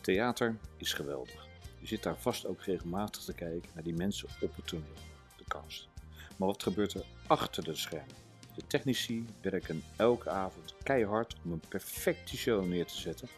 Theater 0.00 0.56
is 0.76 0.92
geweldig. 0.92 1.46
Je 1.78 1.86
zit 1.86 2.02
daar 2.02 2.18
vast 2.18 2.46
ook 2.46 2.62
regelmatig 2.62 3.22
te 3.22 3.34
kijken 3.34 3.70
naar 3.74 3.82
die 3.82 3.94
mensen 3.94 4.28
op 4.40 4.56
het 4.56 4.66
toneel, 4.66 4.94
de 5.36 5.44
cast. 5.48 5.88
Maar 6.36 6.48
wat 6.48 6.62
gebeurt 6.62 6.94
er 6.94 7.04
achter 7.26 7.64
de 7.64 7.74
schermen? 7.74 8.14
De 8.54 8.66
technici 8.66 9.24
werken 9.40 9.82
elke 9.96 10.30
avond 10.30 10.74
keihard 10.82 11.36
om 11.44 11.52
een 11.52 11.62
perfecte 11.68 12.36
show 12.36 12.66
neer 12.66 12.86
te 12.86 12.96
zetten, 12.96 13.28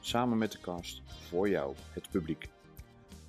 samen 0.00 0.38
met 0.38 0.52
de 0.52 0.60
cast, 0.60 1.02
voor 1.28 1.48
jou, 1.48 1.74
het 1.92 2.10
publiek. 2.10 2.48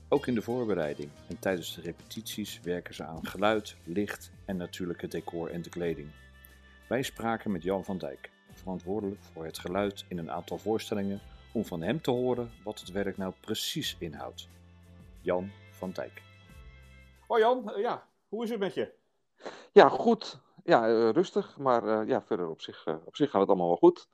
Ook 0.08 0.28
in 0.28 0.36
de 0.36 0.42
voorbereiding 0.42 1.10
en 1.28 1.40
tijdens 1.40 1.76
de 1.76 1.82
repetities 1.82 2.60
werken 2.64 2.94
ze 2.94 3.04
aan 3.04 3.28
geluid, 3.28 3.76
licht 3.84 4.32
en 4.46 4.58
natuurlijk 4.58 5.02
het 5.02 5.12
decor 5.12 5.50
en 5.50 5.62
de 5.62 5.70
kleding. 5.70 6.10
Wij 6.88 7.02
spraken 7.02 7.52
met 7.52 7.64
Jan 7.64 7.86
van 7.86 7.98
Dijk, 7.98 8.30
verantwoordelijk 8.52 9.22
voor 9.34 9.46
het 9.46 9.60
geluid 9.60 10.06
in 10.08 10.18
een 10.18 10.32
aantal 10.32 10.58
voorstellingen, 10.58 11.22
om 11.56 11.66
van 11.66 11.82
hem 11.82 12.02
te 12.02 12.12
horen 12.12 12.52
wat 12.64 12.80
het 12.80 12.92
werk 12.92 13.18
nou 13.18 13.34
precies 13.40 13.96
inhoudt. 14.00 14.48
Jan 15.22 15.52
van 15.72 15.92
Dijk. 15.92 16.22
Hoi 17.28 17.42
Jan, 17.42 17.72
Eh, 17.72 17.82
ja, 17.82 18.08
hoe 18.30 18.44
is 18.44 18.50
het 18.50 18.60
met 18.60 18.74
je? 18.74 18.92
Ja, 19.72 19.90
goed. 19.90 20.40
Ja, 20.64 20.88
eh, 20.88 21.10
rustig, 21.10 21.58
maar 21.58 21.88
eh, 21.88 22.08
ja, 22.08 22.22
verder 22.22 22.50
op 22.50 22.62
zich, 22.62 22.88
op 23.06 23.16
zich 23.16 23.30
gaat 23.30 23.40
het 23.40 23.50
allemaal 23.50 23.68
wel 23.68 23.78
goed. 23.78 24.08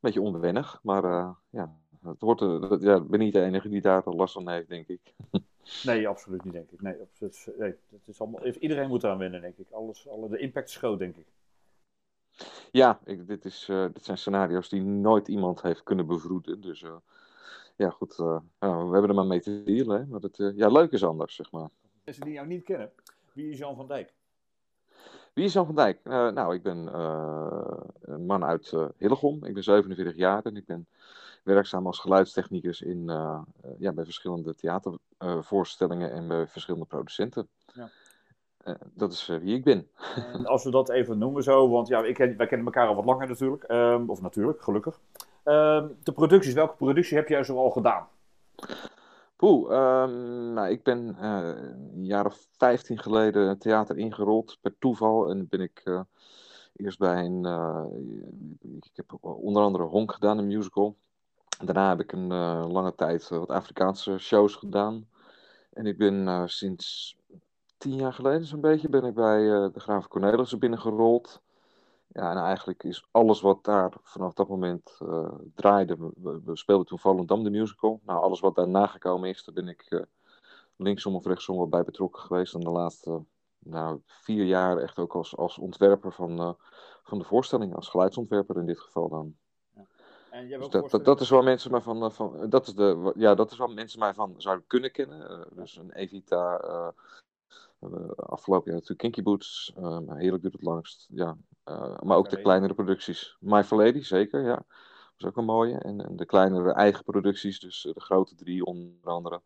Beetje 0.00 0.20
onwennig, 0.20 0.80
maar 0.82 1.04
eh, 1.04 1.30
ja, 1.50 1.76
het 2.02 2.20
wordt, 2.20 2.40
ja, 2.82 2.96
ik 2.96 3.08
ben 3.08 3.18
niet 3.18 3.32
de 3.32 3.40
enige 3.40 3.68
die 3.68 3.80
daar 3.80 4.02
last 4.04 4.34
van 4.34 4.48
heeft, 4.48 4.68
denk 4.68 4.88
ik. 4.88 5.00
Nee, 5.84 6.08
absoluut 6.08 6.44
niet, 6.44 6.52
denk 6.52 6.70
ik. 6.70 6.80
Nee, 6.80 6.94
het 7.18 7.30
is, 7.32 7.48
nee, 7.58 7.74
het 7.90 8.00
is 8.06 8.20
allemaal, 8.20 8.46
iedereen 8.46 8.88
moet 8.88 9.04
eraan 9.04 9.18
wennen, 9.18 9.40
denk 9.40 9.56
ik. 9.56 9.70
Alles, 9.70 10.08
alle, 10.08 10.28
de 10.28 10.38
impact 10.38 10.68
is 10.68 10.76
groot, 10.76 10.98
denk 10.98 11.16
ik. 11.16 11.26
Ja, 12.70 13.00
ik, 13.04 13.26
dit, 13.26 13.44
is, 13.44 13.68
eh, 13.68 13.84
dit 13.92 14.04
zijn 14.04 14.18
scenario's 14.18 14.68
die 14.68 14.82
nooit 14.82 15.28
iemand 15.28 15.62
heeft 15.62 15.82
kunnen 15.82 16.06
bevroeden. 16.06 16.60
Dus 16.60 16.82
eh, 16.82 16.96
ja, 17.76 17.90
goed, 17.90 18.18
eh, 18.18 18.38
we 18.58 18.66
hebben 18.66 19.08
er 19.08 19.14
maar 19.14 19.26
mee 19.26 19.40
te 19.40 19.62
dealen. 19.62 20.00
Hè? 20.00 20.06
Maar 20.06 20.20
het, 20.20 20.52
ja, 20.56 20.68
leuk 20.68 20.92
is 20.92 21.04
anders, 21.04 21.34
zeg 21.34 21.50
maar. 21.50 21.68
Mensen 22.04 22.24
die 22.24 22.32
jou 22.32 22.46
niet 22.46 22.64
kennen, 22.64 22.90
wie 23.32 23.50
is 23.50 23.58
Jan 23.58 23.76
van 23.76 23.88
Dijk? 23.88 24.14
Wie 25.32 25.44
is 25.44 25.52
Jan 25.52 25.66
van 25.66 25.74
Dijk? 25.74 26.04
Nou, 26.04 26.54
ik 26.54 26.62
ben 26.62 26.98
een 28.00 28.26
man 28.26 28.44
uit 28.44 28.72
Hillegom. 28.96 29.44
Ik 29.44 29.54
ben 29.54 29.62
47 29.62 30.16
jaar 30.16 30.42
en 30.44 30.56
ik 30.56 30.66
ben 30.66 30.86
werkzaam 31.42 31.86
als 31.86 31.98
geluidstechnicus 31.98 32.82
in, 32.82 33.04
ja, 33.78 33.92
bij 33.92 34.04
verschillende 34.04 34.54
theatervoorstellingen 34.54 36.12
en 36.12 36.28
bij 36.28 36.46
verschillende 36.46 36.86
producenten. 36.86 37.48
Ja. 37.72 37.90
Eh, 38.64 38.74
dat 38.94 39.12
is 39.12 39.28
eh, 39.28 39.36
wie 39.36 39.56
ik 39.56 39.64
ben. 39.64 39.88
En 40.32 40.46
als 40.46 40.64
we 40.64 40.70
dat 40.70 40.88
even 40.88 41.18
noemen 41.18 41.42
zo, 41.42 41.68
want 41.68 41.88
ja, 41.88 42.04
ik 42.04 42.14
ken, 42.14 42.36
wij 42.36 42.46
kennen 42.46 42.66
elkaar 42.66 42.88
al 42.88 42.94
wat 42.94 43.04
langer 43.04 43.28
natuurlijk. 43.28 43.62
Ehm, 43.62 44.08
of 44.10 44.20
natuurlijk, 44.20 44.62
gelukkig. 44.62 45.00
Ehm, 45.42 45.88
de 46.02 46.12
producties, 46.12 46.52
welke 46.52 46.76
productie 46.76 47.16
heb 47.16 47.28
jij 47.28 47.44
zo 47.44 47.56
al 47.56 47.70
gedaan? 47.70 48.08
Poeh, 49.36 49.72
ehm, 49.72 50.52
nou, 50.52 50.68
ik 50.68 50.82
ben 50.82 51.16
eh, 51.20 51.52
een 51.94 52.04
jaar 52.04 52.26
of 52.26 52.46
15 52.56 52.98
geleden 52.98 53.58
theater 53.58 53.98
ingerold 53.98 54.58
per 54.60 54.74
toeval. 54.78 55.30
En 55.30 55.48
ben 55.48 55.60
ik 55.60 56.02
eerst 56.76 56.98
bij 56.98 57.24
een. 57.24 57.44
ik 58.80 58.96
heb 58.96 59.18
onder 59.20 59.62
andere 59.62 59.84
Honk 59.84 60.12
gedaan, 60.12 60.38
een 60.38 60.46
musical. 60.46 60.96
Daarna 61.64 61.88
heb 61.88 62.00
ik 62.00 62.12
een 62.12 62.28
lange 62.72 62.94
tijd 62.94 63.28
wat 63.28 63.50
Afrikaanse 63.50 64.18
shows 64.18 64.54
gedaan. 64.54 65.08
En 65.72 65.86
ik 65.86 65.98
ben 65.98 66.48
sinds 66.48 67.16
tien 67.84 67.96
jaar 67.96 68.12
geleden 68.12 68.46
zo'n 68.46 68.60
beetje 68.60 68.88
ben 68.88 69.04
ik 69.04 69.14
bij 69.14 69.52
eh, 69.52 69.72
de 69.72 69.80
Graaf 69.80 70.08
Cornelissen 70.08 70.58
binnengerold. 70.58 71.42
Ja, 72.06 72.30
en 72.30 72.36
eigenlijk 72.36 72.82
is 72.82 73.08
alles 73.10 73.40
wat 73.40 73.64
daar 73.64 73.92
vanaf 74.02 74.32
dat 74.34 74.48
moment 74.48 74.96
eh, 74.98 75.32
draaide. 75.54 75.96
We, 76.22 76.56
speelden 76.56 76.86
toen 76.86 76.98
Volendam 76.98 77.44
de 77.44 77.50
musical. 77.50 78.00
Nou, 78.04 78.22
alles 78.22 78.40
wat 78.40 78.54
daarna 78.54 78.86
gekomen 78.86 79.28
is, 79.28 79.44
daar 79.44 79.54
ben 79.54 79.68
ik 79.68 79.82
eh, 79.88 80.00
linksom 80.76 81.14
of 81.14 81.24
rechtsom 81.24 81.56
wel 81.56 81.68
bij 81.68 81.84
betrokken 81.84 82.22
geweest. 82.22 82.54
En 82.54 82.60
de 82.60 82.70
laatste 82.70 83.22
nou, 83.58 84.00
vier 84.06 84.44
jaar 84.44 84.76
echt 84.76 84.98
ook 84.98 85.14
als, 85.14 85.36
als 85.36 85.58
ontwerper 85.58 86.12
van, 86.12 86.56
van 87.02 87.18
de 87.18 87.24
voorstelling, 87.24 87.74
als 87.74 87.88
geluidsontwerper 87.88 88.56
in 88.56 88.66
dit 88.66 88.80
geval 88.80 89.08
dan. 89.08 89.36
En 90.30 90.48
Dus 90.48 90.68
dat, 90.68 90.90
dat, 90.90 91.04
dat 91.04 91.20
is 91.20 91.28
waar 91.28 91.44
mensen 91.44 91.70
mij 91.70 91.80
van, 91.80 92.12
van 92.12 92.48
dat 92.48 92.66
is 92.66 92.74
de, 92.74 93.12
ja, 93.16 93.34
dat 93.34 93.50
is 93.50 93.56
waar 93.56 93.70
mensen 93.70 93.98
mij 93.98 94.14
van 94.14 94.34
zouden 94.36 94.66
kunnen 94.66 94.92
kennen. 94.92 95.48
Dus 95.54 95.76
een 95.76 95.92
Evita, 95.92 96.60
afgelopen 98.16 98.64
jaar 98.70 98.80
natuurlijk 98.80 99.00
Kinky 99.00 99.22
Boots, 99.22 99.72
eh, 99.76 99.98
maar 99.98 100.16
heerlijk 100.16 100.42
duurt 100.42 100.54
het 100.54 100.62
langst. 100.62 101.06
Ja, 101.10 101.36
eh, 101.64 102.00
maar 102.00 102.16
ook 102.16 102.30
de 102.30 102.42
kleinere 102.42 102.74
producties. 102.74 103.36
My 103.40 103.64
Fair 103.64 103.82
Lady, 103.82 104.02
zeker, 104.02 104.42
ja. 104.42 104.54
Dat 104.54 104.64
is 105.16 105.24
ook 105.26 105.36
een 105.36 105.44
mooie. 105.44 105.78
En, 105.78 106.04
en 106.04 106.16
de 106.16 106.26
kleinere 106.26 106.72
eigen 106.72 107.04
producties, 107.04 107.60
dus 107.60 107.86
eh, 107.86 107.94
de 107.94 108.00
grote 108.00 108.34
drie 108.34 108.64
onder 108.64 109.10
andere. 109.10 109.40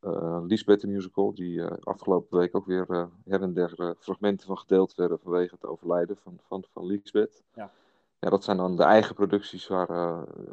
Eh 0.00 0.40
Lisbeth 0.46 0.80
de 0.80 0.86
musical, 0.86 1.34
die 1.34 1.64
afgelopen 1.64 2.38
week 2.38 2.54
ook 2.54 2.66
weer 2.66 2.90
eh, 2.90 3.04
her 3.24 3.42
en 3.42 3.52
der 3.52 3.94
fragmenten 3.98 4.46
van 4.46 4.58
gedeeld 4.58 4.94
werden 4.94 5.18
vanwege 5.18 5.54
het 5.54 5.64
overlijden 5.64 6.16
van, 6.16 6.38
van, 6.46 6.64
van 6.72 6.86
Lisbeth. 6.86 7.42
Ja. 7.54 7.70
Ja, 8.18 8.30
dat 8.30 8.44
zijn 8.44 8.56
dan 8.56 8.76
de 8.76 8.82
eigen 8.82 9.14
producties 9.14 9.66
waar, 9.66 9.88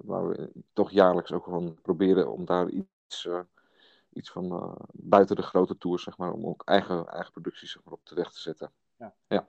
waar 0.04 0.28
we 0.28 0.50
toch 0.74 0.92
jaarlijks 0.92 1.32
ook 1.32 1.44
gewoon 1.44 1.78
proberen 1.82 2.32
om 2.32 2.46
daar 2.46 2.70
iets, 2.70 3.28
iets 4.14 4.32
van 4.32 4.52
eh, 4.52 4.76
buiten 4.92 5.36
de 5.36 5.42
grote 5.42 5.78
tours, 5.78 6.04
zeg 6.04 6.18
maar, 6.18 6.32
om 6.32 6.46
ook 6.46 6.62
eigen, 6.66 7.08
eigen 7.08 7.32
producties 7.32 7.72
zeg 7.72 7.84
maar, 7.84 7.94
op 7.94 8.06
de 8.06 8.16
weg 8.16 8.32
te 8.32 8.40
zetten. 8.40 8.72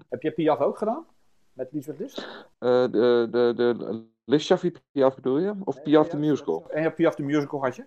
Heb 0.08 0.22
je 0.22 0.32
Piaf 0.32 0.58
ook 0.58 0.78
gedaan? 0.78 1.06
Met 1.52 1.72
Lisbeth 1.72 1.98
List? 1.98 2.18
Eh, 2.58 2.82
de, 2.90 3.28
de, 3.30 3.52
de 4.24 4.80
Piaf 4.92 5.14
bedoel 5.14 5.38
je? 5.38 5.54
Of 5.64 5.82
Piaf 5.82 6.08
de 6.08 6.16
musical? 6.16 6.70
En 6.70 6.82
ja, 6.82 6.90
Piaf 6.90 7.14
de 7.14 7.22
musical 7.22 7.62
had 7.62 7.76
je? 7.76 7.84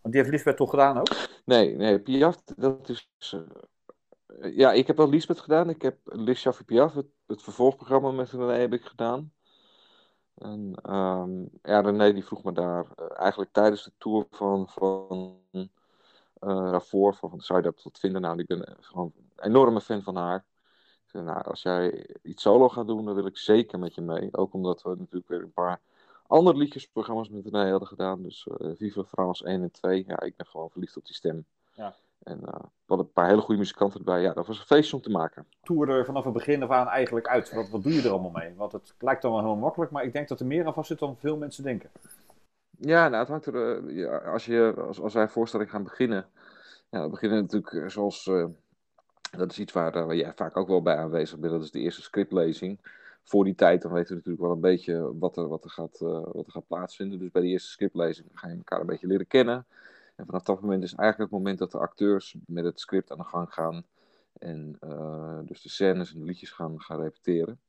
Want 0.00 0.14
die 0.14 0.22
heeft 0.22 0.34
Lisbeth 0.34 0.56
toch 0.56 0.70
gedaan 0.70 0.98
ook? 0.98 1.08
Nee, 1.44 1.76
nee, 1.76 2.00
Piaf, 2.00 2.42
dat 2.44 2.88
is. 2.88 3.10
eh, 3.32 4.56
ja, 4.56 4.72
ik 4.72 4.86
heb 4.86 4.96
wel 4.96 5.08
Lisbeth 5.08 5.40
gedaan. 5.40 5.68
Ik 5.68 5.82
heb 5.82 5.98
Lis 6.04 6.40
Shaffi 6.40 6.64
Piaf, 6.64 6.94
het, 6.94 7.06
het 7.26 7.42
vervolgprogramma 7.42 8.10
met 8.10 8.30
René 8.30 8.52
heb 8.52 8.72
ik 8.72 8.84
gedaan. 8.84 9.32
En 10.34 10.74
ehm, 10.82 11.40
ja, 11.62 11.80
René 11.80 12.12
die 12.12 12.24
vroeg 12.24 12.42
me 12.44 12.52
daar 12.52 12.86
eh, 12.96 13.20
eigenlijk 13.20 13.52
tijdens 13.52 13.84
de 13.84 13.92
tour 13.98 14.26
van, 14.30 14.68
van 14.68 15.38
Ravoor, 16.40 17.14
van, 17.14 17.30
van 17.30 17.40
zou 17.40 17.58
je 17.58 17.64
dat 17.64 17.82
wat 17.82 17.98
vinden? 17.98 18.20
Nou, 18.20 18.38
ik 18.38 18.46
ben 18.46 18.76
gewoon 18.80 19.12
een 19.36 19.46
enorme 19.46 19.80
fan 19.80 20.02
van 20.02 20.16
haar. 20.16 20.44
Ik 21.12 21.22
nou, 21.22 21.42
als 21.42 21.62
jij 21.62 22.06
iets 22.22 22.42
solo 22.42 22.68
gaat 22.68 22.86
doen, 22.86 23.04
dan 23.04 23.14
wil 23.14 23.26
ik 23.26 23.36
zeker 23.36 23.78
met 23.78 23.94
je 23.94 24.00
mee. 24.00 24.36
Ook 24.36 24.54
omdat 24.54 24.82
we 24.82 24.94
natuurlijk 24.98 25.28
weer 25.28 25.42
een 25.42 25.52
paar 25.52 25.80
andere 26.26 26.56
liedjesprogramma's 26.56 27.28
met 27.28 27.44
René 27.44 27.70
hadden 27.70 27.88
gedaan. 27.88 28.22
Dus 28.22 28.46
eh 28.46 28.70
Vive 28.74 29.04
France 29.04 29.44
1 29.44 29.62
en 29.62 29.70
2. 29.70 30.04
Ja, 30.06 30.20
ik 30.20 30.36
ben 30.36 30.46
gewoon 30.46 30.70
verliefd 30.70 30.96
op 30.96 31.06
die 31.06 31.14
stem. 31.14 31.44
Ja. 31.72 31.94
En 32.22 32.38
eh, 32.44 32.60
we 32.60 32.68
hadden 32.86 33.06
een 33.06 33.12
paar 33.12 33.28
hele 33.28 33.40
goede 33.40 33.60
muzikanten 33.60 33.98
erbij. 33.98 34.20
Ja, 34.22 34.32
dat 34.32 34.46
was 34.46 34.58
een 34.58 34.64
feestje 34.66 34.96
om 34.96 35.02
te 35.02 35.10
maken. 35.10 35.46
Tour 35.62 35.88
er 35.88 36.04
vanaf 36.04 36.24
het 36.24 36.32
begin 36.32 36.62
af 36.62 36.70
aan 36.70 36.88
eigenlijk 36.88 37.26
uit. 37.26 37.52
Wat, 37.52 37.68
wat 37.68 37.82
doe 37.82 37.92
je 37.92 38.02
er 38.02 38.10
allemaal 38.10 38.30
mee? 38.30 38.54
Want 38.54 38.72
het 38.72 38.94
lijkt 38.98 39.22
dan 39.22 39.32
wel 39.32 39.42
heel 39.42 39.56
makkelijk, 39.56 39.90
maar 39.90 40.04
ik 40.04 40.12
denk 40.12 40.28
dat 40.28 40.40
er 40.40 40.46
meer 40.46 40.66
aan 40.66 40.74
vast 40.74 40.88
zit 40.88 40.98
dan 40.98 41.16
veel 41.18 41.36
mensen 41.36 41.64
denken. 41.64 41.90
Ja, 42.78 43.08
nou, 43.08 43.20
het 43.20 43.28
hangt 43.28 43.46
er. 43.46 43.86
eh, 43.86 43.96
ja, 43.96 44.16
als, 44.16 44.46
je, 44.46 44.74
als, 44.86 45.00
als 45.00 45.14
wij 45.14 45.22
een 45.22 45.28
voorstelling 45.28 45.70
gaan 45.70 45.82
beginnen. 45.82 46.26
Ja, 46.90 47.02
we 47.02 47.08
beginnen 47.10 47.40
natuurlijk 47.40 47.72
eh, 47.72 47.88
zoals. 47.88 48.30
dat 49.30 49.50
is 49.50 49.58
iets 49.58 49.72
waar, 49.72 49.92
waar 49.92 50.16
jij 50.16 50.32
vaak 50.34 50.56
ook 50.56 50.68
wel 50.68 50.82
bij 50.82 50.96
aanwezig 50.96 51.38
bent. 51.38 51.52
Dat 51.52 51.62
is 51.62 51.70
de 51.70 51.78
eerste 51.80 52.02
scriptlezing. 52.02 52.78
Voor 53.24 53.44
die 53.44 53.54
tijd 53.54 53.82
dan 53.82 53.92
weten 53.92 54.08
we 54.08 54.14
natuurlijk 54.14 54.42
wel 54.42 54.52
een 54.52 54.60
beetje 54.60 55.18
wat 55.18 55.36
er, 55.36 55.48
wat 55.48 55.64
er, 55.64 55.70
gaat, 55.70 55.98
wat 56.32 56.46
er 56.46 56.52
gaat 56.52 56.66
plaatsvinden. 56.66 57.18
Dus 57.18 57.30
bij 57.30 57.42
de 57.42 57.48
eerste 57.48 57.70
scriptlezing 57.70 58.28
ga 58.34 58.48
je 58.48 58.56
elkaar 58.56 58.80
een 58.80 58.86
beetje 58.86 59.06
leren 59.06 59.26
kennen. 59.26 59.66
En 60.14 60.26
vanaf 60.26 60.42
dat 60.42 60.60
moment 60.60 60.82
is 60.82 60.94
eigenlijk 60.94 61.30
het 61.30 61.40
moment 61.40 61.58
dat 61.58 61.72
de 61.72 61.78
acteurs 61.78 62.36
met 62.46 62.64
het 62.64 62.80
script 62.80 63.10
aan 63.10 63.18
de 63.18 63.24
gang 63.24 63.52
gaan. 63.52 63.84
En 64.38 64.76
eh, 64.80 65.38
dus 65.44 65.62
de 65.62 65.68
scènes 65.68 66.12
en 66.12 66.18
de 66.18 66.24
liedjes 66.24 66.50
gaan, 66.50 66.80
gaan 66.80 67.00
repeteren. 67.00 67.60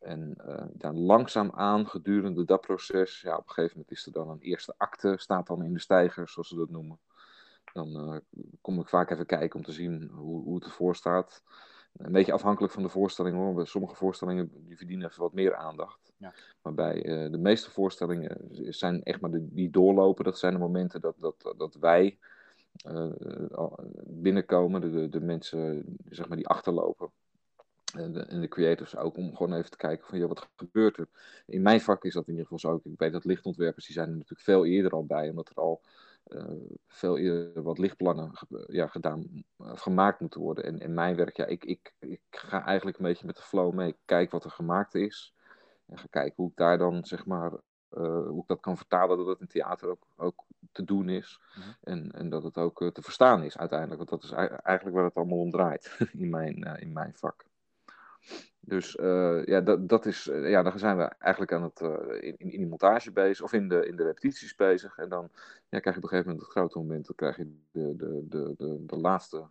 En 0.00 0.34
eh, 0.36 0.64
dan 0.72 0.96
langzaamaan 0.96 1.88
gedurende 1.88 2.44
dat 2.44 2.60
proces, 2.60 3.20
ja, 3.20 3.36
op 3.36 3.48
een 3.48 3.54
gegeven 3.54 3.76
moment 3.76 3.90
is 3.90 4.06
er 4.06 4.12
dan 4.12 4.30
een 4.30 4.40
eerste 4.40 4.74
acte, 4.76 5.14
staat 5.18 5.46
dan 5.46 5.64
in 5.64 5.72
de 5.72 5.78
stijger, 5.78 6.28
zoals 6.28 6.48
ze 6.48 6.56
dat 6.56 6.70
noemen. 6.70 6.98
Dan 7.72 7.96
eh, 7.96 8.16
kom 8.60 8.80
ik 8.80 8.88
vaak 8.88 9.10
even 9.10 9.26
kijken 9.26 9.58
om 9.58 9.64
te 9.64 9.72
zien 9.72 10.10
hoe, 10.12 10.42
hoe 10.42 10.54
het 10.54 10.64
ervoor 10.64 10.96
staat. 10.96 11.42
Een 11.96 12.12
beetje 12.12 12.32
afhankelijk 12.32 12.72
van 12.72 12.82
de 12.82 12.88
voorstelling 12.88 13.36
hoor. 13.36 13.54
Bij 13.54 13.64
sommige 13.64 13.94
voorstellingen 13.94 14.50
die 14.66 14.76
verdienen 14.76 15.08
even 15.08 15.22
wat 15.22 15.32
meer 15.32 15.54
aandacht. 15.54 16.12
Ja. 16.16 16.32
Maar 16.62 16.74
bij 16.74 17.04
eh, 17.04 17.30
de 17.30 17.38
meeste 17.38 17.70
voorstellingen 17.70 18.38
zijn 18.68 19.02
echt 19.02 19.20
maar 19.20 19.30
de, 19.30 19.46
die 19.54 19.70
doorlopen. 19.70 20.24
Dat 20.24 20.38
zijn 20.38 20.52
de 20.52 20.58
momenten 20.58 21.00
dat, 21.00 21.14
dat, 21.18 21.54
dat 21.56 21.74
wij 21.74 22.18
eh, 22.84 23.10
binnenkomen, 24.04 24.80
de, 24.80 25.08
de, 25.08 25.20
mensen 25.20 25.84
zeg 26.08 26.28
maar, 26.28 26.36
die 26.36 26.48
achterlopen. 26.48 27.10
En 27.96 28.12
de, 28.12 28.20
en 28.20 28.40
de 28.40 28.48
creators 28.48 28.96
ook, 28.96 29.16
om 29.16 29.36
gewoon 29.36 29.54
even 29.54 29.70
te 29.70 29.76
kijken 29.76 30.06
van, 30.06 30.18
ja, 30.18 30.26
wat 30.26 30.48
gebeurt 30.56 30.96
er? 30.96 31.08
In 31.46 31.62
mijn 31.62 31.80
vak 31.80 32.04
is 32.04 32.14
dat 32.14 32.26
in 32.26 32.30
ieder 32.30 32.46
geval 32.46 32.70
zo. 32.70 32.80
Ik 32.90 32.98
weet 32.98 33.12
dat 33.12 33.24
lichtontwerpers, 33.24 33.86
die 33.86 33.94
zijn 33.94 34.08
er 34.08 34.14
natuurlijk 34.14 34.40
veel 34.40 34.66
eerder 34.66 34.92
al 34.92 35.06
bij, 35.06 35.28
omdat 35.28 35.48
er 35.48 35.56
al 35.56 35.80
veel 36.86 37.18
eerder 37.18 37.62
wat 37.62 37.78
lichtplannen 37.78 38.32
ja, 38.66 38.86
gedaan, 38.86 39.44
of 39.56 39.80
gemaakt 39.80 40.20
moeten 40.20 40.40
worden. 40.40 40.64
En 40.64 40.78
in 40.78 40.94
mijn 40.94 41.16
werk, 41.16 41.36
ja, 41.36 41.46
ik, 41.46 41.64
ik, 41.64 41.94
ik 41.98 42.20
ga 42.30 42.64
eigenlijk 42.64 42.98
een 42.98 43.04
beetje 43.04 43.26
met 43.26 43.36
de 43.36 43.42
flow 43.42 43.74
mee. 43.74 43.88
Ik 43.88 43.96
kijk 44.04 44.30
wat 44.30 44.44
er 44.44 44.50
gemaakt 44.50 44.94
is. 44.94 45.34
En 45.86 45.98
ga 45.98 46.06
kijken 46.10 46.34
hoe 46.36 46.50
ik 46.50 46.56
daar 46.56 46.78
dan, 46.78 47.04
zeg 47.04 47.26
maar, 47.26 47.52
hoe 47.88 48.40
ik 48.40 48.46
dat 48.46 48.60
kan 48.60 48.76
vertalen 48.76 49.16
dat 49.16 49.26
het 49.26 49.40
in 49.40 49.46
theater 49.46 49.88
ook, 49.88 50.06
ook 50.16 50.44
te 50.72 50.84
doen 50.84 51.08
is. 51.08 51.40
Mhm. 51.54 51.68
En, 51.82 52.10
en 52.10 52.28
dat 52.28 52.42
het 52.42 52.58
ook 52.58 52.90
te 52.92 53.02
verstaan 53.02 53.42
is 53.42 53.58
uiteindelijk. 53.58 53.98
Want 53.98 54.10
dat 54.10 54.22
is 54.22 54.30
eigenlijk 54.62 54.96
waar 54.96 55.04
het 55.04 55.14
allemaal 55.14 55.38
om 55.38 55.50
draait 55.50 55.96
in 56.12 56.30
mijn, 56.30 56.54
in 56.62 56.92
mijn 56.92 57.14
vak. 57.14 57.44
Dus 58.66 58.96
uh, 58.96 59.44
ja, 59.44 59.60
dat, 59.60 59.88
dat 59.88 60.06
is, 60.06 60.26
uh, 60.26 60.50
ja, 60.50 60.62
dan 60.62 60.78
zijn 60.78 60.96
we 60.96 61.02
eigenlijk 61.02 61.52
aan 61.52 61.62
het, 61.62 61.80
uh, 61.80 62.22
in, 62.22 62.36
in 62.36 62.48
die 62.48 62.66
montage 62.66 63.12
bezig, 63.12 63.44
of 63.44 63.52
in 63.52 63.68
de, 63.68 63.86
in 63.86 63.96
de 63.96 64.02
repetities 64.02 64.54
bezig. 64.54 64.98
En 64.98 65.08
dan 65.08 65.30
ja, 65.68 65.78
krijg 65.78 65.96
je 65.96 66.02
op 66.02 66.02
een 66.02 66.08
gegeven 66.08 66.30
moment 66.30 66.40
het 66.46 66.56
grote 66.56 66.78
moment, 66.78 67.06
dan 67.06 67.14
krijg 67.14 67.36
je 67.36 67.56
de, 67.70 67.96
de, 67.96 68.24
de, 68.28 68.54
de, 68.56 68.84
de 68.86 68.96
laatste, 68.96 69.44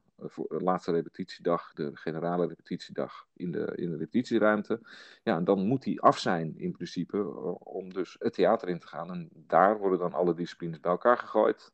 laatste 0.47 0.91
repetitiedag, 0.91 1.73
de 1.73 1.91
generale 1.93 2.47
repetitiedag 2.47 3.27
in 3.33 3.51
de, 3.51 3.71
in 3.75 3.89
de 3.89 3.97
repetitieruimte. 3.97 4.79
Ja, 5.23 5.35
en 5.35 5.43
dan 5.43 5.67
moet 5.67 5.83
die 5.83 6.01
af 6.01 6.17
zijn 6.17 6.53
in 6.57 6.71
principe, 6.71 7.33
om 7.59 7.93
dus 7.93 8.15
het 8.19 8.33
theater 8.33 8.69
in 8.69 8.79
te 8.79 8.87
gaan. 8.87 9.11
En 9.11 9.29
daar 9.33 9.77
worden 9.77 9.99
dan 9.99 10.13
alle 10.13 10.33
disciplines 10.33 10.79
bij 10.79 10.91
elkaar 10.91 11.17
gegooid. 11.17 11.71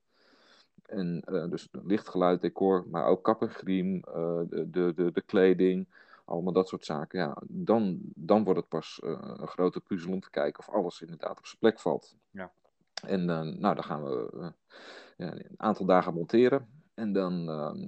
En 0.85 1.23
dus 1.49 1.69
licht, 1.71 2.09
geluid, 2.09 2.41
decor, 2.41 2.85
maar 2.89 3.05
ook 3.05 3.23
kap 3.23 3.41
en 3.41 3.49
griem, 3.49 3.99
de, 4.49 4.67
de, 4.69 4.93
de, 4.95 5.11
de 5.11 5.21
kleding 5.21 5.87
allemaal 6.29 6.53
dat 6.53 6.67
soort 6.67 6.85
zaken, 6.85 7.19
ja, 7.19 7.37
dan, 7.47 7.99
dan 8.03 8.43
wordt 8.43 8.59
het 8.59 8.69
pas 8.69 9.01
uh, 9.03 9.17
een 9.21 9.47
grote 9.47 9.81
puzzel 9.81 10.11
om 10.11 10.19
te 10.19 10.29
kijken 10.29 10.67
of 10.67 10.73
alles 10.73 11.01
inderdaad 11.01 11.37
op 11.37 11.45
zijn 11.45 11.59
plek 11.59 11.79
valt. 11.79 12.15
Ja. 12.31 12.51
En 13.03 13.19
uh, 13.19 13.41
nou, 13.41 13.75
dan 13.75 13.83
gaan 13.83 14.03
we 14.03 14.31
uh, 14.33 14.47
ja, 15.17 15.33
een 15.33 15.53
aantal 15.57 15.85
dagen 15.85 16.13
monteren. 16.13 16.67
En 16.93 17.13
dan 17.13 17.43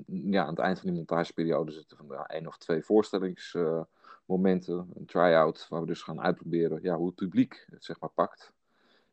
ja, 0.06 0.44
aan 0.44 0.50
het 0.50 0.60
eind 0.60 0.80
van 0.80 0.88
die 0.88 0.98
montageperiode 0.98 1.72
zitten 1.72 1.98
van 1.98 2.06
ja, 2.10 2.26
één 2.26 2.48
of 2.48 2.58
twee 2.58 2.84
voorstellingsmomenten, 2.84 4.90
een 4.94 5.06
try-out, 5.06 5.68
waar 5.70 5.82
we 5.82 5.88
dus 5.88 6.02
gaan 6.02 6.22
uitproberen 6.22 6.80
ja, 6.82 6.96
hoe 6.96 7.06
het 7.06 7.16
publiek 7.16 7.68
het 7.70 7.84
zeg 7.84 8.00
maar 8.00 8.10
pakt. 8.10 8.54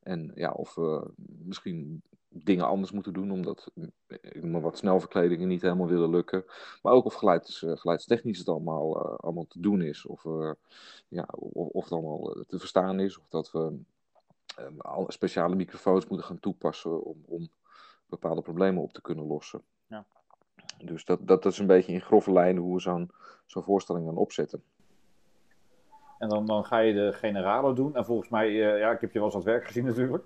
En 0.03 0.33
ja, 0.35 0.51
of 0.51 0.75
we 0.75 1.11
misschien 1.17 2.03
dingen 2.29 2.67
anders 2.67 2.93
moeten 2.93 3.13
doen, 3.13 3.31
omdat 3.31 3.71
me 4.33 4.61
wat 4.61 4.79
snelverkledingen 4.79 5.49
niet 5.49 5.63
helemaal 5.63 5.87
willen 5.87 6.11
lukken. 6.11 6.45
Maar 6.83 6.93
ook 6.93 7.05
of 7.05 7.15
geluids, 7.15 7.63
uh, 7.63 7.77
geluidstechnisch 7.77 8.39
het 8.39 8.49
allemaal, 8.49 9.07
uh, 9.07 9.15
allemaal 9.19 9.47
te 9.47 9.61
doen 9.61 9.83
is, 9.83 10.07
of, 10.07 10.25
uh, 10.25 10.53
ja, 11.09 11.29
of, 11.31 11.69
of, 11.69 11.83
het 11.83 11.93
allemaal 11.93 12.45
te 12.47 12.59
verstaan 12.59 13.01
is, 13.01 13.19
of 13.19 13.29
dat 13.29 13.53
we 13.53 13.79
speciale 15.09 15.55
microfoons 15.55 16.07
moeten 16.07 16.27
gaan 16.27 16.41
toepassen 16.41 17.05
om, 17.05 17.23
om 17.27 17.49
bepaalde 18.07 18.43
problemen 18.43 18.83
op 18.83 18.93
te 18.93 19.01
kunnen 19.01 19.27
lossen. 19.27 19.63
Ja. 19.87 20.05
Dus 20.85 21.05
dat, 21.05 21.27
dat 21.27 21.45
is 21.45 21.59
een 21.59 21.67
beetje 21.67 21.93
in 21.93 22.01
grove 22.01 22.33
lijnen 22.33 22.63
hoe 22.63 22.75
we 22.75 22.81
zo'n 22.81 23.11
zo'n 23.47 23.63
voorstelling 23.63 24.07
gaan 24.07 24.17
opzetten. 24.17 24.63
En 26.19 26.29
dan, 26.29 26.47
dan 26.47 26.65
ga 26.65 26.79
je 26.79 26.95
de 26.95 27.13
generale 27.13 27.75
doen. 27.75 27.97
En 27.97 28.05
volgens 28.05 28.29
mij, 28.29 28.53
ja, 28.53 28.91
ik 28.91 29.01
heb 29.01 29.13
je 29.13 29.19
wel 29.19 29.25
eens 29.25 29.35
aan 29.35 29.41
het 29.41 29.51
werk 29.51 29.67
gezien 29.67 29.85
natuurlijk. 29.85 30.25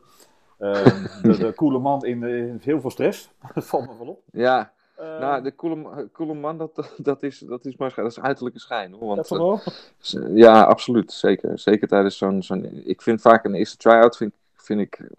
Uh, 0.62 0.85
de, 1.23 1.37
de 1.38 1.53
coole 1.55 1.79
man 1.79 2.05
in, 2.05 2.23
in, 2.23 2.61
heel 2.62 2.81
veel 2.81 2.91
stress. 2.91 3.31
dat 3.55 3.64
valt 3.64 3.87
me 3.87 3.99
wel 3.99 4.06
op. 4.06 4.23
Ja, 4.32 4.73
uh, 5.00 5.19
nou, 5.19 5.43
de 5.43 5.55
coole 6.12 6.35
man, 6.35 6.59
dat, 6.59 6.93
dat, 6.97 7.23
is, 7.23 7.38
dat, 7.38 7.64
is 7.64 7.76
maar, 7.76 7.93
dat 7.97 8.11
is 8.11 8.20
uiterlijke 8.20 8.59
schijn. 8.59 8.93
Hoor, 8.93 9.17
want? 9.17 9.31
Uh, 9.31 10.37
ja, 10.37 10.62
absoluut. 10.62 11.12
Zeker. 11.12 11.59
Zeker 11.59 11.88
tijdens 11.88 12.19
zo'n. 12.19 12.43
zo'n 12.43 12.82
ik 12.85 13.03
vind 13.03 13.20
vaak 13.20 13.44
een 13.44 13.55
eerste 13.55 13.76
try-out 13.76 14.17
vind, 14.17 14.32
vind 14.55 14.81
ik 14.81 15.11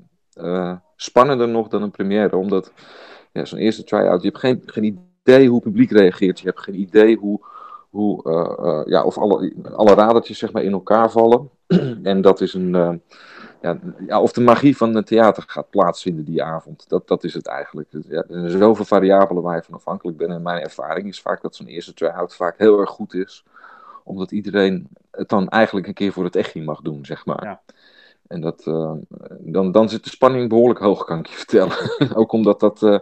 spannender 0.96 1.48
nog 1.48 1.68
dan 1.68 1.82
een 1.82 1.92
première. 1.92 2.38
Omdat 2.38 2.72
ja, 3.32 3.46
zo'n 3.46 3.60
eerste 3.60 3.84
try-out, 3.84 4.22
je 4.22 4.28
hebt 4.28 4.40
geen, 4.40 4.62
geen 4.66 4.84
idee 5.24 5.48
hoe 5.48 5.56
het 5.56 5.64
publiek 5.64 5.92
reageert. 5.92 6.40
Je 6.40 6.46
hebt 6.46 6.60
geen 6.60 6.80
idee 6.80 7.18
hoe. 7.18 7.40
hoe 7.90 8.84
ja, 8.88 9.04
of 9.04 9.18
alle, 9.18 9.54
alle 9.76 9.94
radertjes 9.94 10.38
zeg 10.38 10.52
maar, 10.52 10.64
in 10.64 10.72
elkaar 10.72 11.12
vallen. 11.12 11.50
en 12.04 12.22
dat 12.22 12.42
is 12.42 12.54
een 12.54 13.02
ja, 13.64 13.80
ja, 14.08 14.22
of 14.22 14.32
de 14.32 14.42
magie 14.42 14.78
van 14.78 14.96
het 14.96 15.06
theater 15.06 15.44
gaat 15.48 15.70
plaatsvinden 15.70 16.26
die 16.26 16.44
avond. 16.44 16.90
Dat, 16.90 17.08
dat 17.08 17.24
is 17.24 17.34
het 17.34 17.48
eigenlijk. 17.48 17.90
Ja, 17.92 18.24
er 18.30 18.50
zijn 18.50 18.62
zoveel 18.62 18.86
variabelen 18.86 19.44
waar 19.44 19.56
je 19.56 19.64
van 19.64 19.74
afhankelijk 19.74 20.18
bent. 20.18 20.32
En 20.32 20.42
mijn 20.42 20.62
ervaring 20.62 21.08
is 21.08 21.22
vaak 21.22 21.42
dat 21.42 21.56
zo'n 21.56 21.68
eerste 21.68 21.94
try-out 21.94 22.36
vaak 22.36 22.58
heel 22.58 22.80
erg 22.80 22.90
goed 22.90 23.14
is. 23.14 23.46
Omdat 24.04 24.32
iedereen 24.32 24.88
het 25.12 25.30
dan 25.30 25.50
eigenlijk 25.50 25.88
een 25.88 25.94
keer 25.94 26.12
voor 26.12 26.24
het 26.24 26.36
echtje 26.36 26.64
mag 26.64 26.82
doen, 26.82 27.06
zeg 27.06 27.26
maar. 27.26 27.44
Ja. 27.44 27.62
En 28.28 28.42
dat, 28.42 28.66
uh, 28.66 28.92
dan, 29.40 29.72
dan 29.72 29.90
zit 29.90 30.04
de 30.04 30.10
spanning 30.10 30.50
behoorlijk 30.50 30.80
hoog, 30.80 31.06
kan 31.06 31.20
ik 31.20 31.28
je 31.28 31.36
vertellen. 31.46 32.16
Ook 32.16 32.32
omdat 32.32 32.60
dat, 32.60 32.82
uh, 32.82 33.00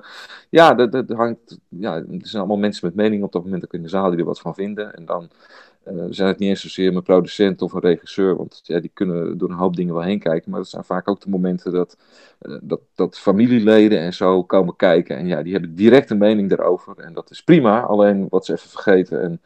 ja, 0.49 0.73
dat, 0.73 0.91
dat 0.91 1.09
hangt, 1.09 1.59
ja, 1.69 1.95
er 1.95 2.05
zijn 2.07 2.41
allemaal 2.41 2.57
mensen 2.57 2.85
met 2.87 2.95
mening 2.95 3.23
op 3.23 3.31
dat 3.31 3.43
moment 3.43 3.63
ook 3.63 3.73
in 3.73 3.81
de 3.81 3.89
zaal 3.89 4.09
die 4.09 4.19
er 4.19 4.25
wat 4.25 4.39
van 4.39 4.53
vinden. 4.53 4.95
En 4.95 5.05
dan 5.05 5.29
uh, 5.87 6.03
zijn 6.09 6.27
het 6.27 6.39
niet 6.39 6.49
eens 6.49 6.61
zozeer 6.61 6.91
mijn 6.91 7.03
producent 7.03 7.61
of 7.61 7.73
een 7.73 7.81
regisseur, 7.81 8.35
want 8.35 8.59
ja, 8.63 8.79
die 8.79 8.91
kunnen 8.93 9.37
door 9.37 9.49
een 9.49 9.55
hoop 9.55 9.75
dingen 9.75 9.93
wel 9.93 10.03
heen 10.03 10.19
kijken. 10.19 10.51
Maar 10.51 10.59
dat 10.59 10.69
zijn 10.69 10.83
vaak 10.83 11.07
ook 11.07 11.21
de 11.21 11.29
momenten 11.29 11.71
dat, 11.71 11.97
dat, 12.61 12.81
dat 12.95 13.17
familieleden 13.17 13.99
en 13.99 14.13
zo 14.13 14.43
komen 14.43 14.75
kijken. 14.75 15.17
En 15.17 15.27
ja, 15.27 15.43
die 15.43 15.51
hebben 15.51 15.75
direct 15.75 16.09
een 16.09 16.17
mening 16.17 16.49
daarover. 16.49 16.97
En 16.97 17.13
dat 17.13 17.29
is 17.29 17.43
prima, 17.43 17.81
alleen 17.81 18.27
wat 18.29 18.45
ze 18.45 18.53
even 18.53 18.69
vergeten. 18.69 19.21
En 19.21 19.41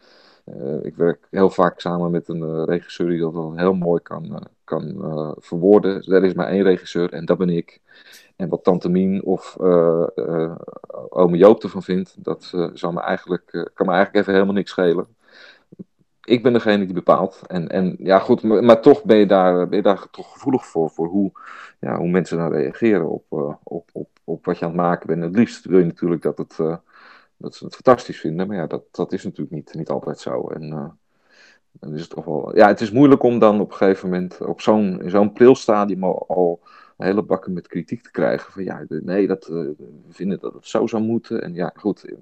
uh, 0.46 0.86
ik 0.86 0.96
werk 0.96 1.28
heel 1.30 1.50
vaak 1.50 1.80
samen 1.80 2.12
met 2.12 2.28
een 2.28 2.42
uh, 2.42 2.64
regisseur 2.66 3.10
die 3.10 3.20
dat 3.20 3.34
wel 3.34 3.56
heel 3.56 3.74
mooi 3.74 4.02
kan, 4.02 4.26
uh, 4.26 4.36
kan 4.64 4.96
verwoorden. 5.40 6.04
Er 6.04 6.24
is 6.24 6.34
maar 6.34 6.48
één 6.48 6.64
regisseur 6.64 7.14
en 7.14 7.26
dat 7.26 7.38
ben 7.38 7.50
ik. 7.50 7.82
En 8.36 8.50
wat 8.50 8.64
Tante 8.64 8.90
Mien 8.90 9.24
of 9.24 9.58
ome 11.10 11.38
Joop 11.38 11.64
ervan 11.64 11.84
vindt, 11.84 12.16
dat 12.18 12.54
zal 12.74 12.92
me 12.92 13.00
eigenlijk, 13.00 13.72
kan 13.74 13.86
me 13.86 13.92
eigenlijk 13.92 14.16
even 14.16 14.34
helemaal 14.34 14.54
niks 14.54 14.72
schelen. 14.72 15.08
Ik 16.26 16.44
ben 16.44 16.54
degene 16.54 16.86
die 16.86 16.94
bepaalt. 16.94 17.42
En, 17.48 17.68
en 17.68 17.96
ja, 18.00 18.20
goed, 18.20 18.44
maar, 18.44 18.82
toch 18.82 19.04
ben 19.04 19.18
je, 19.18 19.26
daar, 19.26 19.68
ben 19.68 19.78
je 19.78 19.84
daar 19.84 20.10
toch 20.12 20.32
gevoelig 20.32 20.66
voor, 20.66 20.90
voor 20.90 21.08
hoe, 21.08 21.32
ja, 21.80 21.98
hoe 21.98 22.10
mensen 22.10 22.38
dan 22.38 22.52
reageren 22.52 23.10
op, 23.10 23.26
op, 23.64 23.90
op, 23.94 24.10
op 24.24 24.46
wat 24.46 24.58
je 24.58 24.66
aan 24.66 24.72
het 24.72 24.82
maken 24.82 25.08
bent. 25.08 25.24
Het 25.24 25.36
liefst 25.36 25.66
wil 25.66 25.80
je 25.80 25.86
natuurlijk 25.86 26.22
dat 26.22 26.38
het 26.38 26.58
dat 27.38 27.56
ze 27.56 27.66
het 27.66 27.74
fantastisch 27.74 28.20
vinden. 28.20 28.48
Maar 28.48 28.58
ja, 28.58 28.68
dat, 28.68 28.84
dat 28.92 29.14
is 29.14 29.24
natuurlijk 29.24 29.56
niet, 29.56 29.74
niet 29.74 29.90
altijd 29.90 30.20
zo. 30.20 30.48
En 30.48 30.64
uh, 30.64 30.90
dan 31.72 31.94
is 31.94 32.02
het 32.02 32.10
toch 32.10 32.26
wel. 32.26 32.56
Ja, 32.56 32.68
het 32.68 32.82
is 32.82 32.92
moeilijk 32.92 33.24
om 33.24 33.40
dan 33.40 33.60
op 33.60 33.72
een 33.72 33.78
gegeven 33.78 34.10
moment 34.10 34.42
op 34.42 34.62
zo'n, 34.62 35.02
in 35.02 35.10
zo'n 35.10 35.34
prilstadium 35.34 36.04
al, 36.04 36.28
al 36.28 36.60
hele 36.98 37.24
bakken 37.24 37.54
met 37.54 37.68
kritiek 37.68 38.04
te 38.04 38.12
krijgen. 38.12 38.52
Van 38.52 38.64
ja, 38.64 38.86
nee, 38.88 39.28
dat, 39.28 39.48
we 39.48 39.76
vinden 40.10 40.40
dat 40.40 40.54
het 40.54 40.68
zo 40.68 40.88
zou 40.88 41.04
moeten. 41.04 41.42
En 41.42 41.54
ja, 41.54 41.72
goed. 41.76 42.14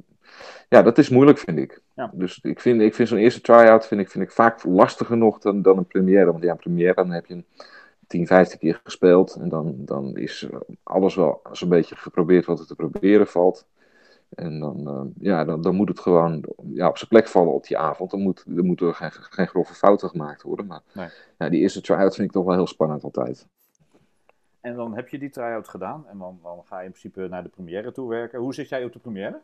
Ja, 0.69 0.81
dat 0.81 0.97
is 0.97 1.09
moeilijk, 1.09 1.37
vind 1.37 1.57
ik. 1.57 1.81
Ja. 1.95 2.11
Dus 2.13 2.39
ik 2.41 2.59
vind, 2.59 2.81
ik 2.81 2.93
vind 2.93 3.07
zo'n 3.07 3.17
eerste 3.17 3.41
try-out 3.41 3.87
vind 3.87 4.01
ik, 4.01 4.09
vind 4.09 4.23
ik 4.23 4.31
vaak 4.31 4.63
lastiger 4.63 5.17
nog 5.17 5.39
dan, 5.39 5.61
dan 5.61 5.77
een 5.77 5.87
première. 5.87 6.31
Want 6.31 6.43
ja, 6.43 6.51
een 6.51 6.57
première, 6.57 6.93
dan 6.93 7.11
heb 7.11 7.25
je 7.25 7.33
een 7.33 7.45
10, 8.07 8.27
15 8.27 8.59
keer 8.59 8.81
gespeeld. 8.83 9.35
En 9.35 9.49
dan, 9.49 9.75
dan 9.77 10.17
is 10.17 10.47
alles 10.83 11.15
wel 11.15 11.41
zo'n 11.51 11.69
beetje 11.69 11.95
geprobeerd 11.95 12.45
wat 12.45 12.59
er 12.59 12.67
te 12.67 12.75
proberen 12.75 13.27
valt. 13.27 13.65
En 14.35 14.59
dan, 14.59 14.79
uh, 14.87 15.01
ja, 15.19 15.43
dan, 15.43 15.61
dan 15.61 15.75
moet 15.75 15.89
het 15.89 15.99
gewoon 15.99 16.43
ja, 16.73 16.87
op 16.87 16.97
zijn 16.97 17.09
plek 17.09 17.27
vallen 17.27 17.53
op 17.53 17.67
die 17.67 17.77
avond. 17.77 18.11
Dan 18.11 18.21
moet, 18.21 18.45
er 18.57 18.63
moeten 18.63 18.95
geen, 18.95 19.11
geen 19.11 19.47
grove 19.47 19.73
fouten 19.73 20.09
gemaakt 20.09 20.41
worden. 20.41 20.65
Maar 20.65 20.81
nee. 20.93 21.07
ja, 21.37 21.49
die 21.49 21.59
eerste 21.59 21.81
try-out 21.81 22.15
vind 22.15 22.27
ik 22.27 22.33
toch 22.33 22.45
wel 22.45 22.55
heel 22.55 22.67
spannend 22.67 23.03
altijd. 23.03 23.47
En 24.61 24.75
dan 24.75 24.95
heb 24.95 25.09
je 25.09 25.19
die 25.19 25.29
try-out 25.29 25.67
gedaan. 25.67 26.07
En 26.07 26.17
dan, 26.17 26.39
dan 26.43 26.61
ga 26.65 26.79
je 26.79 26.85
in 26.85 26.91
principe 26.91 27.27
naar 27.27 27.43
de 27.43 27.49
première 27.49 27.91
toe 27.91 28.09
werken. 28.09 28.39
Hoe 28.39 28.53
zit 28.53 28.69
jij 28.69 28.83
op 28.83 28.93
de 28.93 28.99
première? 28.99 29.41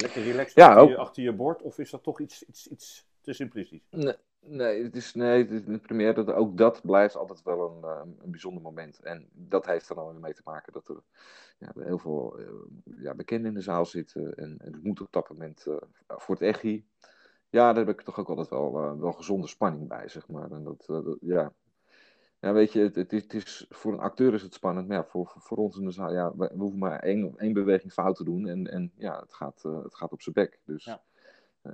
Lekker 0.00 0.22
relaxed 0.22 0.56
ja, 0.56 0.68
achter, 0.68 0.88
je, 0.88 0.96
achter 0.96 1.22
je 1.22 1.32
bord? 1.32 1.62
Of 1.62 1.78
is 1.78 1.90
dat 1.90 2.02
toch 2.02 2.20
iets, 2.20 2.42
iets, 2.42 2.66
iets 2.66 3.06
te 3.20 3.32
simplistisch? 3.32 3.86
Nee, 3.90 4.16
nee, 4.40 4.82
het 4.82 4.96
is, 4.96 5.14
nee 5.14 5.42
het 5.42 5.50
is 5.50 5.64
de 5.64 5.78
première, 5.78 6.24
dat, 6.24 6.34
ook 6.34 6.56
dat 6.56 6.80
blijft 6.82 7.16
altijd 7.16 7.42
wel 7.42 7.70
een, 7.70 7.84
uh, 7.84 8.00
een 8.24 8.30
bijzonder 8.30 8.62
moment. 8.62 9.00
En 9.00 9.28
dat 9.32 9.66
heeft 9.66 9.88
er 9.88 9.94
dan 9.94 10.10
weer 10.12 10.20
mee 10.20 10.34
te 10.34 10.42
maken 10.44 10.72
dat 10.72 10.88
er 10.88 11.02
ja, 11.58 11.72
heel 11.78 11.98
veel 11.98 12.40
uh, 12.40 12.48
ja, 13.02 13.14
bekenden 13.14 13.48
in 13.48 13.54
de 13.54 13.60
zaal 13.60 13.86
zitten. 13.86 14.34
En, 14.34 14.56
en 14.58 14.72
het 14.72 14.82
moet 14.82 15.00
op 15.00 15.12
dat 15.12 15.28
moment 15.28 15.64
uh, 15.68 15.76
voor 16.06 16.34
het 16.34 16.44
echi. 16.44 16.86
Ja, 17.50 17.72
daar 17.72 17.86
heb 17.86 17.98
ik 17.98 18.04
toch 18.04 18.18
ook 18.18 18.28
altijd 18.28 18.48
wel, 18.48 18.98
wel 18.98 19.12
gezonde 19.12 19.46
spanning 19.46 19.88
bij, 19.88 20.08
zeg 20.08 20.28
maar. 20.28 20.50
En 20.50 20.64
dat, 20.64 20.84
dat 20.86 21.16
ja. 21.20 21.52
Ja, 22.40 22.52
weet 22.52 22.72
je, 22.72 22.80
het, 22.80 22.94
het, 22.94 23.12
is, 23.12 23.22
het, 23.22 23.34
is, 23.34 23.66
voor 23.68 23.92
een 23.92 23.98
acteur 23.98 24.34
is 24.34 24.42
het 24.42 24.54
spannend, 24.54 24.88
maar 24.88 24.96
ja, 24.96 25.04
voor, 25.04 25.32
voor 25.38 25.56
ons 25.56 25.78
in 25.78 25.84
de 25.84 25.90
zaal, 25.90 26.12
ja, 26.12 26.32
we, 26.36 26.50
we 26.54 26.60
hoeven 26.60 26.78
maar 26.78 26.98
één, 26.98 27.38
één 27.38 27.52
beweging 27.52 27.92
fout 27.92 28.16
te 28.16 28.24
doen 28.24 28.48
en, 28.48 28.66
en 28.66 28.92
ja, 28.96 29.20
het 29.20 29.34
gaat, 29.34 29.62
het 29.62 29.94
gaat 29.94 30.12
op 30.12 30.22
zijn 30.22 30.34
bek. 30.34 30.60
Dus, 30.64 30.84
ja. 30.84 31.02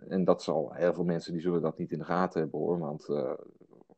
En 0.09 0.25
dat 0.25 0.42
zal 0.42 0.73
heel 0.73 0.94
veel 0.94 1.04
mensen 1.04 1.33
die 1.33 1.40
zullen 1.42 1.62
dat 1.62 1.78
niet 1.78 1.92
in 1.92 1.99
de 1.99 2.04
gaten 2.04 2.40
hebben 2.40 2.61
hoor. 2.61 2.78
Want 2.78 3.09
uh, 3.09 3.33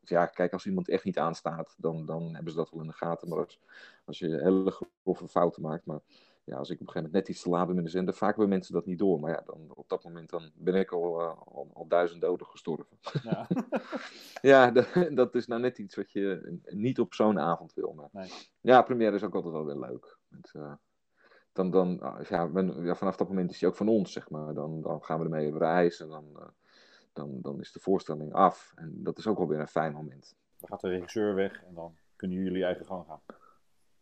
ja, 0.01 0.25
kijk, 0.25 0.53
als 0.53 0.65
iemand 0.65 0.89
echt 0.89 1.03
niet 1.03 1.17
aanstaat, 1.17 1.75
dan, 1.77 2.05
dan 2.05 2.33
hebben 2.33 2.51
ze 2.51 2.57
dat 2.57 2.69
wel 2.71 2.81
in 2.81 2.87
de 2.87 2.93
gaten. 2.93 3.29
Maar 3.29 3.37
als, 3.37 3.59
als 4.05 4.19
je 4.19 4.27
hele 4.27 4.71
grove 5.03 5.27
fouten 5.27 5.61
maakt. 5.61 5.85
Maar 5.85 5.99
ja, 6.47 6.57
als 6.57 6.69
ik 6.69 6.79
op 6.79 6.87
een 6.87 6.93
gegeven 6.93 7.11
moment 7.11 7.13
net 7.13 7.35
iets 7.35 7.41
te 7.41 7.49
laat 7.49 7.65
ben 7.65 7.75
met 7.75 7.85
de 7.85 7.89
zender, 7.91 8.13
vaak 8.13 8.29
hebben 8.29 8.49
mensen 8.49 8.73
dat 8.73 8.85
niet 8.85 8.99
door. 8.99 9.19
Maar 9.19 9.31
ja, 9.31 9.43
dan, 9.45 9.71
op 9.75 9.89
dat 9.89 10.03
moment 10.03 10.29
dan 10.29 10.51
ben 10.53 10.75
ik 10.75 10.91
al, 10.91 11.21
uh, 11.21 11.27
al, 11.27 11.69
al, 11.73 11.87
duizend 11.87 12.21
doden 12.21 12.47
gestorven. 12.47 12.97
Ja, 13.23 13.47
ja 14.51 14.71
dat, 14.71 14.87
dat, 15.11 15.35
is 15.35 15.47
nou 15.47 15.61
net 15.61 15.77
iets 15.77 15.95
wat 15.95 16.11
je 16.11 16.59
niet 16.65 16.99
op 16.99 17.13
zo'n 17.13 17.39
avond 17.39 17.73
wil. 17.73 17.93
Maar 17.93 18.09
nee. 18.11 18.31
ja, 18.61 18.81
première 18.81 19.15
is 19.15 19.23
ook 19.23 19.35
altijd 19.35 19.53
wel 19.53 19.65
weer 19.65 19.79
leuk. 19.79 20.17
Met, 20.27 20.53
uh, 20.55 20.73
dan, 21.51 21.71
dan 21.71 22.01
ja, 22.29 22.47
ben, 22.47 22.83
ja, 22.83 22.95
vanaf 22.95 23.15
dat 23.15 23.27
moment 23.27 23.51
is 23.51 23.59
hij 23.59 23.69
ook 23.69 23.75
van 23.75 23.87
ons, 23.87 24.11
zeg 24.11 24.29
maar. 24.29 24.53
Dan, 24.53 24.81
dan 24.81 25.03
gaan 25.03 25.17
we 25.17 25.23
ermee 25.23 25.53
op 25.53 25.59
reis 25.59 25.99
en 25.99 26.09
dan, 26.09 26.25
uh, 26.35 26.47
dan, 27.13 27.41
dan 27.41 27.59
is 27.59 27.71
de 27.71 27.79
voorstelling 27.79 28.33
af. 28.33 28.71
En 28.75 29.03
dat 29.03 29.17
is 29.17 29.27
ook 29.27 29.37
wel 29.37 29.47
weer 29.47 29.59
een 29.59 29.67
fijn 29.67 29.93
moment. 29.93 30.35
Dan 30.59 30.69
gaat 30.69 30.81
de 30.81 30.89
regisseur 30.89 31.35
weg 31.35 31.63
en 31.63 31.73
dan 31.73 31.95
kunnen 32.15 32.37
jullie 32.37 32.63
eigen 32.63 32.85
gang 32.85 33.05
gaan. 33.05 33.21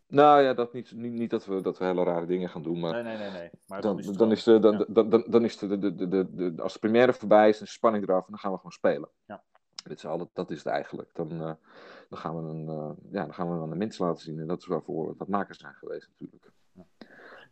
Nou 0.07 0.41
ja, 0.41 0.53
dat 0.53 0.74
niet, 0.74 0.91
niet, 0.91 1.13
niet 1.13 1.29
dat, 1.29 1.45
we, 1.45 1.62
dat 1.62 1.77
we 1.77 1.85
hele 1.85 2.03
rare 2.03 2.25
dingen 2.25 2.50
gaan 2.50 2.63
doen, 2.63 2.79
maar, 2.79 2.93
Nee, 2.93 3.03
nee, 3.03 3.17
nee. 3.17 3.31
nee. 3.31 3.50
Maar 3.65 3.81
dan, 3.81 4.01
dan 4.17 4.31
is 4.31 4.43
dan 4.43 4.62
de, 4.62 4.69
dan, 4.69 4.77
ja. 4.77 4.85
dan, 4.88 5.09
dan, 5.09 5.25
dan 5.27 5.43
is 5.43 5.57
de, 5.57 5.67
de, 5.67 5.95
de, 5.95 6.07
de, 6.07 6.35
de, 6.35 6.62
als 6.62 6.74
de 6.74 6.79
première 6.79 7.13
voorbij 7.13 7.50
is 7.50 7.59
en 7.59 7.65
de 7.65 7.71
spanning 7.71 8.03
eraf, 8.03 8.25
dan 8.25 8.39
gaan 8.39 8.51
we 8.51 8.57
gewoon 8.57 8.71
spelen. 8.71 9.09
Ja. 9.25 9.43
Met 9.88 10.00
z'n 10.00 10.07
allen, 10.07 10.29
dat 10.33 10.51
is 10.51 10.57
het 10.57 10.67
eigenlijk. 10.67 11.09
Dan, 11.13 11.31
eh, 11.31 11.53
dan, 12.09 12.19
gaan 12.19 12.35
we 12.35 12.50
een, 12.53 12.67
eh, 12.69 13.12
ja, 13.12 13.24
dan 13.24 13.33
gaan 13.33 13.55
we 13.55 13.62
aan 13.62 13.69
de 13.69 13.75
mensen 13.75 14.05
laten 14.05 14.24
zien 14.24 14.39
en 14.39 14.47
dat 14.47 14.59
is 14.59 14.65
waarvoor 14.65 15.07
we 15.07 15.13
wat 15.17 15.27
makers 15.27 15.59
zijn 15.59 15.74
geweest 15.74 16.09
natuurlijk. 16.09 16.51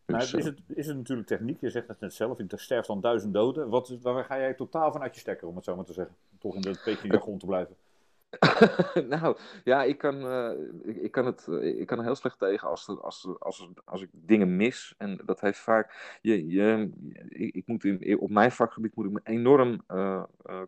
Dus, 0.05 0.33
is, 0.33 0.45
eh, 0.45 0.45
het, 0.45 0.59
is 0.67 0.87
het 0.87 0.97
natuurlijk 0.97 1.27
techniek, 1.27 1.61
je 1.61 1.69
zegt 1.69 1.87
het 1.87 1.99
net 1.99 2.13
zelf, 2.13 2.39
er 2.39 2.59
sterft 2.59 2.87
dan 2.87 3.01
duizend 3.01 3.33
doden. 3.33 3.69
Wat, 3.69 3.97
waar 4.01 4.23
ga 4.23 4.39
jij 4.39 4.53
totaal 4.53 4.91
van 4.91 5.01
uit 5.01 5.13
je 5.13 5.19
stekker, 5.19 5.47
om 5.47 5.55
het 5.55 5.65
zo 5.65 5.75
maar 5.75 5.85
te 5.85 5.93
zeggen? 5.93 6.15
Toch 6.39 6.55
in 6.55 6.61
de 6.61 6.81
Peking 6.83 7.13
jargon 7.13 7.37
te 7.37 7.45
blijven. 7.45 7.75
nou, 9.09 9.37
ja, 9.63 9.83
ik 9.83 9.97
kan, 9.97 10.27
eh, 10.27 11.03
ik, 11.03 11.11
kan 11.11 11.25
het, 11.25 11.47
eh, 11.47 11.79
ik 11.79 11.87
kan 11.87 11.97
er 11.97 12.03
heel 12.03 12.15
slecht 12.15 12.39
tegen 12.39 12.67
als, 12.67 12.87
als, 12.87 13.27
als, 13.39 13.69
als 13.85 14.01
ik 14.01 14.09
dingen 14.11 14.55
mis. 14.55 14.95
En 14.97 15.19
dat 15.25 15.41
heeft 15.41 15.59
vaak, 15.59 16.17
je, 16.21 16.47
je, 16.47 16.89
ik, 17.29 17.63
moet 17.65 17.83
in, 17.83 18.19
op 18.19 18.29
mijn 18.29 18.51
vakgebied 18.51 18.95
moet 18.95 19.05
ik 19.05 19.11
me 19.11 19.21
enorm 19.23 19.83
eh, 19.87 20.23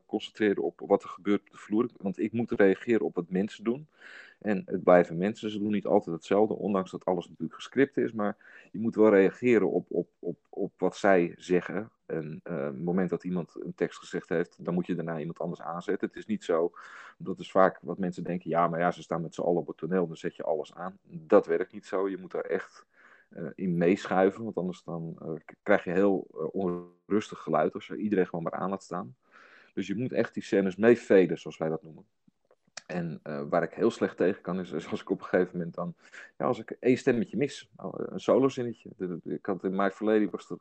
concentreren 0.05 0.63
op 0.63 0.81
wat 0.85 1.03
er 1.03 1.09
gebeurt 1.09 1.41
op 1.41 1.51
de 1.51 1.57
vloer. 1.57 1.89
Want 1.97 2.19
ik 2.19 2.31
moet 2.31 2.51
reageren 2.51 3.05
op 3.05 3.15
wat 3.15 3.29
mensen 3.29 3.63
doen. 3.63 3.87
En 4.39 4.61
het 4.65 4.83
blijven 4.83 5.17
mensen, 5.17 5.51
ze 5.51 5.59
doen 5.59 5.71
niet 5.71 5.85
altijd 5.85 6.15
hetzelfde, 6.15 6.53
ondanks 6.53 6.91
dat 6.91 7.05
alles 7.05 7.27
natuurlijk 7.27 7.55
gescript 7.55 7.97
is. 7.97 8.11
Maar 8.11 8.37
je 8.71 8.79
moet 8.79 8.95
wel 8.95 9.09
reageren 9.09 9.71
op, 9.71 9.85
op, 9.89 10.09
op, 10.19 10.37
op 10.49 10.71
wat 10.77 10.95
zij 10.95 11.33
zeggen. 11.37 11.89
En 12.05 12.41
op 12.43 12.51
het 12.51 12.83
moment 12.83 13.09
dat 13.09 13.23
iemand 13.23 13.55
een 13.59 13.75
tekst 13.75 13.99
gezegd 13.99 14.29
heeft, 14.29 14.65
dan 14.65 14.73
moet 14.73 14.87
je 14.87 14.95
daarna 14.95 15.19
iemand 15.19 15.39
anders 15.39 15.61
aanzetten. 15.61 16.07
Het 16.07 16.17
is 16.17 16.25
niet 16.25 16.43
zo, 16.43 16.71
dat 17.17 17.39
is 17.39 17.51
vaak 17.51 17.79
wat 17.81 17.97
mensen 17.97 18.23
denken, 18.23 18.49
ja, 18.49 18.67
maar 18.67 18.79
ja, 18.79 18.91
ze 18.91 19.01
staan 19.01 19.21
met 19.21 19.33
z'n 19.33 19.41
allen 19.41 19.61
op 19.61 19.67
het 19.67 19.77
toneel, 19.77 20.07
dan 20.07 20.17
zet 20.17 20.35
je 20.35 20.43
alles 20.43 20.73
aan. 20.73 20.97
Dat 21.03 21.45
werkt 21.45 21.71
niet 21.71 21.85
zo, 21.85 22.09
je 22.09 22.17
moet 22.17 22.33
er 22.33 22.45
echt 22.45 22.85
eh, 23.29 23.45
in 23.55 23.77
meeschuiven, 23.77 24.43
want 24.43 24.57
anders 24.57 24.83
dan 24.83 25.15
eh, 25.21 25.33
krijg 25.63 25.83
je 25.83 25.91
heel 25.91 26.27
onrustig 26.51 27.39
geluid 27.39 27.73
als 27.73 27.87
je 27.87 27.97
iedereen 27.97 28.27
gewoon 28.27 28.43
maar 28.43 28.53
aan 28.53 28.69
laat 28.69 28.83
staan. 28.83 29.15
Dus 29.73 29.87
je 29.87 29.95
moet 29.95 30.11
echt 30.11 30.33
die 30.33 30.43
scènes 30.43 30.75
meefaden, 30.75 31.39
zoals 31.39 31.57
wij 31.57 31.69
dat 31.69 31.83
noemen. 31.83 32.05
En 32.85 33.19
eh, 33.23 33.41
waar 33.49 33.63
ik 33.63 33.73
heel 33.73 33.91
slecht 33.91 34.17
tegen 34.17 34.41
kan, 34.41 34.59
is 34.59 34.89
als 34.89 35.01
ik 35.01 35.09
op 35.09 35.19
een 35.19 35.25
gegeven 35.25 35.57
moment 35.57 35.75
dan, 35.75 35.93
ja, 36.37 36.45
als 36.45 36.59
ik 36.59 36.71
één 36.79 36.97
stemmetje 36.97 37.37
mis, 37.37 37.69
nou, 37.77 38.05
een 38.11 38.19
solozinnetje. 38.19 38.89
Ik 39.23 39.45
had 39.45 39.63
in 39.63 39.75
mijn 39.75 39.91
verleden 39.91 40.29
was 40.29 40.49
er 40.49 40.57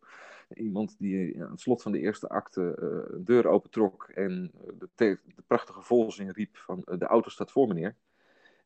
iemand 0.48 0.98
die 0.98 1.42
aan 1.42 1.50
het 1.50 1.60
slot 1.60 1.82
van 1.82 1.92
de 1.92 1.98
eerste 1.98 2.28
acte 2.28 2.74
eh, 2.80 3.14
een 3.14 3.24
deur 3.24 3.46
opentrok 3.46 4.08
en 4.14 4.50
eh, 4.54 4.72
de, 4.78 5.18
de 5.24 5.42
prachtige 5.46 5.82
volzin 5.82 6.30
riep 6.30 6.56
van 6.56 6.82
eh, 6.84 6.98
de 6.98 7.06
auto 7.06 7.28
staat 7.28 7.52
voor 7.52 7.68
meneer. 7.68 7.94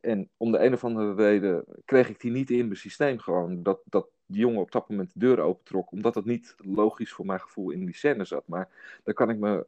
En 0.00 0.28
om 0.36 0.52
de 0.52 0.58
een 0.58 0.72
of 0.72 0.84
andere 0.84 1.14
reden 1.14 1.64
kreeg 1.84 2.08
ik 2.08 2.20
die 2.20 2.30
niet 2.30 2.50
in 2.50 2.66
mijn 2.66 2.76
systeem 2.76 3.18
gewoon, 3.18 3.62
dat, 3.62 3.80
dat 3.84 4.08
die 4.26 4.40
jongen 4.40 4.60
op 4.60 4.72
dat 4.72 4.88
moment 4.88 5.12
de 5.12 5.18
deur 5.18 5.40
opentrok, 5.40 5.90
omdat 5.90 6.14
dat 6.14 6.24
niet 6.24 6.54
logisch 6.56 7.12
voor 7.12 7.26
mijn 7.26 7.40
gevoel 7.40 7.70
in 7.70 7.84
die 7.84 7.94
scène 7.94 8.24
zat. 8.24 8.48
Maar 8.48 8.68
daar 9.04 9.14
kan 9.14 9.30
ik 9.30 9.38
me 9.38 9.66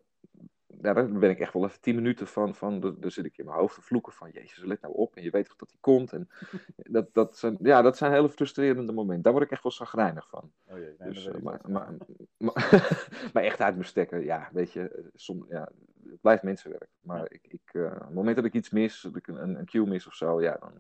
ja, 0.83 0.93
daar 0.93 1.09
ben 1.12 1.31
ik 1.31 1.41
echt 1.41 1.53
wel 1.53 1.65
even 1.65 1.81
tien 1.81 1.95
minuten 1.95 2.27
van, 2.27 2.55
van 2.55 2.81
daar 2.81 3.11
zit 3.11 3.25
ik 3.25 3.39
in 3.39 3.45
mijn 3.45 3.59
hoofd 3.59 3.75
te 3.75 3.83
vloeken 3.83 4.12
van, 4.12 4.31
jezus, 4.31 4.65
let 4.65 4.81
nou 4.81 4.95
op, 4.95 5.17
en 5.17 5.23
je 5.23 5.31
weet 5.31 5.47
toch 5.47 5.57
dat 5.57 5.71
hij 5.71 5.79
komt. 5.81 6.12
En 6.12 6.29
dat, 6.77 7.15
dat, 7.15 7.37
zijn, 7.37 7.57
ja, 7.61 7.83
dat 7.83 7.97
zijn 7.97 8.12
hele 8.12 8.29
frustrerende 8.29 8.93
momenten. 8.93 9.23
Daar 9.23 9.33
word 9.33 9.45
ik 9.45 9.50
echt 9.50 9.62
wel 9.62 9.73
zagrijnig 9.73 10.29
van. 10.29 10.53
Oh 10.67 10.79
jee, 10.79 10.95
nee, 10.99 11.12
Dus, 11.12 11.27
eh, 11.27 11.41
maar, 11.41 11.61
maar, 11.67 11.89
maar, 12.37 12.99
maar 13.33 13.43
echt 13.43 13.61
uit 13.61 13.75
mijn 13.75 13.87
stekker, 13.87 14.25
ja, 14.25 14.49
weet 14.53 14.73
je, 14.73 14.89
eh, 14.89 15.05
som, 15.15 15.47
ja, 15.49 15.69
het 16.09 16.21
blijft 16.21 16.43
mensenwerk. 16.43 16.89
Maar 17.00 17.33
ik, 17.33 17.47
ik, 17.49 17.71
eh, 17.73 17.85
op 17.85 18.00
het 18.00 18.15
moment 18.15 18.37
dat 18.37 18.45
ik 18.45 18.55
iets 18.55 18.71
mis, 18.71 19.00
dat 19.00 19.17
ik 19.17 19.27
een, 19.27 19.59
een 19.59 19.67
cue 19.67 19.87
mis 19.87 20.07
of 20.07 20.15
zo, 20.15 20.43
ja, 20.43 20.57
dan, 20.61 20.73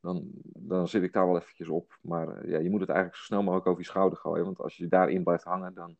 dan, 0.00 0.30
dan 0.44 0.88
zit 0.88 1.02
ik 1.02 1.12
daar 1.12 1.26
wel 1.26 1.36
eventjes 1.36 1.68
op. 1.68 1.98
Maar 2.00 2.48
ja, 2.48 2.58
je 2.58 2.70
moet 2.70 2.80
het 2.80 2.88
eigenlijk 2.88 3.18
zo 3.18 3.24
snel 3.24 3.42
mogelijk 3.42 3.66
over 3.66 3.80
je 3.80 3.86
schouder 3.86 4.18
gooien, 4.18 4.44
want 4.44 4.60
als 4.60 4.76
je 4.76 4.88
daarin 4.88 5.22
blijft 5.22 5.44
hangen, 5.44 5.74
dan, 5.74 5.96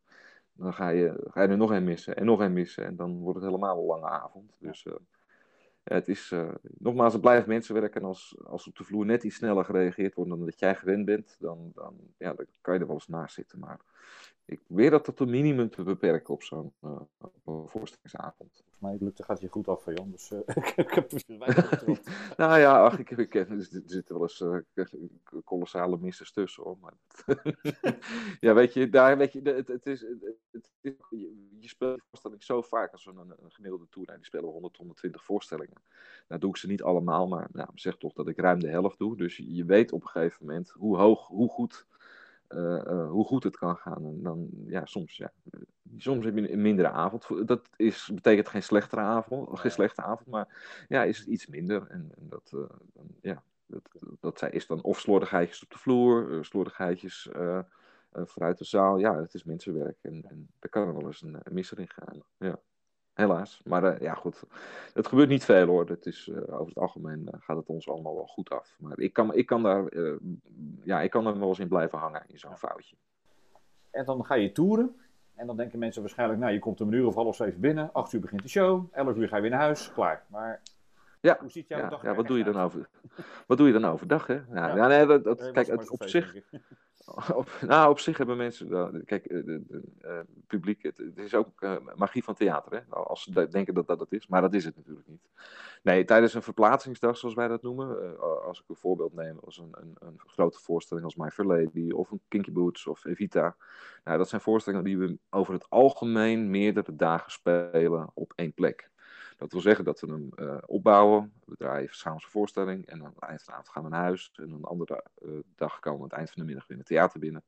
dan 0.54 0.75
ga 0.75 0.88
je, 0.88 1.26
ga 1.30 1.42
je 1.42 1.49
er 1.49 1.56
nog 1.56 1.70
een 1.70 1.84
missen 1.84 2.16
en 2.16 2.25
nog 2.25 2.40
een 2.40 2.52
missen. 2.52 2.84
En 2.84 2.96
dan 2.96 3.18
wordt 3.18 3.38
het 3.38 3.49
helemaal 3.49 3.78
een 3.78 3.87
lange 3.87 4.08
avond. 4.08 4.56
Dus 4.61 4.87
eh, 4.87 4.94
het 5.82 6.08
is, 6.08 6.30
eh, 6.32 6.54
nogmaals, 6.78 7.12
het 7.12 7.23
blijft 7.23 7.46
mensenwerk. 7.46 7.94
En 7.94 8.04
als, 8.04 8.37
als 8.44 8.68
op 8.68 8.76
de 8.76 8.84
vloer 8.84 9.06
net 9.06 9.23
iets 9.25 9.37
sneller 9.37 9.64
gereageerd 9.64 10.14
wordt 10.14 10.30
dan 10.30 10.44
dat 10.44 10.58
jij 10.58 10.75
gewend 10.75 11.04
bent, 11.04 11.37
dan, 11.38 11.70
dan, 11.75 11.96
ja, 12.18 12.34
dan 12.34 12.46
kan 12.61 12.75
je 12.75 12.80
er 12.80 12.87
wel 12.87 12.94
eens 12.94 13.08
naast 13.08 13.34
zitten. 13.34 13.58
Maar 13.58 13.80
ik 14.44 14.64
probeer 14.64 14.90
dat 14.90 15.04
tot 15.04 15.20
een 15.20 15.30
minimum 15.30 15.70
te 15.70 15.82
beperken 15.82 16.34
op 16.34 16.42
zo'n 16.42 16.72
een 16.80 17.68
voorstellingsavond. 17.68 18.52
Volgens 18.52 18.78
mij 18.78 18.96
lukt, 19.00 19.24
gaat 19.24 19.40
je 19.40 19.48
goed 19.48 19.68
af, 19.68 19.84
Jan. 19.84 20.10
Dus 20.10 20.30
eh, 20.30 20.56
ik 20.76 20.90
heb 20.90 21.12
er. 21.12 21.22
Nou 22.36 22.58
ja, 22.58 22.84
ach, 22.84 22.98
ik, 22.98 23.10
ik, 23.10 23.34
er 23.34 23.68
zitten 23.86 24.14
wel 24.14 24.22
eens 24.22 24.40
eh, 24.40 25.44
kolossale 25.44 25.98
missers 25.98 26.32
tussen. 26.32 26.62
Hoor, 26.62 26.78
maar 26.80 26.94
ja, 28.40 28.54
weet 28.54 28.72
je, 28.72 28.88
daar, 28.88 29.18
weet 29.18 29.32
je 29.32 29.40
het, 29.42 29.68
het 29.68 29.86
is, 29.86 30.00
het, 30.50 30.70
is, 30.80 30.94
je, 31.10 31.56
je 31.60 31.68
speelt 31.68 31.94
die 31.94 32.04
voorstelling 32.08 32.42
zo 32.42 32.62
vaak 32.62 32.92
als 32.92 33.04
we 33.04 33.10
een, 33.10 33.34
een 33.42 33.52
gemiddelde 33.52 33.86
tour. 33.90 34.06
Die 34.06 34.24
spelen 34.24 34.50
100, 34.50 34.76
120 34.76 35.24
voorstellingen. 35.24 35.82
Nou 36.28 36.40
doe 36.40 36.50
ik 36.50 36.56
ze 36.56 36.66
niet 36.66 36.82
allemaal, 36.82 37.28
maar 37.28 37.48
nou, 37.52 37.68
zeg 37.74 37.96
toch 37.96 38.12
dat 38.12 38.28
ik 38.28 38.38
ruim 38.38 38.60
de 38.60 38.68
helft 38.68 38.98
doe. 38.98 39.16
Dus 39.16 39.36
je 39.36 39.64
weet 39.64 39.92
op 39.92 40.02
een 40.02 40.08
gegeven 40.08 40.46
moment 40.46 40.70
hoe 40.70 40.96
hoog, 40.96 41.26
hoe 41.26 41.48
goed, 41.48 41.86
uh, 42.54 42.82
uh, 42.87 43.11
hoe 43.11 43.25
goed 43.25 43.44
het 43.44 43.56
kan 43.56 43.76
gaan. 43.76 44.04
En 44.04 44.23
dan, 44.23 44.49
ja, 44.66 44.84
soms, 44.84 45.16
ja, 45.16 45.32
soms 45.96 46.25
heb 46.25 46.37
je 46.37 46.52
een 46.52 46.62
mindere 46.62 46.88
avond. 46.88 47.49
Dat 47.49 47.68
is, 47.76 48.11
betekent 48.14 48.49
geen 48.49 48.62
slechtere 48.62 49.00
avond, 49.00 49.58
geen 49.58 49.70
slechte 49.70 50.02
avond, 50.02 50.28
maar 50.28 50.84
ja, 50.88 51.04
is 51.04 51.18
het 51.18 51.26
iets 51.26 51.46
minder. 51.46 51.87
En, 51.88 52.11
en 52.16 52.28
dat, 52.28 52.52
uh, 52.54 52.61
dan, 52.92 53.06
ja, 53.20 53.42
dat, 53.66 53.82
dat 54.20 54.52
is 54.52 54.66
dan 54.66 54.82
of 54.82 55.00
slordigheidjes 55.00 55.62
op 55.62 55.70
de 55.70 55.78
vloer, 55.78 56.44
slordigheidjes 56.44 57.28
uh, 57.37 57.58
vanuit 58.12 58.58
de 58.58 58.64
zaal. 58.64 58.99
Ja, 58.99 59.20
het 59.20 59.34
is 59.34 59.44
mensenwerk 59.44 59.99
en, 60.00 60.25
en 60.28 60.49
daar 60.58 60.70
kan 60.70 60.88
er 60.88 60.94
wel 60.94 61.06
eens 61.06 61.23
een, 61.23 61.37
een 61.42 61.54
misser 61.54 61.78
in 61.78 61.90
gaan. 61.90 62.23
Ja. 62.38 62.58
Helaas. 63.14 63.61
Maar 63.64 63.85
uh, 63.85 64.00
ja, 64.00 64.14
goed. 64.14 64.42
Het 64.94 65.06
gebeurt 65.06 65.28
niet 65.28 65.44
veel 65.44 65.66
hoor. 65.66 65.88
Het 65.88 66.06
is, 66.06 66.28
uh, 66.28 66.37
over 66.37 66.66
het 66.66 66.78
algemeen 66.78 67.21
uh, 67.21 67.40
gaat 67.40 67.56
het 67.56 67.68
ons 67.68 67.88
allemaal 67.88 68.14
wel 68.14 68.26
goed 68.26 68.50
af. 68.50 68.76
Maar 68.78 68.99
ik 68.99 69.12
kan, 69.12 69.35
ik 69.35 69.47
kan, 69.47 69.62
daar, 69.62 69.85
ja, 70.83 71.00
ik 71.00 71.11
kan 71.11 71.26
er 71.26 71.38
wel 71.38 71.49
eens 71.49 71.59
in 71.59 71.68
blijven 71.68 71.99
hangen 71.99 72.23
in 72.26 72.38
zo'n 72.38 72.56
foutje. 72.56 72.97
En 73.90 74.04
dan 74.04 74.25
ga 74.25 74.35
je 74.35 74.52
toeren. 74.52 74.97
En 75.35 75.47
dan 75.47 75.56
denken 75.56 75.78
mensen 75.78 76.02
waarschijnlijk, 76.02 76.40
nou, 76.40 76.52
je 76.52 76.59
komt 76.59 76.80
om 76.80 76.88
een 76.88 76.94
uur 76.94 77.06
of 77.06 77.14
half 77.14 77.37
zeven 77.37 77.61
binnen. 77.61 77.92
Acht 77.92 78.12
uur 78.12 78.21
begint 78.21 78.42
de 78.42 78.49
show. 78.49 78.85
Elf 78.92 79.16
uur 79.16 79.28
ga 79.28 79.37
je 79.37 79.42
weer 79.42 79.50
naar 79.50 79.61
huis. 79.61 79.92
Klaar. 79.92 80.25
Maar 80.26 80.61
ja, 81.25 81.37
hoe 81.40 81.50
ziet 81.50 81.69
jouw 81.69 81.78
ja, 81.78 81.88
dag 81.88 82.02
ja, 82.02 82.14
wat 82.14 82.26
doe 82.26 82.38
je 82.38 82.45
dan 82.45 82.57
over? 82.57 82.88
Wat 83.47 83.59
doe 83.59 83.66
je 83.66 83.73
dan 83.73 83.85
overdag, 83.85 84.26
hè? 84.26 84.40
Nou, 84.49 84.76
ja. 84.76 84.87
nee, 84.87 85.07
dat, 85.07 85.25
dat, 85.25 85.50
kijk, 85.50 85.66
het, 85.66 85.90
op 85.90 86.02
zich... 86.02 86.35
Op, 87.35 87.50
nou, 87.61 87.90
op 87.90 87.99
zich 87.99 88.19
hebben 88.19 88.37
mensen, 88.37 88.69
uh, 88.71 88.88
kijk, 89.04 89.31
uh, 89.31 89.45
de, 89.45 89.62
de, 89.66 89.83
uh, 90.02 90.19
publiek, 90.47 90.83
het, 90.83 90.99
het, 90.99 91.19
is 91.19 91.35
ook 91.35 91.62
uh, 91.62 91.76
magie 91.95 92.25
van 92.25 92.35
theater, 92.35 92.73
hè? 92.73 92.81
Nou, 92.90 93.07
als 93.07 93.23
ze 93.23 93.49
denken 93.49 93.75
dat 93.75 93.87
dat 93.87 94.00
het 94.00 94.12
is, 94.12 94.26
maar 94.26 94.40
dat 94.40 94.54
is 94.54 94.64
het 94.64 94.76
natuurlijk 94.76 95.07
niet. 95.09 95.28
Nee, 95.83 96.04
tijdens 96.04 96.35
een 96.35 96.43
verplaatsingsdag, 96.43 97.16
zoals 97.16 97.35
wij 97.35 97.49
dat 97.49 97.62
noemen, 97.62 98.19
als 98.45 98.61
ik 98.61 98.69
een 98.69 98.76
voorbeeld 98.76 99.14
neem, 99.14 99.38
als 99.45 99.59
een, 99.59 99.71
een, 99.71 99.97
een, 99.99 100.21
grote 100.26 100.59
voorstelling 100.59 101.07
als 101.07 101.16
My 101.16 101.31
Fair 101.31 101.49
Lady, 101.49 101.90
of 101.90 102.11
een 102.11 102.21
Kinky 102.28 102.52
Boots, 102.52 102.87
of 102.87 103.04
Evita, 103.04 103.57
nou, 104.04 104.19
dat 104.19 104.28
zijn 104.28 104.40
voorstellingen 104.40 104.85
die 104.85 104.99
we 104.99 105.19
over 105.31 105.54
het 105.54 105.71
algemeen 105.71 106.50
meerdere 106.50 106.97
dagen 106.97 107.31
spelen 107.31 108.11
op 108.14 108.33
één 108.37 108.52
plek. 108.52 108.90
Dat 109.37 109.53
wil 109.53 109.61
zeggen 109.61 109.85
dat 109.85 110.00
we 110.00 110.07
hem 110.07 110.31
uh, 110.37 110.57
opbouwen. 110.67 111.33
We 111.45 111.57
draaien 111.57 111.88
s'avonds 111.91 112.26
voorstelling. 112.26 112.87
En 112.87 112.99
dan 112.99 113.07
aan 113.07 113.12
het 113.14 113.23
eind 113.29 113.43
van 113.43 113.53
de 113.53 113.59
avond 113.59 113.69
gaan 113.69 113.83
we 113.83 113.88
naar 113.88 114.03
huis. 114.03 114.33
En 114.35 114.50
een 114.50 114.64
andere 114.64 115.05
uh, 115.25 115.38
dag 115.55 115.79
komen 115.79 115.99
we 115.99 116.05
aan 116.05 116.11
het 116.11 116.19
eind 116.19 116.31
van 116.31 116.41
de 116.41 116.47
middag 116.47 116.67
weer 116.67 116.76
in 116.76 116.83
het 116.83 116.93
theater 116.93 117.21
binnen. 117.21 117.45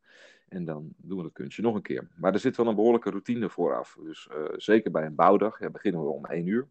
En 0.48 0.64
dan 0.64 0.94
doen 0.96 1.16
we 1.16 1.22
dat 1.22 1.32
kunstje 1.32 1.62
nog 1.62 1.74
een 1.74 1.82
keer. 1.82 2.08
Maar 2.16 2.32
er 2.32 2.38
zit 2.38 2.56
wel 2.56 2.66
een 2.66 2.74
behoorlijke 2.74 3.10
routine 3.10 3.50
vooraf. 3.50 3.98
Dus 4.02 4.28
uh, 4.32 4.44
zeker 4.56 4.90
bij 4.90 5.06
een 5.06 5.14
bouwdag 5.14 5.60
ja, 5.60 5.70
beginnen 5.70 6.02
we 6.02 6.08
om 6.08 6.24
één 6.24 6.46
uur. 6.46 6.68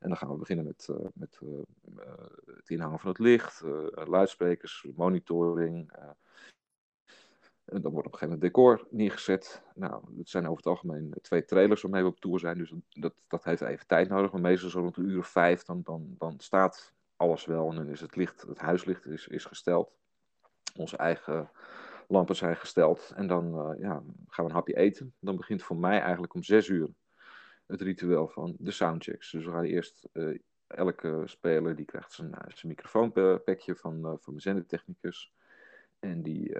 En 0.00 0.08
dan 0.08 0.16
gaan 0.16 0.30
we 0.30 0.36
beginnen 0.36 0.64
met, 0.64 0.88
met 1.14 1.40
het 2.46 2.70
inhangen 2.70 2.98
van 2.98 3.08
het 3.08 3.18
licht, 3.18 3.62
luidsprekers, 3.94 4.86
monitoring. 4.96 5.92
En 7.66 7.82
dan 7.82 7.92
wordt 7.92 8.06
op 8.06 8.12
een 8.12 8.18
gegeven 8.18 8.38
moment 8.38 8.42
decor 8.42 8.86
neergezet. 8.90 9.62
Nou, 9.74 10.02
het 10.18 10.28
zijn 10.28 10.44
over 10.44 10.56
het 10.56 10.66
algemeen 10.66 11.14
twee 11.20 11.44
trailers 11.44 11.82
waarmee 11.82 12.02
we 12.02 12.08
op 12.08 12.20
tour 12.20 12.38
zijn. 12.38 12.58
Dus 12.58 12.72
dat, 12.88 13.14
dat 13.28 13.44
heeft 13.44 13.60
even 13.60 13.86
tijd 13.86 14.08
nodig. 14.08 14.32
Maar 14.32 14.40
meestal 14.40 14.70
zo 14.70 14.80
rond 14.80 14.96
een 14.96 15.08
uur 15.08 15.18
of 15.18 15.28
vijf, 15.28 15.62
dan, 15.62 15.80
dan, 15.82 16.14
dan 16.18 16.34
staat 16.38 16.94
alles 17.16 17.44
wel. 17.44 17.70
En 17.70 17.76
dan 17.76 17.88
is 17.88 18.00
het 18.00 18.16
licht, 18.16 18.42
het 18.42 18.58
huislicht 18.58 19.06
is, 19.06 19.26
is 19.26 19.44
gesteld. 19.44 19.92
Onze 20.76 20.96
eigen 20.96 21.50
lampen 22.08 22.36
zijn 22.36 22.56
gesteld. 22.56 23.12
En 23.14 23.26
dan 23.26 23.46
uh, 23.46 23.80
ja, 23.80 24.02
gaan 24.28 24.44
we 24.44 24.50
een 24.50 24.56
hapje 24.56 24.76
eten. 24.76 25.14
Dan 25.18 25.36
begint 25.36 25.62
voor 25.62 25.76
mij 25.76 26.00
eigenlijk 26.00 26.34
om 26.34 26.42
zes 26.42 26.68
uur 26.68 26.88
het 27.66 27.80
ritueel 27.80 28.28
van 28.28 28.54
de 28.58 28.70
soundchecks. 28.70 29.30
Dus 29.30 29.44
we 29.44 29.50
gaan 29.50 29.64
eerst... 29.64 30.08
Uh, 30.12 30.38
elke 30.66 31.22
speler 31.24 31.76
die 31.76 31.84
krijgt 31.84 32.12
zijn, 32.12 32.30
zijn 32.30 32.72
microfoonpakje 32.72 33.76
van, 33.76 34.00
van 34.00 34.20
mijn 34.24 34.40
zendertechnicus. 34.40 35.32
En 35.98 36.22
die, 36.22 36.56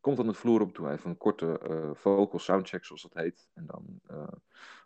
komt 0.00 0.16
dan 0.16 0.26
het 0.26 0.36
vloer 0.36 0.60
op 0.60 0.72
toe, 0.72 0.90
even 0.90 1.10
een 1.10 1.16
korte 1.16 1.60
uh, 1.70 1.90
vocal 1.94 2.38
soundcheck, 2.38 2.84
zoals 2.84 3.02
dat 3.02 3.14
heet. 3.14 3.48
En 3.54 3.66
dan, 3.66 4.00
uh, 4.10 4.28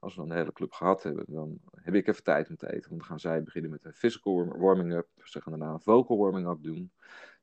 als 0.01 0.15
we 0.15 0.21
dan 0.21 0.29
de 0.29 0.35
hele 0.35 0.53
club 0.53 0.73
gehad 0.73 1.03
hebben, 1.03 1.25
dan 1.29 1.59
heb 1.75 1.95
ik 1.95 2.07
even 2.07 2.23
tijd 2.23 2.49
om 2.49 2.57
te 2.57 2.67
eten. 2.67 2.89
Want 2.89 3.01
dan 3.01 3.09
gaan 3.09 3.21
zij 3.21 3.43
beginnen 3.43 3.71
met 3.71 3.85
een 3.85 3.93
physical 3.93 4.59
warming-up. 4.59 5.09
Ze 5.23 5.41
gaan 5.41 5.59
daarna 5.59 5.73
een 5.73 5.81
vocal 5.81 6.19
warming-up 6.19 6.63
doen. 6.63 6.93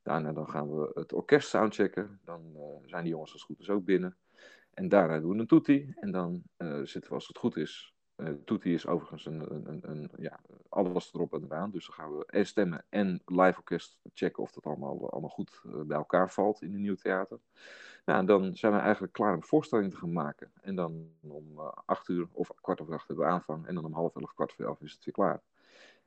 Daarna 0.01 0.33
dan 0.33 0.49
gaan 0.49 0.75
we 0.75 0.91
het 0.93 1.13
orkest 1.13 1.49
soundchecken. 1.49 2.19
Dan 2.23 2.51
uh, 2.55 2.61
zijn 2.85 3.03
die 3.03 3.11
jongens 3.11 3.33
als 3.33 3.43
goed 3.43 3.59
is 3.59 3.69
ook 3.69 3.85
binnen. 3.85 4.17
En 4.73 4.89
daarna 4.89 5.19
doen 5.19 5.31
we 5.31 5.39
een 5.39 5.47
toetie. 5.47 5.93
En 5.95 6.11
dan 6.11 6.43
zitten 6.83 7.09
we, 7.09 7.15
als 7.15 7.27
het 7.27 7.37
goed 7.37 7.57
is, 7.57 7.93
uh, 8.19 8.29
Toetie 8.45 8.73
is 8.73 8.87
overigens 8.87 9.25
een, 9.25 9.53
een, 9.53 9.67
een, 9.67 9.89
een, 9.89 10.09
ja, 10.17 10.39
alles 10.69 11.13
erop 11.13 11.33
en 11.33 11.43
eraan. 11.43 11.71
Dus 11.71 11.85
dan 11.85 11.95
gaan 11.95 12.17
we 12.17 12.25
en 12.25 12.45
stemmen 12.45 12.83
en 12.89 13.21
live 13.25 13.57
orkest 13.57 13.99
checken 14.13 14.43
of 14.43 14.51
dat 14.51 14.65
allemaal, 14.65 15.11
allemaal 15.11 15.29
goed 15.29 15.61
uh, 15.65 15.81
bij 15.81 15.97
elkaar 15.97 16.31
valt 16.31 16.61
in 16.61 16.73
een 16.73 16.81
nieuw 16.81 16.95
theater. 16.95 17.39
Nou, 18.05 18.25
dan 18.25 18.55
zijn 18.55 18.73
we 18.73 18.79
eigenlijk 18.79 19.13
klaar 19.13 19.33
om 19.33 19.43
voorstelling 19.43 19.91
te 19.91 19.97
gaan 19.97 20.13
maken. 20.13 20.51
En 20.61 20.75
dan 20.75 21.09
om 21.21 21.59
acht 21.85 22.07
uur 22.07 22.27
of 22.31 22.51
kwart 22.61 22.81
over 22.81 22.93
acht 22.93 23.07
hebben 23.07 23.25
we 23.25 23.31
aanvang. 23.31 23.67
En 23.67 23.75
dan 23.75 23.85
om 23.85 23.93
half 23.93 24.15
elf, 24.15 24.33
kwart 24.33 24.53
voor 24.53 24.65
elf 24.65 24.81
is 24.81 24.91
het 24.91 25.05
weer 25.05 25.13
klaar. 25.13 25.41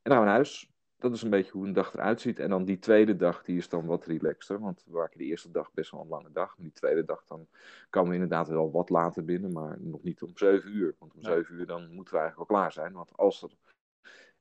En 0.02 0.10
dan 0.10 0.12
gaan 0.12 0.20
we 0.20 0.26
naar 0.26 0.34
huis 0.34 0.71
dat 1.02 1.12
is 1.12 1.22
een 1.22 1.30
beetje 1.30 1.52
hoe 1.52 1.66
een 1.66 1.72
dag 1.72 1.94
eruit 1.94 2.20
ziet. 2.20 2.38
En 2.38 2.50
dan 2.50 2.64
die 2.64 2.78
tweede 2.78 3.16
dag, 3.16 3.42
die 3.42 3.56
is 3.56 3.68
dan 3.68 3.86
wat 3.86 4.06
relaxter. 4.06 4.60
Want 4.60 4.84
we 4.86 4.92
maken 4.92 5.18
de 5.18 5.24
eerste 5.24 5.50
dag 5.50 5.72
best 5.72 5.90
wel 5.90 6.00
een 6.00 6.08
lange 6.08 6.32
dag. 6.32 6.54
En 6.56 6.62
die 6.62 6.72
tweede 6.72 7.04
dag, 7.04 7.24
dan 7.24 7.46
komen 7.90 8.08
we 8.08 8.14
inderdaad 8.14 8.48
wel 8.48 8.70
wat 8.70 8.90
later 8.90 9.24
binnen. 9.24 9.52
Maar 9.52 9.76
nog 9.80 10.02
niet 10.02 10.22
om 10.22 10.30
zeven 10.34 10.76
uur. 10.76 10.94
Want 10.98 11.14
om 11.14 11.22
zeven 11.22 11.54
uur, 11.54 11.66
dan 11.66 11.94
moeten 11.94 12.14
we 12.14 12.20
eigenlijk 12.20 12.50
al 12.50 12.56
klaar 12.56 12.72
zijn. 12.72 12.92
Want 12.92 13.16
als 13.16 13.42
er 13.42 13.50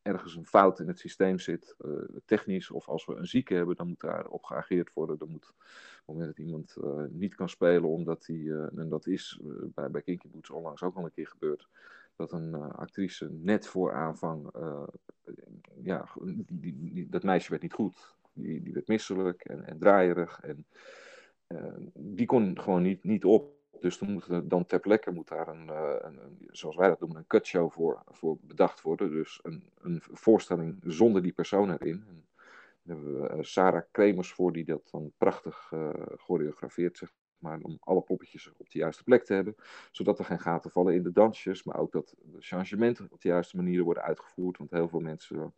ergens 0.01 0.35
een 0.35 0.45
fout 0.45 0.79
in 0.79 0.87
het 0.87 0.99
systeem 0.99 1.39
zit, 1.39 1.75
uh, 1.85 2.01
technisch, 2.25 2.71
of 2.71 2.87
als 2.87 3.05
we 3.05 3.15
een 3.15 3.27
zieke 3.27 3.53
hebben, 3.53 3.75
dan 3.75 3.87
moet 3.87 3.99
daarop 3.99 4.43
geageerd 4.43 4.93
worden. 4.93 5.17
Dan 5.17 5.29
moet, 5.29 5.49
op 5.49 5.55
het 5.95 6.05
moment 6.05 6.27
dat 6.27 6.45
iemand 6.45 6.75
uh, 6.83 7.03
niet 7.09 7.35
kan 7.35 7.49
spelen, 7.49 7.89
omdat 7.89 8.25
hij, 8.25 8.35
uh, 8.35 8.77
en 8.77 8.89
dat 8.89 9.07
is 9.07 9.39
bij, 9.73 9.91
bij 9.91 10.01
Kinky 10.01 10.27
Boots 10.29 10.49
onlangs 10.49 10.83
ook 10.83 10.95
al 10.95 11.03
een 11.03 11.11
keer 11.11 11.27
gebeurd, 11.27 11.67
dat 12.21 12.31
een 12.31 12.55
actrice 12.55 13.29
net 13.31 13.67
voor 13.67 13.93
aanvang 13.93 14.49
ja, 15.83 16.07
die, 16.47 16.91
die, 16.93 17.09
dat 17.09 17.23
meisje 17.23 17.49
werd 17.49 17.61
niet 17.61 17.73
goed. 17.73 18.15
Die, 18.33 18.61
die 18.61 18.73
werd 18.73 18.87
misselijk 18.87 19.43
en, 19.43 19.65
en 19.65 19.79
draaierig. 19.79 20.39
En 20.41 20.65
uh, 21.47 21.73
die 21.93 22.25
kon 22.25 22.59
gewoon 22.59 22.81
niet, 22.81 23.03
niet 23.03 23.25
op. 23.25 23.59
Dus 23.79 23.97
dan, 23.97 24.11
moet, 24.11 24.49
dan 24.49 24.65
ter 24.65 24.79
plekke 24.79 25.11
moet 25.11 25.27
daar 25.27 25.47
een, 25.47 25.67
uh, 25.67 25.95
een, 25.99 26.19
zoals 26.47 26.75
wij 26.75 26.87
dat 26.87 26.99
noemen, 26.99 27.17
een 27.17 27.27
cutshow 27.27 27.71
voor, 27.71 28.03
voor 28.05 28.37
bedacht 28.41 28.81
worden. 28.81 29.09
Dus 29.09 29.39
een, 29.43 29.63
een 29.81 30.01
voorstelling 30.01 30.79
zonder 30.83 31.21
die 31.21 31.33
persoon 31.33 31.71
erin. 31.71 32.03
En 32.07 32.25
daar 32.81 32.95
hebben 32.95 33.21
we 33.21 33.35
uh, 33.35 33.43
Sarah 33.43 33.83
Kremers 33.91 34.33
voor, 34.33 34.51
die 34.51 34.65
dat 34.65 34.89
dan 34.91 35.11
prachtig 35.17 35.73
choreografeert, 36.17 36.97
zeg 36.97 37.13
maar, 37.41 37.59
om 37.61 37.77
alle 37.79 38.01
poppetjes 38.01 38.51
op 38.57 38.69
de 38.69 38.79
juiste 38.79 39.03
plek 39.03 39.23
te 39.23 39.33
hebben. 39.33 39.55
Zodat 39.91 40.19
er 40.19 40.25
geen 40.25 40.39
gaten 40.39 40.71
vallen 40.71 40.93
in 40.93 41.03
de 41.03 41.11
dansjes, 41.11 41.63
maar 41.63 41.79
ook 41.79 41.91
dat 41.91 42.15
de 42.23 42.41
changementen 42.41 43.07
op 43.11 43.21
de 43.21 43.27
juiste 43.27 43.55
manier 43.55 43.83
worden 43.83 44.03
uitgevoerd. 44.03 44.57
Want 44.57 44.71
heel 44.71 44.87
veel 44.87 44.99
mensen 44.99 45.53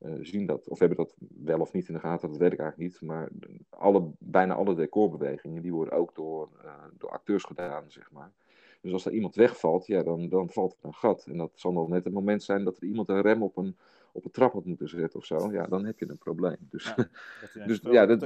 uh, 0.00 0.14
zien 0.20 0.46
dat, 0.46 0.68
of 0.68 0.78
hebben 0.78 0.96
dat 0.96 1.16
wel 1.18 1.60
of 1.60 1.72
niet 1.72 1.88
in 1.88 1.94
de 1.94 2.00
gaten, 2.00 2.28
dat 2.28 2.38
weet 2.38 2.52
ik 2.52 2.58
eigenlijk 2.58 2.90
niet. 2.90 3.08
Maar 3.08 3.28
alle, 3.68 4.10
bijna 4.18 4.54
alle 4.54 4.74
decorbewegingen, 4.74 5.62
die 5.62 5.72
worden 5.72 5.94
ook 5.94 6.14
door, 6.14 6.48
uh, 6.64 6.74
door 6.98 7.10
acteurs 7.10 7.44
gedaan, 7.44 7.90
zeg 7.90 8.10
maar. 8.10 8.32
Dus 8.80 8.92
als 8.92 9.06
er 9.06 9.12
iemand 9.12 9.34
wegvalt, 9.34 9.86
ja, 9.86 10.02
dan, 10.02 10.28
dan 10.28 10.50
valt 10.50 10.72
er 10.72 10.84
een 10.84 10.94
gat. 10.94 11.26
En 11.26 11.36
dat 11.36 11.50
zal 11.54 11.72
dan 11.72 11.90
net 11.90 12.04
het 12.04 12.12
moment 12.12 12.42
zijn 12.42 12.64
dat 12.64 12.76
er 12.76 12.84
iemand 12.84 13.08
een 13.08 13.20
rem 13.20 13.42
op 13.42 13.56
een, 13.56 13.76
op 14.12 14.24
een 14.24 14.30
trap 14.30 14.52
had 14.52 14.64
moeten 14.64 14.88
zetten 14.88 15.18
of 15.18 15.24
zo. 15.24 15.52
Ja, 15.52 15.66
dan 15.66 15.84
heb 15.84 15.98
je 15.98 16.08
een 16.08 16.18
probleem. 16.18 16.56
Dus 16.60 16.84
ja, 16.84 17.08
dus, 17.66 17.80
ja, 17.82 18.06
dat, 18.06 18.20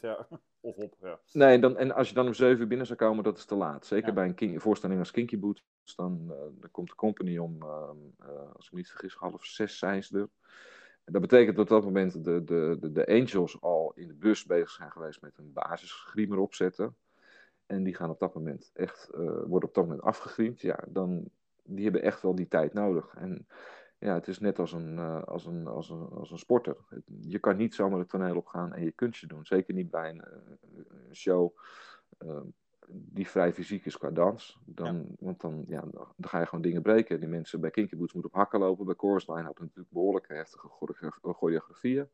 ja. 0.00 0.26
Of 0.60 0.76
op, 0.76 0.94
ja. 1.00 1.18
Nee, 1.32 1.58
dan, 1.58 1.76
en 1.76 1.94
als 1.94 2.08
je 2.08 2.14
dan 2.14 2.26
om 2.26 2.34
zeven 2.34 2.60
uur 2.60 2.66
binnen 2.66 2.86
zou 2.86 2.98
komen, 2.98 3.24
dat 3.24 3.38
is 3.38 3.44
te 3.44 3.54
laat. 3.54 3.86
Zeker 3.86 4.12
bij 4.12 4.24
een 4.24 4.34
king, 4.34 4.62
voorstelling 4.62 4.98
als 4.98 5.10
Kinky 5.10 5.38
Boots, 5.38 5.64
dan, 5.96 6.20
uh, 6.22 6.36
dan 6.60 6.70
komt 6.70 6.88
de 6.88 6.94
company 6.94 7.38
om, 7.38 7.62
uh, 7.62 7.88
als 8.52 8.66
ik 8.66 8.72
me 8.72 8.78
niet 8.78 8.90
vergis, 8.90 9.14
half 9.14 9.44
zes 9.44 9.78
zijn 9.78 10.04
ze 10.04 10.18
er. 10.18 10.28
Dat 11.04 11.20
betekent 11.20 11.56
dat 11.56 11.64
op 11.64 11.70
dat 11.70 11.84
moment 11.84 12.24
de, 12.24 12.44
de, 12.44 12.76
de, 12.80 12.92
de 12.92 13.06
Angels 13.06 13.60
al 13.60 13.92
in 13.94 14.08
de 14.08 14.14
bus 14.14 14.44
bezig 14.44 14.70
zijn 14.70 14.90
geweest 14.90 15.20
met 15.20 15.38
een 15.38 15.52
basisgriemer 15.52 16.38
opzetten. 16.38 16.96
En 17.66 17.82
die 17.82 17.94
gaan 17.94 18.10
op 18.10 18.18
dat 18.18 18.34
moment 18.34 18.70
echt, 18.74 19.10
uh, 19.14 19.18
worden 19.20 19.68
op 19.68 19.74
dat 19.74 19.84
moment 19.84 20.02
afgegriemd. 20.02 20.60
Ja, 20.60 20.84
dan, 20.88 21.28
die 21.64 21.84
hebben 21.84 22.02
echt 22.02 22.22
wel 22.22 22.34
die 22.34 22.48
tijd 22.48 22.72
nodig. 22.72 23.14
En 23.16 23.46
ja, 23.98 24.14
het 24.14 24.28
is 24.28 24.38
net 24.38 24.58
als 24.58 24.72
een, 24.72 24.96
uh, 24.96 25.22
als 25.22 25.46
een, 25.46 25.66
als 25.66 25.90
een, 25.90 26.08
als 26.08 26.30
een 26.30 26.38
sporter. 26.38 26.76
Je 27.20 27.38
kan 27.38 27.56
niet 27.56 27.74
zomaar 27.74 27.98
het 27.98 28.08
toneel 28.08 28.36
opgaan 28.36 28.72
en 28.72 28.84
je 28.84 28.92
kunstje 28.92 29.26
doen. 29.26 29.46
Zeker 29.46 29.74
niet 29.74 29.90
bij 29.90 30.10
een, 30.10 30.22
een 31.08 31.16
show 31.16 31.56
die 32.88 33.28
vrij 33.28 33.52
fysiek 33.52 33.86
is 33.86 33.98
qua 33.98 34.10
dans. 34.10 34.58
Dan, 34.64 34.96
ja. 34.96 35.04
Want 35.18 35.40
dan, 35.40 35.64
ja, 35.68 35.80
dan 36.16 36.30
ga 36.30 36.38
je 36.38 36.46
gewoon 36.46 36.62
dingen 36.62 36.82
breken. 36.82 37.20
Die 37.20 37.28
mensen 37.28 37.60
bij 37.60 37.70
Kinky 37.70 37.96
Boots 37.96 38.12
moeten 38.12 38.30
op 38.32 38.36
hakken 38.36 38.60
lopen. 38.60 38.86
Bij 38.86 38.94
Chorus 38.94 39.26
Line 39.26 39.42
hadden 39.42 39.62
natuurlijk 39.64 39.92
behoorlijk 39.92 40.28
heftige 40.28 40.68
choreografieën. 41.20 42.08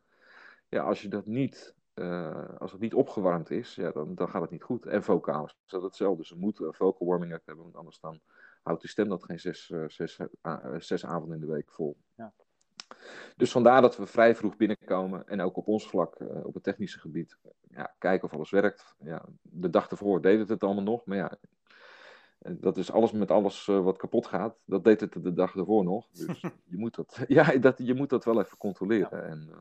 Ja, 0.68 0.82
als 0.82 1.02
je 1.02 1.08
dat 1.08 1.26
niet, 1.26 1.74
uh, 1.94 2.58
als 2.58 2.72
het 2.72 2.80
niet 2.80 2.94
opgewarmd 2.94 3.50
is, 3.50 3.74
ja, 3.74 3.90
dan, 3.90 4.14
dan 4.14 4.28
gaat 4.28 4.42
het 4.42 4.50
niet 4.50 4.62
goed. 4.62 4.86
En 4.86 5.02
vocaal 5.02 5.44
is 5.44 5.56
dat 5.66 5.82
hetzelfde. 5.82 6.24
Ze 6.24 6.38
moeten 6.38 6.66
een 6.66 6.74
vocal 6.74 7.06
warming 7.06 7.32
up 7.32 7.46
hebben, 7.46 7.64
want 7.64 7.76
anders 7.76 8.00
dan 8.00 8.20
houdt 8.62 8.80
die 8.80 8.90
stem 8.90 9.08
dat 9.08 9.24
geen 9.24 9.40
zes, 9.40 9.70
uh, 9.70 9.88
zes, 9.88 10.18
uh, 10.42 10.74
zes 10.78 11.06
avonden 11.06 11.40
in 11.40 11.46
de 11.46 11.52
week 11.52 11.70
vol. 11.70 11.96
Ja. 12.14 12.32
Dus 13.36 13.50
vandaar 13.50 13.80
dat 13.80 13.96
we 13.96 14.06
vrij 14.06 14.34
vroeg 14.36 14.56
binnenkomen 14.56 15.28
en 15.28 15.40
ook 15.40 15.56
op 15.56 15.68
ons 15.68 15.88
vlak, 15.88 16.20
uh, 16.20 16.44
op 16.44 16.54
het 16.54 16.62
technische 16.62 16.98
gebied, 16.98 17.38
ja, 17.68 17.94
kijken 17.98 18.28
of 18.28 18.34
alles 18.34 18.50
werkt. 18.50 18.94
Ja, 18.98 19.24
de 19.42 19.70
dag 19.70 19.90
ervoor 19.90 20.22
deed 20.22 20.38
het 20.38 20.48
het 20.48 20.64
allemaal 20.64 20.84
nog, 20.84 21.04
maar 21.04 21.16
ja, 21.16 21.38
dat 22.42 22.76
is 22.76 22.92
alles 22.92 23.12
met 23.12 23.30
alles 23.30 23.66
uh, 23.66 23.82
wat 23.82 23.96
kapot 23.96 24.26
gaat. 24.26 24.56
Dat 24.64 24.84
deed 24.84 25.00
het 25.00 25.12
de 25.12 25.32
dag 25.32 25.56
ervoor 25.56 25.84
nog. 25.84 26.08
Dus 26.12 26.40
je 26.64 26.78
moet 26.78 26.94
dat, 26.94 27.24
ja, 27.28 27.56
dat, 27.58 27.78
je 27.78 27.94
moet 27.94 28.10
dat 28.10 28.24
wel 28.24 28.40
even 28.40 28.58
controleren. 28.58 29.18
Ja. 29.18 29.24
En 29.24 29.46
uh, 29.50 29.56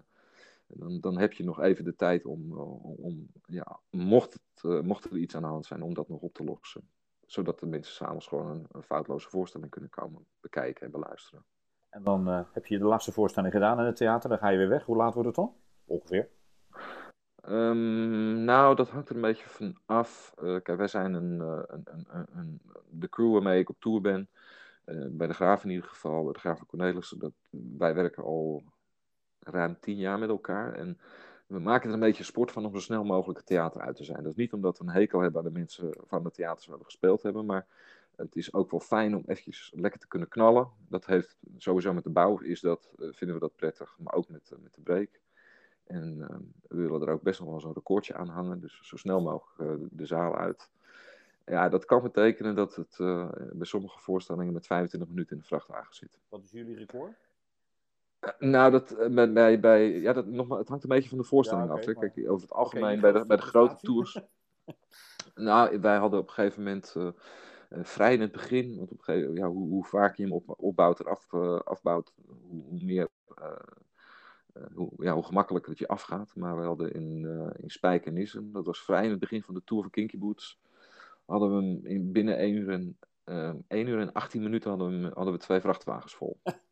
dan, 0.67 0.99
dan 0.99 1.17
heb 1.17 1.33
je 1.33 1.43
nog 1.43 1.61
even 1.61 1.83
de 1.83 1.95
tijd 1.95 2.25
om, 2.25 2.57
om, 2.57 2.95
om 2.97 3.27
ja, 3.45 3.79
mocht, 3.89 4.33
het, 4.33 4.85
mocht 4.85 5.05
er 5.05 5.17
iets 5.17 5.35
aan 5.35 5.41
de 5.41 5.47
hand 5.47 5.65
zijn, 5.65 5.81
om 5.81 5.93
dat 5.93 6.09
nog 6.09 6.21
op 6.21 6.33
te 6.33 6.43
lossen. 6.43 6.89
Zodat 7.31 7.59
de 7.59 7.65
mensen 7.65 7.93
s'avonds 7.93 8.27
gewoon 8.27 8.49
een, 8.49 8.65
een 8.71 8.83
foutloze 8.83 9.29
voorstelling 9.29 9.71
kunnen 9.71 9.89
komen 9.89 10.25
bekijken 10.39 10.85
en 10.85 10.91
beluisteren. 10.91 11.45
En 11.89 12.03
dan 12.03 12.29
uh, 12.29 12.41
heb 12.51 12.65
je 12.65 12.77
de 12.77 12.85
laatste 12.85 13.11
voorstelling 13.11 13.53
gedaan 13.53 13.79
in 13.79 13.85
het 13.85 13.95
theater. 13.95 14.29
Dan 14.29 14.37
ga 14.37 14.49
je 14.49 14.57
weer 14.57 14.69
weg. 14.69 14.85
Hoe 14.85 14.95
laat 14.95 15.13
wordt 15.13 15.27
het 15.27 15.35
dan? 15.35 15.55
Ongeveer. 15.85 16.29
Um, 17.47 18.43
nou, 18.43 18.75
dat 18.75 18.89
hangt 18.89 19.09
er 19.09 19.15
een 19.15 19.21
beetje 19.21 19.49
van 19.49 19.77
af. 19.85 20.33
Uh, 20.41 20.61
kijk, 20.61 20.77
wij 20.77 20.87
zijn 20.87 21.13
een, 21.13 21.39
uh, 21.39 21.61
een, 21.67 22.07
een, 22.09 22.27
een, 22.33 22.61
de 22.89 23.09
crew 23.09 23.31
waarmee 23.31 23.59
ik 23.59 23.69
op 23.69 23.79
tour 23.79 24.01
ben. 24.01 24.29
bij 25.11 25.27
de 25.27 25.33
Graaf 25.33 25.63
in 25.63 25.69
ieder 25.69 25.89
geval, 25.89 26.23
bij 26.23 26.33
de 26.33 26.39
Graaf 26.39 26.57
van 26.57 26.67
Cornelissen. 26.67 27.19
Dat, 27.19 27.33
wij 27.77 27.93
werken 27.93 28.23
al 28.23 28.63
ruim 29.39 29.79
tien 29.79 29.97
jaar 29.97 30.19
met 30.19 30.29
elkaar. 30.29 30.73
En 30.73 30.99
we 31.51 31.59
maken 31.59 31.87
er 31.87 31.93
een 31.93 31.99
beetje 31.99 32.23
sport 32.23 32.51
van 32.51 32.65
om 32.65 32.73
zo 32.73 32.79
snel 32.79 33.03
mogelijk 33.03 33.37
het 33.37 33.47
theater 33.47 33.81
uit 33.81 33.95
te 33.95 34.03
zijn. 34.03 34.23
Dat 34.23 34.31
is 34.31 34.37
niet 34.37 34.53
omdat 34.53 34.77
we 34.77 34.83
een 34.83 34.89
hekel 34.89 35.19
hebben 35.19 35.41
aan 35.41 35.47
de 35.47 35.59
mensen 35.59 35.93
van 36.07 36.23
de 36.23 36.31
theaters 36.31 36.65
waar 36.65 36.77
we 36.77 36.83
gespeeld 36.83 37.21
hebben. 37.21 37.45
Maar 37.45 37.65
het 38.15 38.35
is 38.35 38.53
ook 38.53 38.71
wel 38.71 38.79
fijn 38.79 39.15
om 39.15 39.23
eventjes 39.25 39.71
lekker 39.75 39.99
te 39.99 40.07
kunnen 40.07 40.27
knallen. 40.27 40.69
Dat 40.87 41.05
heeft 41.05 41.37
sowieso 41.57 41.93
met 41.93 42.03
de 42.03 42.09
bouw 42.09 42.39
is 42.39 42.59
dat, 42.59 42.91
uh, 42.99 43.07
vinden 43.11 43.35
we 43.35 43.41
dat 43.41 43.55
prettig, 43.55 43.95
maar 43.99 44.13
ook 44.13 44.29
met, 44.29 44.51
uh, 44.53 44.59
met 44.59 44.73
de 44.73 44.81
break. 44.81 45.09
En 45.83 46.17
uh, 46.17 46.27
we 46.67 46.81
willen 46.81 47.01
er 47.01 47.13
ook 47.13 47.21
best 47.21 47.39
nog 47.39 47.49
wel 47.49 47.59
zo'n 47.59 47.73
recordje 47.73 48.13
aan 48.13 48.27
hangen, 48.27 48.59
dus 48.59 48.79
zo 48.81 48.95
snel 48.97 49.21
mogelijk 49.21 49.79
de, 49.79 49.87
de 49.91 50.05
zaal 50.05 50.37
uit. 50.37 50.71
Ja, 51.45 51.69
dat 51.69 51.85
kan 51.85 52.01
betekenen 52.01 52.55
dat 52.55 52.75
het 52.75 52.95
bij 53.53 53.65
sommige 53.65 53.99
voorstellingen 53.99 54.53
met 54.53 54.67
25 54.67 55.09
minuten 55.09 55.35
in 55.35 55.41
de 55.41 55.47
vrachtwagen 55.47 55.95
zit. 55.95 56.19
Wat 56.29 56.43
is 56.43 56.51
jullie 56.51 56.75
record? 56.75 57.13
Nou, 58.39 58.71
dat, 58.71 58.95
bij, 59.11 59.31
bij, 59.33 59.59
bij, 59.59 59.99
ja, 59.99 60.13
dat, 60.13 60.25
nog 60.25 60.47
maar, 60.47 60.57
het 60.57 60.67
hangt 60.67 60.83
een 60.83 60.89
beetje 60.89 61.09
van 61.09 61.17
de 61.17 61.23
voorstelling 61.23 61.67
ja, 61.67 61.73
okay, 61.73 61.93
af. 61.93 61.99
Kijk, 61.99 62.29
over 62.29 62.41
het 62.41 62.57
algemeen 62.57 62.97
okay, 62.97 63.11
bij, 63.11 63.21
de, 63.21 63.25
bij 63.25 63.37
de 63.37 63.43
grote 63.43 63.75
tours. 63.81 64.19
nou, 65.35 65.79
wij 65.79 65.97
hadden 65.97 66.19
op 66.19 66.27
een 66.27 66.33
gegeven 66.33 66.63
moment 66.63 66.95
uh, 66.97 67.07
vrij 67.69 68.13
in 68.13 68.21
het 68.21 68.31
begin, 68.31 68.77
want 68.77 68.91
op 68.91 68.97
een 68.97 69.03
gegeven, 69.03 69.35
ja, 69.35 69.47
hoe, 69.47 69.67
hoe 69.67 69.85
vaak 69.85 70.15
je 70.15 70.23
hem 70.23 70.31
op, 70.31 70.53
opbouwt 70.57 70.99
en 70.99 71.05
af, 71.05 71.27
uh, 71.31 71.59
afbouwt, 71.59 72.13
hoe, 72.25 72.63
hoe 72.63 72.83
meer, 72.83 73.07
uh, 73.39 74.65
hoe, 74.73 74.91
ja, 74.97 75.13
hoe 75.13 75.23
gemakkelijker 75.23 75.69
het 75.69 75.79
je 75.79 75.87
afgaat. 75.87 76.35
Maar 76.35 76.57
we 76.57 76.63
hadden 76.63 76.93
in, 76.93 77.25
in 77.57 77.69
Spijkenissem, 77.69 78.51
dat 78.51 78.65
was 78.65 78.83
vrij 78.83 79.03
in 79.03 79.09
het 79.09 79.19
begin 79.19 79.43
van 79.43 79.53
de 79.53 79.63
Tour 79.63 79.81
van 79.81 79.91
Kinky 79.91 80.17
Boots, 80.17 80.59
hadden 81.25 81.49
we 81.49 81.55
hem 81.55 81.85
in, 81.85 82.11
binnen 82.11 82.37
1 82.37 82.55
uur, 82.55 82.69
en, 82.69 82.97
1 83.67 83.87
uur 83.87 83.99
en 83.99 84.11
18 84.11 84.43
minuten 84.43 84.69
hadden 84.69 85.01
we, 85.01 85.11
hadden 85.13 85.33
we 85.33 85.39
twee 85.39 85.61
vrachtwagens 85.61 86.15
vol. 86.15 86.39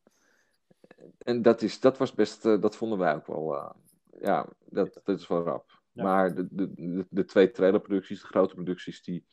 en 1.18 1.42
dat, 1.42 1.62
is, 1.62 1.80
dat 1.80 1.98
was 1.98 2.14
best, 2.14 2.42
dat 2.42 2.76
vonden 2.76 2.98
wij 2.98 3.14
ook 3.14 3.26
wel, 3.26 3.74
ja, 4.20 4.46
dat, 4.64 5.00
dat 5.04 5.18
is 5.18 5.26
wel 5.26 5.42
rap. 5.42 5.78
Ja. 5.92 6.02
Maar 6.02 6.34
de, 6.34 6.48
de, 6.50 6.72
de, 6.74 7.06
de, 7.10 7.24
twee 7.24 7.50
trailerproducties, 7.50 8.20
de 8.20 8.26
grote 8.26 8.54
producties, 8.54 9.02
die, 9.02 9.24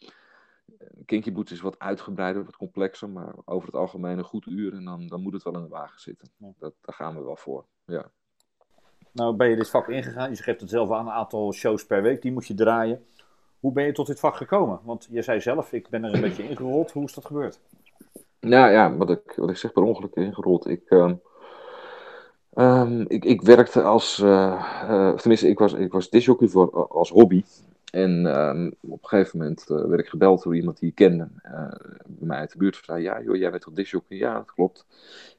Kinky 1.05 1.31
Boots 1.31 1.51
is 1.51 1.61
wat 1.61 1.79
uitgebreider, 1.79 2.43
wat 2.43 2.55
complexer, 2.55 3.09
maar 3.09 3.33
over 3.45 3.67
het 3.67 3.75
algemeen 3.75 4.17
een 4.17 4.23
goed 4.23 4.45
uur 4.45 4.73
en 4.73 4.85
dan, 4.85 5.07
dan 5.07 5.21
moet 5.21 5.33
het 5.33 5.43
wel 5.43 5.55
in 5.55 5.61
de 5.61 5.67
wagen 5.67 5.99
zitten. 5.99 6.29
Ja. 6.37 6.53
Dat, 6.57 6.73
daar 6.81 6.95
gaan 6.95 7.15
we 7.15 7.23
wel 7.23 7.35
voor, 7.35 7.65
ja. 7.85 8.11
Nou 9.11 9.35
ben 9.35 9.49
je 9.49 9.55
dit 9.55 9.69
vak 9.69 9.87
ingegaan, 9.87 10.29
je 10.29 10.35
geeft 10.35 10.61
het 10.61 10.69
zelf 10.69 10.91
aan, 10.91 11.05
een 11.05 11.13
aantal 11.13 11.53
shows 11.53 11.85
per 11.85 12.01
week, 12.01 12.21
die 12.21 12.31
moet 12.31 12.47
je 12.47 12.53
draaien. 12.53 13.05
Hoe 13.59 13.71
ben 13.71 13.85
je 13.85 13.91
tot 13.91 14.07
dit 14.07 14.19
vak 14.19 14.35
gekomen? 14.35 14.79
Want 14.83 15.07
je 15.11 15.21
zei 15.21 15.41
zelf, 15.41 15.73
ik 15.73 15.89
ben 15.89 16.03
er 16.03 16.13
een 16.13 16.21
beetje 16.21 16.49
ingerold. 16.49 16.91
Hoe 16.91 17.03
is 17.03 17.13
dat 17.13 17.25
gebeurd? 17.25 17.59
Nou 18.39 18.71
ja, 18.71 18.95
wat 18.95 19.09
ik, 19.09 19.33
wat 19.35 19.49
ik 19.49 19.57
zeg 19.57 19.71
per 19.71 19.83
ongeluk 19.83 20.15
ingerold. 20.15 20.67
Ik, 20.67 20.83
ehm, 20.89 21.15
ehm, 22.57 23.01
ik, 23.07 23.25
ik 23.25 23.41
werkte 23.41 23.83
als, 23.83 24.19
uh, 24.19 24.27
uh, 24.89 25.13
tenminste, 25.13 25.47
ik 25.47 25.59
was, 25.59 25.73
ik 25.73 25.91
was 25.91 26.09
disjockey 26.09 26.47
voor, 26.47 26.87
als 26.87 27.09
hobby. 27.09 27.43
En 27.91 28.25
ehm, 28.25 28.67
op 28.81 29.03
een 29.03 29.09
gegeven 29.09 29.37
moment 29.37 29.63
werd 29.67 29.99
ik 29.99 30.07
gebeld 30.07 30.43
door 30.43 30.55
iemand 30.55 30.79
die 30.79 30.89
ik 30.89 30.95
kende. 30.95 31.27
bij 32.05 32.27
mij 32.27 32.37
uit 32.37 32.51
de 32.51 32.57
buurt. 32.57 32.79
zei, 32.83 33.01
ja 33.01 33.21
joh, 33.21 33.35
jij 33.35 33.49
bent 33.49 33.61
toch 33.61 33.73
disjockey? 33.73 34.17
Ja, 34.17 34.33
dat 34.33 34.51
klopt. 34.53 34.85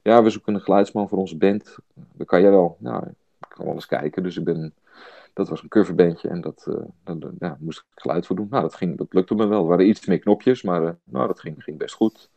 Ja, 0.01 0.23
we 0.23 0.29
zoeken 0.29 0.53
een 0.53 0.61
geluidsman 0.61 1.09
voor 1.09 1.17
onze 1.17 1.37
band. 1.37 1.77
Dat 2.13 2.27
kan 2.27 2.41
jij 2.41 2.51
wel. 2.51 2.77
Nou, 2.79 3.07
ik 3.07 3.49
kan 3.49 3.65
wel 3.65 3.73
eens 3.73 3.85
kijken. 3.85 4.23
Dus 4.23 4.37
ik 4.37 4.43
ben 4.43 4.73
dat 5.39 5.49
was 5.49 5.61
een 5.61 5.69
coverbandje 5.69 6.29
en 6.29 6.41
dat, 6.41 6.65
uh, 6.69 7.15
ja, 7.39 7.57
moest 7.59 7.79
ik 7.79 8.01
geluid 8.01 8.25
voor 8.25 8.35
doen. 8.35 8.47
Nou, 8.49 8.61
dat, 8.61 8.75
ging, 8.75 8.97
dat 8.97 9.13
lukte 9.13 9.35
me 9.35 9.47
wel. 9.47 9.61
Er 9.61 9.67
waren 9.67 9.87
iets 9.87 10.05
meer 10.05 10.19
knopjes, 10.19 10.61
maar 10.61 10.97
nou, 11.03 11.27
dat 11.27 11.39
ging, 11.39 11.63
ging 11.63 11.77
best 11.77 11.95
goed. 11.95 12.29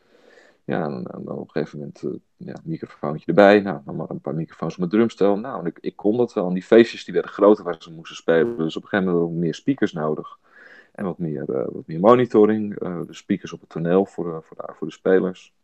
Ja, 0.64 0.84
en, 0.84 1.28
op 1.28 1.38
een 1.38 1.50
gegeven 1.50 1.78
moment 1.78 2.02
uh, 2.02 2.12
ja, 2.36 2.54
microfoontje 2.64 3.26
erbij. 3.26 3.60
Nou, 3.60 3.80
dan 3.84 3.96
maar 3.96 4.10
een 4.10 4.20
paar 4.20 4.34
microfoons 4.34 4.72
op 4.72 4.78
mijn 4.78 4.90
drumstel. 4.90 5.38
Nou, 5.38 5.66
ik, 5.66 5.78
ik 5.80 5.96
kon 5.96 6.16
dat 6.16 6.32
wel. 6.32 6.46
En 6.46 6.54
die 6.54 6.62
feestjes 6.62 7.04
die 7.04 7.14
werden 7.14 7.32
groter 7.32 7.64
waar 7.64 7.76
ze 7.78 7.92
moesten 7.92 8.16
spelen. 8.16 8.56
Dus 8.56 8.76
op 8.76 8.82
een 8.82 8.88
gegeven 8.88 9.12
moment 9.12 9.38
meer 9.38 9.54
speakers 9.54 9.92
nodig. 9.92 10.38
En 10.92 11.04
wat 11.04 11.18
meer, 11.18 11.44
wat 11.46 11.86
meer 11.86 12.00
monitoring. 12.00 12.78
de 12.78 13.06
speakers 13.14 13.52
op 13.52 13.60
het 13.60 13.68
toneel 13.68 14.06
voor, 14.06 14.42
voor, 14.42 14.56
de, 14.56 14.72
voor 14.72 14.86
de 14.86 14.92
spelers. 14.92 15.54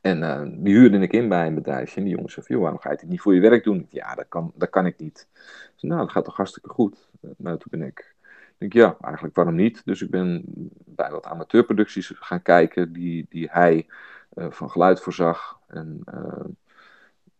En 0.00 0.58
die 0.62 0.74
huurde 0.74 0.98
ik 0.98 1.12
in 1.12 1.28
bij 1.28 1.46
een 1.46 1.54
bedrijfje. 1.54 1.96
En 1.96 2.04
die 2.04 2.14
jongen 2.14 2.30
zei: 2.30 2.58
waarom 2.58 2.80
ga 2.80 2.90
je 2.90 2.96
het 2.96 3.08
niet 3.08 3.20
voor 3.20 3.34
je 3.34 3.40
werk 3.40 3.64
doen? 3.64 3.86
Ja, 3.90 4.14
dat 4.14 4.28
kan, 4.28 4.52
dat 4.54 4.70
kan 4.70 4.86
ik 4.86 4.98
niet. 4.98 5.28
Dus, 5.72 5.82
nou, 5.82 6.00
dat 6.00 6.10
gaat 6.10 6.24
toch 6.24 6.36
hartstikke 6.36 6.68
goed. 6.68 7.08
Nou, 7.36 7.58
toen 7.58 7.80
ben 7.80 7.82
ik, 7.82 8.14
denk 8.60 8.72
ja, 8.72 8.96
eigenlijk 9.00 9.34
waarom 9.34 9.54
niet? 9.54 9.82
Dus 9.84 10.02
ik 10.02 10.10
ben 10.10 10.44
bij 10.84 11.10
wat 11.10 11.26
amateurproducties 11.26 12.12
gaan 12.14 12.42
kijken 12.42 12.92
die, 12.92 13.26
die 13.28 13.48
hij 13.50 13.86
uh, 14.34 14.50
van 14.50 14.70
geluid 14.70 15.00
voorzag. 15.00 15.60
En 15.66 16.00
uh, 16.14 16.44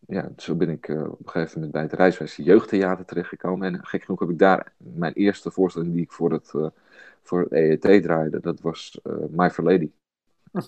ja, 0.06 0.28
zo 0.36 0.54
ben 0.54 0.68
ik 0.68 0.88
op 0.88 1.18
een 1.26 1.30
gegeven 1.30 1.54
moment 1.54 1.72
bij 1.72 1.82
het 1.82 1.92
Rijswijse 1.92 2.42
Jeugdtheater 2.42 3.04
terechtgekomen. 3.04 3.74
En 3.74 3.86
gek 3.86 4.02
genoeg 4.02 4.20
heb 4.20 4.30
ik 4.30 4.38
daar 4.38 4.72
mijn 4.76 5.12
eerste 5.12 5.50
voorstelling 5.50 5.92
die 5.92 6.02
ik 6.02 6.12
voor 6.12 6.32
het, 6.32 6.52
voor 7.22 7.40
het 7.40 7.52
EET 7.84 8.02
draaide. 8.02 8.40
Dat 8.40 8.60
was 8.60 9.00
My 9.30 9.50
Fair 9.50 9.68
Lady. 9.68 9.90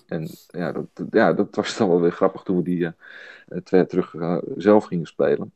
En 0.07 0.29
ja 0.47 0.71
dat, 0.71 0.87
ja, 1.09 1.33
dat 1.33 1.55
was 1.55 1.77
dan 1.77 1.89
wel 1.89 2.01
weer 2.01 2.11
grappig 2.11 2.43
toen 2.43 2.57
we 2.57 2.63
die 2.63 2.91
twee 3.63 3.85
terug 3.85 4.15
zelf 4.57 4.85
gingen 4.85 5.05
spelen. 5.05 5.53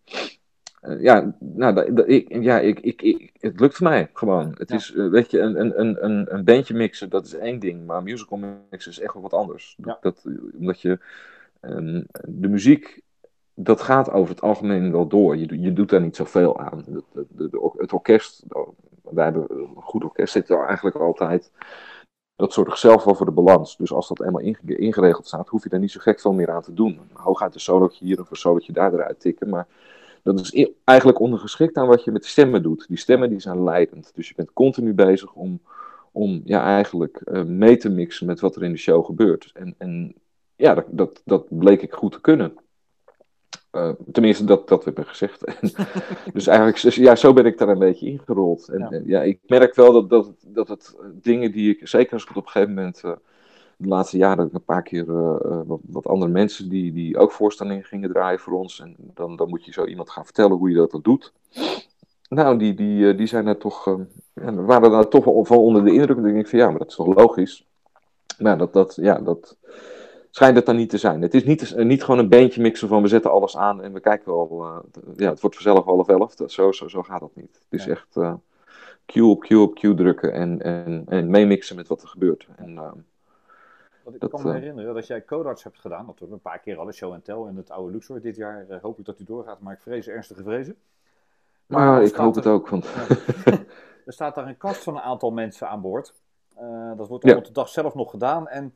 Uh, 0.82 1.02
ja, 1.02 1.36
nou, 1.40 1.94
dat, 1.94 2.08
ik, 2.08 2.44
ja 2.44 2.60
ik, 2.60 2.80
ik, 2.80 3.02
ik, 3.02 3.32
het 3.40 3.60
lukt 3.60 3.80
mij 3.80 4.10
gewoon. 4.13 4.56
Het 4.58 4.70
ja. 4.70 4.76
is, 4.76 4.90
weet 4.90 5.32
je, 5.32 5.40
een, 5.40 5.60
een, 5.80 6.04
een, 6.04 6.34
een 6.34 6.44
bandje 6.44 6.74
mixen, 6.74 7.10
dat 7.10 7.26
is 7.26 7.34
één 7.34 7.60
ding. 7.60 7.86
Maar 7.86 8.04
musical 8.04 8.38
mixen 8.70 8.92
is 8.92 9.00
echt 9.00 9.13
wel 9.13 9.22
wat 9.22 9.34
anders. 9.34 9.78
Ja. 9.84 9.98
Dat, 10.02 10.26
omdat 10.58 10.82
je 10.82 11.00
um, 11.62 12.06
de 12.28 12.48
muziek, 12.48 13.02
dat 13.54 13.82
gaat 13.82 14.12
over 14.12 14.30
het 14.30 14.42
algemeen 14.42 14.92
wel 14.92 15.08
door. 15.08 15.38
Je, 15.38 15.62
je 15.62 15.74
doet 15.74 15.90
daar 15.90 16.02
niet 16.02 16.16
zoveel 16.16 16.60
aan. 16.60 16.84
De, 16.86 17.04
de, 17.13 17.50
de, 17.50 17.72
het 17.78 17.94
orkest, 17.94 18.44
wij 19.02 19.24
hebben 19.24 19.46
een 19.50 19.70
goed 19.76 20.04
orkest, 20.04 20.34
zit 20.34 20.50
er 20.50 20.66
eigenlijk 20.66 20.96
altijd 20.96 21.52
dat 22.38 22.54
zorgt 22.54 22.80
zelf 22.80 23.04
wel 23.04 23.16
voor 23.16 23.26
de 23.26 23.32
balans. 23.32 23.78
Dus 23.78 23.94
als 23.94 24.08
dat 24.08 24.24
eenmaal 24.24 24.42
ingeregeld 24.66 25.28
staat, 25.28 25.50
hoef 25.50 25.63
je 25.63 25.70
daar 25.70 25.80
niet 25.80 25.92
zo 25.92 26.00
gek 26.00 26.20
veel 26.20 26.34
meer 26.34 26.52
aan 26.52 26.62
te 26.62 26.74
doen. 26.74 27.00
Hooguit 27.13 27.54
een 27.54 27.60
solootje 27.60 28.06
hier 28.06 28.22
of 28.22 28.30
een 28.30 28.36
solootje 28.36 28.74
daar 28.74 28.94
eruit 28.94 29.20
tikken. 29.20 29.50
Maar 29.50 29.68
dat 30.36 30.40
is 30.54 30.70
eigenlijk 30.84 31.20
ondergeschikt 31.20 31.78
aan 31.78 31.88
wat 31.88 32.04
je 32.04 32.12
met 32.12 32.22
de 32.22 32.28
stemmen 32.28 32.63
doet. 32.63 32.88
Die 32.88 32.98
stemmen 32.98 33.30
die 33.30 33.40
zijn 33.40 33.63
leidend. 33.63 34.12
Dus 34.16 34.28
je 34.28 34.34
bent 34.36 34.54
continu 34.54 34.94
bezig 34.94 35.34
om, 35.34 35.60
om 36.12 36.42
ja, 36.44 36.63
eigenlijk 36.63 37.22
uh, 37.26 37.44
mee 37.44 37.78
te 37.78 37.90
mixen 37.90 38.28
met 38.28 38.40
wat 38.40 38.56
er 38.56 38.63
in 38.63 38.72
de 38.72 38.78
show 38.78 39.06
gebeurt. 39.06 39.52
En, 39.54 39.76
en 39.78 40.13
ja, 40.56 40.74
dat, 40.74 40.86
dat, 40.92 41.22
dat 41.26 41.46
bleek 41.50 41.82
ik 41.82 41.94
goed 41.94 42.12
te 42.12 42.22
kunnen. 42.22 42.58
Uh, 43.72 43.90
tenminste, 44.12 44.44
dat, 44.44 44.68
dat 44.68 44.86
werd 44.86 44.98
me 44.98 45.04
gezegd. 45.04 45.44
dus 46.34 46.48
eigenlijk, 46.48 46.78
ja, 46.78 47.16
zo 47.16 47.34
ben 47.34 47.46
ik 47.46 47.58
daar 47.58 47.70
een 47.70 47.80
beetje 47.80 48.08
ingerold. 48.08 48.68
En 48.68 48.88
ja, 48.90 49.02
ja 49.06 49.22
ik 49.22 49.40
merk 49.48 49.76
wel 49.76 49.92
dat, 49.92 50.10
dat, 50.10 50.32
dat 50.48 50.68
het 50.68 50.96
dingen 51.13 51.52
die 51.52 51.76
ik, 51.76 51.88
zeker 51.88 52.13
als 52.13 52.22
ik 52.22 52.28
het 52.28 52.38
op 52.38 52.46
een 52.46 52.52
gegeven 52.52 52.74
moment, 52.74 53.04
de 53.78 53.88
laatste 53.88 54.18
jaren, 54.18 54.50
een 54.52 54.63
paar 54.63 54.84
keer 54.84 55.06
uh, 55.08 55.62
wat, 55.66 55.80
wat, 55.86 56.08
andere 56.08 56.32
mensen 56.32 56.70
die, 56.70 56.94
die 56.94 57.18
ook 57.18 57.32
voorstellingen 57.32 57.84
gingen 57.84 58.12
draaien 58.12 58.40
voor 58.40 58.54
ons. 58.54 58.80
En 58.80 58.96
dan, 58.98 59.36
dan 59.36 59.50
moet 59.50 59.66
je 59.66 59.72
zo 59.72 59.86
iemand 59.86 60.10
gaan 60.10 60.26
vertellen 60.26 60.58
hoe 60.58 60.70
je 60.70 60.76
dat 60.76 60.92
dan 60.92 61.02
doet. 61.02 61.34
Nou, 62.30 62.58
die, 62.58 62.74
die, 62.74 63.16
die 63.16 63.28
zijn 63.28 63.48
er 63.48 63.58
toch, 63.58 63.98
ja, 64.34 64.54
waren 64.54 64.92
daar 64.92 65.08
toch 65.08 65.26
wel 65.26 65.46
van 65.46 65.58
onder 65.58 65.84
de 65.84 65.94
indruk. 65.94 66.18
En 66.18 66.24
dan 66.24 66.32
denk 66.32 66.44
ik 66.44 66.50
van 66.50 66.60
ja, 66.60 66.70
maar 66.70 66.80
dat 66.80 66.90
is 66.90 66.96
toch 66.96 67.16
logisch. 67.16 67.68
Maar 68.38 68.58
dat, 68.58 68.74
dat, 68.74 68.96
ja, 68.96 69.20
dat, 69.20 69.58
schijnt 70.38 70.56
het 70.56 70.66
dan 70.66 70.76
niet 70.76 70.90
te 70.90 70.98
zijn. 70.98 71.22
Het 71.22 71.34
is 71.34 71.44
niet, 71.44 71.76
niet 71.78 72.04
gewoon 72.04 72.20
een 72.20 72.30
beentje 72.30 72.62
mixen 72.62 72.88
van 72.88 73.02
we 73.02 73.08
zetten 73.08 73.32
alles 73.32 73.58
aan 73.58 73.82
en 73.82 73.94
we 73.94 74.00
kijken 74.00 74.32
wel. 74.32 74.50
Uh, 74.62 74.78
ja, 75.16 75.30
het 75.30 75.42
wordt 75.42 75.56
vanzelf 75.56 75.86
half 75.86 76.08
elf. 76.08 76.34
Zo, 76.46 76.72
zo, 76.72 76.88
zo 76.88 77.04
gaat 77.04 77.20
dat 77.20 77.36
niet. 77.36 77.60
Het 77.70 77.80
is 77.80 77.86
ja. 77.86 77.92
echt 77.92 78.16
uh, 78.16 78.34
cue 79.06 79.26
op 79.26 79.42
cue 79.42 79.62
op 79.62 79.76
cue 79.76 79.94
drukken 79.94 80.34
en, 80.34 80.62
en, 80.62 81.04
en 81.08 81.30
meemixen 81.30 81.76
met 81.76 81.88
wat 81.88 82.02
er 82.02 82.08
gebeurt. 82.08 82.48
En, 82.56 82.74
uh, 82.74 82.92
Want 84.08 84.24
ik 84.24 84.30
dat, 84.30 84.41
kan 84.41 84.52
me 84.52 84.60
herinneren 84.60 84.93
dat 84.93 85.08
jij 85.08 85.26
Codarts 85.26 85.63
hebt 85.63 85.80
gedaan. 85.80 86.06
Dat 86.06 86.20
we 86.20 86.26
een 86.32 86.39
paar 86.39 86.60
keer 86.60 86.78
al 86.78 86.91
show 86.91 87.13
en 87.13 87.22
tell 87.22 87.36
in 87.36 87.56
het 87.56 87.70
oude 87.70 87.91
Luxor. 87.91 88.22
Dit 88.22 88.36
jaar 88.36 88.80
hoop 88.82 89.00
ik 89.00 89.06
dat 89.06 89.20
u 89.20 89.24
doorgaat, 89.24 89.60
maar 89.60 89.74
ik 89.74 89.82
vrees 89.82 90.08
ernstige 90.08 90.43
vrezen. 90.43 90.78
Maar, 91.65 91.86
maar 91.86 92.04
ik 92.04 92.15
hoop 92.15 92.36
er, 92.36 92.43
het 92.43 92.52
ook. 92.52 92.70
Want... 92.70 92.86
er 94.06 94.13
staat 94.13 94.36
daar 94.36 94.48
een 94.48 94.58
kast 94.58 94.84
van 94.84 94.96
een 94.96 95.02
aantal 95.02 95.32
mensen 95.32 95.70
aan 95.70 95.82
boord. 95.82 96.13
dat 96.98 97.08
wordt 97.08 97.26
ja. 97.26 97.36
op 97.36 97.46
de 97.46 97.52
dag 97.52 97.70
zelf 97.70 97.96
nog 97.96 98.12
gedaan 98.12 98.48
en 98.48 98.74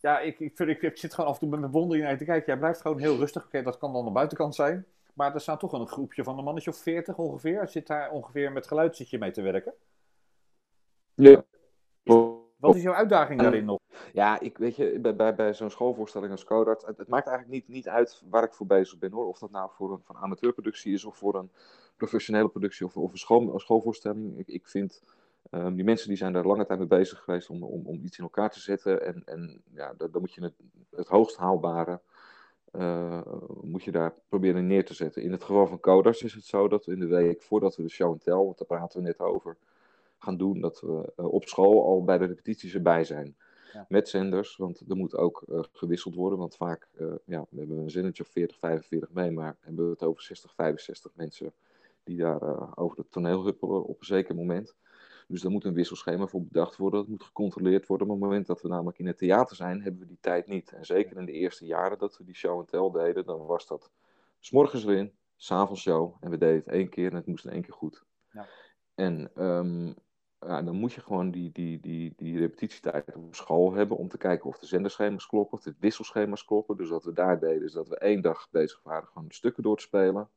ja, 0.00 0.20
ik, 0.20 0.38
ik, 0.38 0.58
ik, 0.58 0.82
ik, 0.82 0.96
zit 0.96 1.14
gewoon 1.14 1.30
af 1.30 1.34
en 1.36 1.40
toe 1.40 1.50
met 1.50 1.60
mijn 1.60 1.72
wondering 1.72 2.06
naar 2.06 2.18
te 2.18 2.24
kijken. 2.24 2.46
Jij 2.46 2.58
blijft 2.58 2.80
gewoon 2.80 2.98
heel 2.98 3.16
rustig. 3.16 3.44
Oké, 3.44 3.62
dat 3.62 3.78
kan 3.78 3.92
dan 3.92 4.04
de 4.04 4.10
buitenkant 4.10 4.54
zijn. 4.54 4.86
Maar 5.12 5.34
er 5.34 5.40
staat 5.40 5.60
toch 5.60 5.72
een 5.72 5.86
groepje 5.86 6.24
van 6.24 6.38
een 6.38 6.44
mannetje 6.44 6.70
of 6.70 6.76
veertig 6.76 7.16
ongeveer. 7.16 7.68
Zit 7.68 7.86
daar 7.86 8.10
ongeveer 8.10 8.52
met 8.52 8.66
geluid 8.66 8.96
zit 8.96 9.10
je 9.10 9.18
mee 9.18 9.30
te 9.30 9.42
werken? 9.42 9.72
Ja. 11.14 11.44
Wat 12.56 12.74
is 12.74 12.82
jouw 12.82 12.94
uitdaging 12.94 13.40
daarin 13.40 13.64
nog? 13.64 13.78
Ja, 14.12 14.40
ik 14.40 14.58
weet 14.58 14.76
je, 14.76 14.98
bij, 15.00 15.16
bij, 15.16 15.34
bij 15.34 15.54
zo'n 15.54 15.70
schoolvoorstelling 15.70 16.32
als 16.32 16.44
Codart, 16.44 16.86
het, 16.86 16.98
het, 16.98 17.08
maakt 17.08 17.26
eigenlijk 17.26 17.56
niet, 17.56 17.68
niet 17.76 17.88
uit 17.88 18.22
waar 18.30 18.44
ik 18.44 18.52
voor 18.52 18.66
bezig 18.66 18.98
ben 18.98 19.12
hoor. 19.12 19.26
Of 19.26 19.38
dat 19.38 19.50
nou 19.50 19.70
voor 19.74 19.92
een 19.92 20.02
van 20.04 20.16
amateurproductie 20.16 20.92
is 20.92 21.04
of 21.04 21.16
voor 21.16 21.34
een 21.34 21.50
professionele 21.96 22.48
productie 22.48 22.86
of, 22.86 22.96
of 22.96 23.12
een, 23.12 23.18
school, 23.18 23.52
een 23.52 23.60
schoolvoorstelling. 23.60 24.38
Ik, 24.38 24.48
ik 24.48 24.66
vind 24.66 25.02
Um, 25.50 25.74
die 25.74 25.84
mensen 25.84 26.08
die 26.08 26.16
zijn 26.16 26.32
daar 26.32 26.44
lange 26.44 26.66
tijd 26.66 26.78
mee 26.78 26.88
bezig 26.88 27.18
geweest 27.18 27.50
om, 27.50 27.62
om, 27.62 27.86
om 27.86 28.00
iets 28.04 28.18
in 28.18 28.24
elkaar 28.24 28.50
te 28.50 28.60
zetten. 28.60 29.06
En, 29.06 29.22
en 29.24 29.62
ja, 29.74 29.94
dan, 29.96 30.10
dan 30.10 30.20
moet 30.20 30.32
je 30.32 30.42
het, 30.42 30.54
het 30.90 31.08
hoogst 31.08 31.36
haalbare 31.36 32.00
uh, 32.72 33.20
moet 33.62 33.82
je 33.82 33.90
daar 33.90 34.14
proberen 34.28 34.66
neer 34.66 34.84
te 34.84 34.94
zetten. 34.94 35.22
In 35.22 35.32
het 35.32 35.44
geval 35.44 35.66
van 35.66 35.80
Coders 35.80 36.22
is 36.22 36.34
het 36.34 36.44
zo 36.44 36.68
dat 36.68 36.84
we 36.84 36.92
in 36.92 36.98
de 36.98 37.06
week 37.06 37.42
voordat 37.42 37.76
we 37.76 37.82
de 37.82 37.88
show 37.88 38.12
en 38.12 38.18
tell, 38.18 38.34
want 38.34 38.58
daar 38.58 38.66
praten 38.66 39.00
we 39.00 39.06
net 39.06 39.20
over, 39.20 39.56
gaan 40.18 40.36
doen, 40.36 40.60
dat 40.60 40.80
we 40.80 41.12
uh, 41.16 41.32
op 41.32 41.48
school 41.48 41.84
al 41.84 42.04
bij 42.04 42.18
de 42.18 42.24
repetities 42.24 42.74
erbij 42.74 43.04
zijn. 43.04 43.36
Ja. 43.72 43.86
Met 43.88 44.08
zenders, 44.08 44.56
want 44.56 44.82
er 44.88 44.96
moet 44.96 45.16
ook 45.16 45.44
uh, 45.48 45.60
gewisseld 45.72 46.14
worden. 46.14 46.38
Want 46.38 46.56
vaak, 46.56 46.88
ja, 47.24 47.46
we 47.50 47.58
hebben 47.58 47.78
een 47.78 47.90
zendertje 47.90 48.22
of 48.22 48.28
40, 48.28 48.58
45 48.58 49.10
mee, 49.12 49.30
maar 49.30 49.56
hebben 49.60 49.84
we 49.84 49.90
het 49.90 50.02
over 50.02 50.22
60, 50.22 50.54
65 50.54 51.12
mensen 51.14 51.52
die 52.04 52.18
daar 52.18 52.76
over 52.76 52.98
het 52.98 53.10
toneel 53.10 53.44
huppelen 53.44 53.84
op 53.84 53.98
een 53.98 54.06
zeker 54.06 54.34
moment. 54.34 54.74
Dus 55.28 55.40
daar 55.40 55.50
moet 55.50 55.64
een 55.64 55.74
wisselschema 55.74 56.26
voor 56.26 56.42
bedacht 56.42 56.76
worden. 56.76 57.00
Dat 57.00 57.08
moet 57.08 57.22
gecontroleerd 57.22 57.86
worden. 57.86 58.06
Maar 58.06 58.16
op 58.16 58.22
het 58.22 58.30
moment 58.30 58.46
dat 58.46 58.62
we 58.62 58.68
namelijk 58.68 58.98
in 58.98 59.06
het 59.06 59.18
theater 59.18 59.56
zijn, 59.56 59.82
hebben 59.82 60.00
we 60.00 60.06
die 60.06 60.18
tijd 60.20 60.46
niet. 60.46 60.72
En 60.72 60.84
zeker 60.84 61.16
in 61.16 61.24
de 61.24 61.32
eerste 61.32 61.66
jaren 61.66 61.98
dat 61.98 62.16
we 62.16 62.24
die 62.24 62.34
show 62.34 62.60
en 62.60 62.66
tell 62.66 63.02
deden, 63.04 63.24
dan 63.24 63.46
was 63.46 63.66
dat 63.66 63.90
s'morgens 64.40 64.84
erin, 64.84 65.12
s'avonds 65.36 65.82
show. 65.82 66.16
En 66.20 66.30
we 66.30 66.38
deden 66.38 66.56
het 66.56 66.68
één 66.68 66.88
keer 66.88 67.10
en 67.10 67.16
het 67.16 67.26
moest 67.26 67.44
in 67.44 67.50
één 67.50 67.62
keer 67.62 67.74
goed. 67.74 68.04
Ja. 68.32 68.46
En 68.94 69.30
um, 69.44 69.94
ja, 70.40 70.62
dan 70.62 70.74
moet 70.76 70.92
je 70.92 71.00
gewoon 71.00 71.30
die, 71.30 71.52
die, 71.52 71.80
die, 71.80 72.12
die 72.16 72.38
repetitietijd 72.38 73.14
op 73.14 73.34
school 73.34 73.72
hebben 73.72 73.96
om 73.96 74.08
te 74.08 74.18
kijken 74.18 74.48
of 74.48 74.58
de 74.58 74.66
zenderschema's 74.66 75.26
kloppen, 75.26 75.58
of 75.58 75.64
de 75.64 75.74
wisselschema's 75.78 76.44
kloppen. 76.44 76.76
Dus 76.76 76.88
wat 76.88 77.04
we 77.04 77.12
daar 77.12 77.40
deden, 77.40 77.64
is 77.64 77.72
dat 77.72 77.88
we 77.88 77.98
één 77.98 78.22
dag 78.22 78.48
bezig 78.50 78.80
waren 78.82 79.08
gewoon 79.08 79.30
stukken 79.30 79.62
door 79.62 79.76
te 79.76 79.82
spelen. 79.82 80.28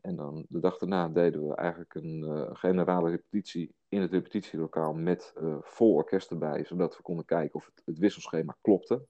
En 0.00 0.16
dan 0.16 0.46
de 0.48 0.60
dag 0.60 0.78
daarna 0.78 1.08
deden 1.08 1.48
we 1.48 1.54
eigenlijk 1.54 1.94
een 1.94 2.22
uh, 2.24 2.50
generale 2.52 3.10
repetitie 3.10 3.74
in 3.88 4.00
het 4.00 4.10
repetitielokaal 4.10 4.94
met 4.94 5.34
uh, 5.42 5.56
vol 5.60 5.94
orkest 5.94 6.30
erbij, 6.30 6.64
zodat 6.64 6.96
we 6.96 7.02
konden 7.02 7.24
kijken 7.24 7.54
of 7.54 7.64
het, 7.64 7.82
het, 7.84 7.98
wisselschema 7.98 8.56
klopte. 8.60 9.06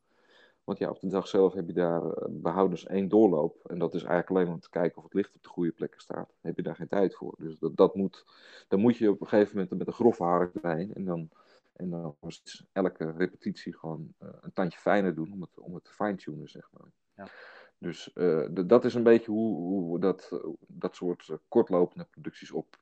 Want 0.65 0.79
ja, 0.79 0.91
op 0.91 1.01
de 1.01 1.09
dag 1.09 1.29
zelf 1.29 1.53
heb 1.53 1.67
je 1.67 1.73
daar 1.73 2.03
uh, 2.03 2.13
behoudens 2.29 2.87
één 2.87 3.09
doorloop. 3.09 3.67
En 3.67 3.79
dat 3.79 3.95
is 3.95 4.03
eigenlijk 4.03 4.31
alleen 4.31 4.55
om 4.55 4.61
te 4.61 4.71
kijken 4.71 4.97
of 4.99 5.05
het 5.05 5.15
licht 5.15 5.35
op 5.35 5.43
de 5.43 5.49
goede 5.49 5.73
plekken 5.73 6.01
staat. 6.01 6.27
Dan 6.27 6.37
heb 6.41 6.57
je 6.57 6.63
daar 6.63 6.77
geen 6.77 6.89
tijd 6.89 7.15
voor. 7.15 7.35
Dus 7.39 7.59
dat, 7.59 7.77
dat 7.77 7.95
moet, 7.95 8.25
dan 8.69 8.81
moet 8.81 8.97
je 8.97 9.11
op 9.11 9.21
een 9.21 9.29
gegeven 9.29 9.57
moment 9.57 9.79
met 9.79 9.87
een 9.87 9.93
grove 9.93 10.23
hark 10.23 10.61
bij. 10.61 10.91
En 10.95 11.05
dan, 11.05 11.29
en 11.73 11.91
dan 11.91 12.17
was 12.21 12.67
elke 12.73 13.11
repetitie 13.11 13.79
gewoon 13.79 14.15
uh, 14.23 14.29
een 14.41 14.53
tandje 14.53 14.79
fijner 14.79 15.15
doen 15.15 15.33
om 15.33 15.41
het, 15.41 15.59
om 15.59 15.75
het 15.75 15.85
te 15.85 15.93
fine-tunen, 15.93 16.49
zeg 16.49 16.71
maar. 16.73 16.89
Ja. 17.17 17.33
Dus 17.79 18.11
uh, 18.15 18.49
dat 18.67 18.85
is 18.85 18.95
een 18.95 19.03
beetje 19.03 19.31
hoe, 19.31 19.57
hoe 19.57 20.01
dat, 20.01 20.41
dat 20.67 20.97
soort 20.97 21.31
kortlopende 21.49 22.07
producties 22.11 22.51
op 22.51 22.77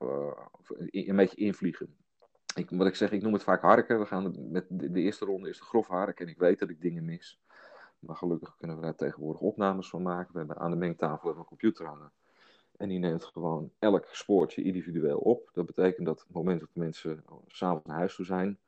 een 0.90 1.16
beetje 1.16 1.36
invliegen. 1.36 1.96
Ik, 2.54 2.70
wat 2.70 2.86
ik 2.86 2.94
zeg, 2.94 3.12
ik 3.12 3.22
noem 3.22 3.32
het 3.32 3.42
vaak 3.42 3.62
harken. 3.62 3.98
We 3.98 4.06
gaan 4.06 4.50
met 4.50 4.66
de, 4.68 4.90
de, 4.90 5.00
eerste 5.00 5.24
ronde 5.24 5.48
is 5.48 5.58
de 5.58 5.64
grof 5.64 5.86
harken 5.86 6.26
en 6.26 6.32
ik 6.32 6.38
weet 6.38 6.58
dat 6.58 6.68
ik 6.68 6.80
dingen 6.80 7.04
mis. 7.04 7.40
Maar 8.00 8.16
gelukkig 8.16 8.56
kunnen 8.56 8.76
we 8.76 8.82
daar 8.82 8.94
tegenwoordig 8.94 9.40
opnames 9.40 9.88
van 9.90 10.02
maken. 10.02 10.32
We 10.32 10.38
hebben 10.38 10.58
aan 10.58 10.70
de 10.70 10.76
mengtafel 10.76 11.36
een 11.36 11.44
computer 11.44 11.86
hangen. 11.86 12.12
En 12.76 12.88
die 12.88 12.98
neemt 12.98 13.24
gewoon 13.24 13.70
elk 13.78 14.06
spoortje 14.10 14.62
individueel 14.62 15.18
op. 15.18 15.50
Dat 15.52 15.66
betekent 15.66 16.06
dat 16.06 16.20
op 16.20 16.26
het 16.26 16.36
moment 16.36 16.60
dat 16.60 16.68
de 16.72 16.80
mensen 16.80 17.24
s'avonds 17.46 17.86
naar 17.86 17.96
huis 17.96 18.14
toe 18.14 18.24
zijn, 18.24 18.58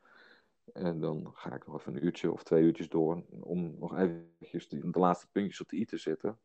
en 0.73 0.99
dan 0.99 1.29
ga 1.33 1.55
ik 1.55 1.67
nog 1.67 1.79
even 1.79 1.95
een 1.95 2.05
uurtje 2.05 2.31
of 2.31 2.43
twee 2.43 2.63
uurtjes 2.63 2.89
door 2.89 3.23
om 3.39 3.75
nog 3.79 3.97
eventjes 3.97 4.69
de 4.69 4.99
laatste 4.99 5.27
puntjes 5.31 5.61
op 5.61 5.69
de 5.69 5.77
i 5.77 5.85
te 5.85 5.97
zetten. 5.97 6.37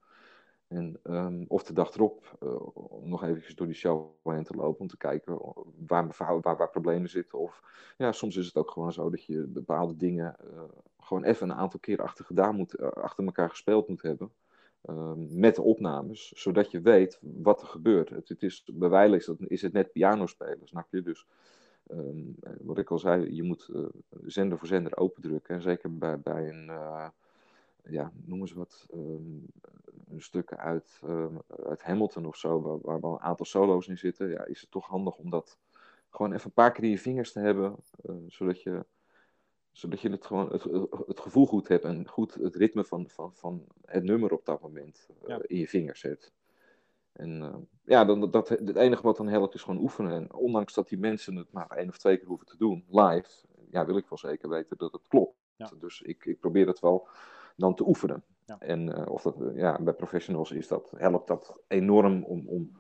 En, 0.69 1.01
um, 1.05 1.45
of 1.49 1.63
de 1.65 1.73
dag 1.73 1.95
erop 1.95 2.39
uh, 2.43 2.57
nog 3.03 3.23
eventjes 3.23 3.55
door 3.55 3.67
die 3.67 3.77
show 3.77 4.11
heen 4.23 4.45
te 4.45 4.55
lopen 4.55 4.81
om 4.81 4.89
te 4.89 4.97
kijken 4.97 5.39
waar, 5.87 6.41
waar, 6.43 6.71
problemen 6.71 7.11
zitten. 7.11 7.39
Of 7.39 7.63
ja, 7.97 8.13
soms 8.13 8.37
is 8.37 8.47
het 8.47 8.57
ook 8.57 8.71
gewoon 8.71 8.93
zo 8.93 9.11
dat 9.11 9.25
je 9.25 9.47
bepaalde 9.47 9.97
dingen 9.97 10.37
uh, 10.45 10.63
gewoon 10.99 11.25
even 11.25 11.51
een 11.51 11.57
aantal 11.57 11.81
keer 11.81 12.03
achter, 12.03 12.25
gedaan 12.25 12.57
moet, 12.57 12.81
uh, 12.81 12.89
achter 12.89 13.25
elkaar 13.25 13.51
gespeeld 13.51 13.89
moet 13.89 14.03
hebben. 14.03 14.33
Ehm, 14.83 15.41
met 15.41 15.55
de 15.55 15.63
opnames, 15.63 16.33
zodat 16.33 16.71
je 16.71 16.81
weet 16.81 17.19
wat 17.21 17.61
er 17.61 17.67
gebeurt. 17.67 18.09
Het, 18.09 18.29
het 18.29 18.43
is, 18.43 18.65
bij 18.73 18.89
wijle 18.89 19.17
is, 19.17 19.27
dat, 19.27 19.37
is 19.41 19.63
het 19.63 19.73
net 19.73 19.93
piano 19.93 20.27
spelen, 20.27 20.69
snap 20.69 20.87
je? 20.91 21.03
Dus 21.03 21.27
um, 21.91 22.35
wat 22.61 22.79
ik 22.79 22.91
al 22.91 22.99
zei, 22.99 23.35
je 23.35 23.43
moet 23.43 23.71
zender 24.25 24.59
voor 24.59 24.69
zender 24.69 24.97
opendrukken. 24.97 25.55
En 25.55 25.63
zeker 25.63 25.99
bij, 25.99 26.21
bij 26.21 26.49
een, 26.49 26.71
ja, 27.91 28.13
noem 28.25 28.41
eens 28.41 28.53
wat, 28.53 28.87
um, 28.95 29.47
een 30.09 30.23
stukken 30.23 30.59
uit, 30.59 31.01
uit 31.65 31.83
Hamilton 31.83 32.27
of 32.27 32.37
zo, 32.37 32.61
waar, 32.61 32.81
waar 32.81 33.01
wel 33.01 33.13
een 33.13 33.21
aantal 33.21 33.47
solo's 33.47 33.89
in 33.89 33.99
zitten, 33.99 34.29
ja, 34.29 34.45
is 34.45 34.61
het 34.61 34.71
toch 34.71 34.87
handig 34.87 35.17
om 35.17 35.31
dat 35.31 35.59
gewoon 36.11 36.33
even 36.33 36.47
een 36.47 36.53
paar 36.53 36.73
keer 36.73 36.85
in 36.85 36.91
je 36.91 36.99
vingers 36.99 37.33
te 37.33 37.41
hebben, 37.41 37.77
uh, 38.05 38.17
zodat 38.27 38.63
je 38.63 38.85
zodat 39.73 40.01
je 40.01 40.11
het, 40.11 40.27
gewoon 40.27 40.53
het, 40.53 40.65
het 41.07 41.21
gevoel 41.21 41.47
goed 41.47 41.69
hebt 41.69 41.85
en 41.85 42.09
goed 42.09 42.35
het 42.35 42.57
ritme 42.57 42.85
van, 42.85 43.09
van, 43.09 43.35
van 43.35 43.65
het 43.85 44.05
nummer 44.05 44.33
op 44.33 44.45
dat 44.45 44.61
moment 44.61 45.09
uh, 45.23 45.29
ja. 45.29 45.41
in 45.47 45.59
je 45.59 45.69
vingers 45.69 46.03
hebt. 46.03 46.33
En 47.13 47.41
uh, 47.43 47.55
ja, 47.85 48.05
dan, 48.05 48.31
dat, 48.31 48.49
het 48.49 48.77
enige 48.77 49.03
wat 49.03 49.17
dan 49.17 49.29
helpt 49.29 49.55
is 49.55 49.63
gewoon 49.63 49.81
oefenen. 49.81 50.13
En 50.13 50.35
ondanks 50.35 50.75
dat 50.75 50.89
die 50.89 50.99
mensen 50.99 51.37
het 51.37 51.53
maar 51.53 51.71
één 51.71 51.89
of 51.89 51.99
twee 51.99 52.17
keer 52.17 52.27
hoeven 52.27 52.47
te 52.47 52.57
doen, 52.57 52.85
live, 52.89 53.31
ja, 53.71 53.87
wil 53.87 53.97
ik 53.97 54.09
wel 54.09 54.19
zeker 54.19 54.49
weten 54.49 54.77
dat 54.77 54.93
het 54.93 55.09
klopt. 55.09 55.38
Ja. 55.59 55.71
Dus 55.79 56.03
ik, 56.03 56.25
ik 56.25 56.41
probeer 56.41 56.67
het 56.67 56.81
wel 56.81 57.09
dan 57.57 57.75
te 57.75 57.87
oefenen. 57.87 58.25
Ja. 58.47 58.59
En 58.59 58.89
uh, 58.89 59.07
of 59.09 59.23
dat, 59.23 59.35
ja, 59.55 59.83
bij 59.83 59.93
professionals 59.93 60.53
is 60.53 60.69
dat, 60.69 60.93
helpt 60.97 61.29
dat 61.29 61.59
enorm 61.67 62.25
om, 62.25 62.49
om 62.49 62.73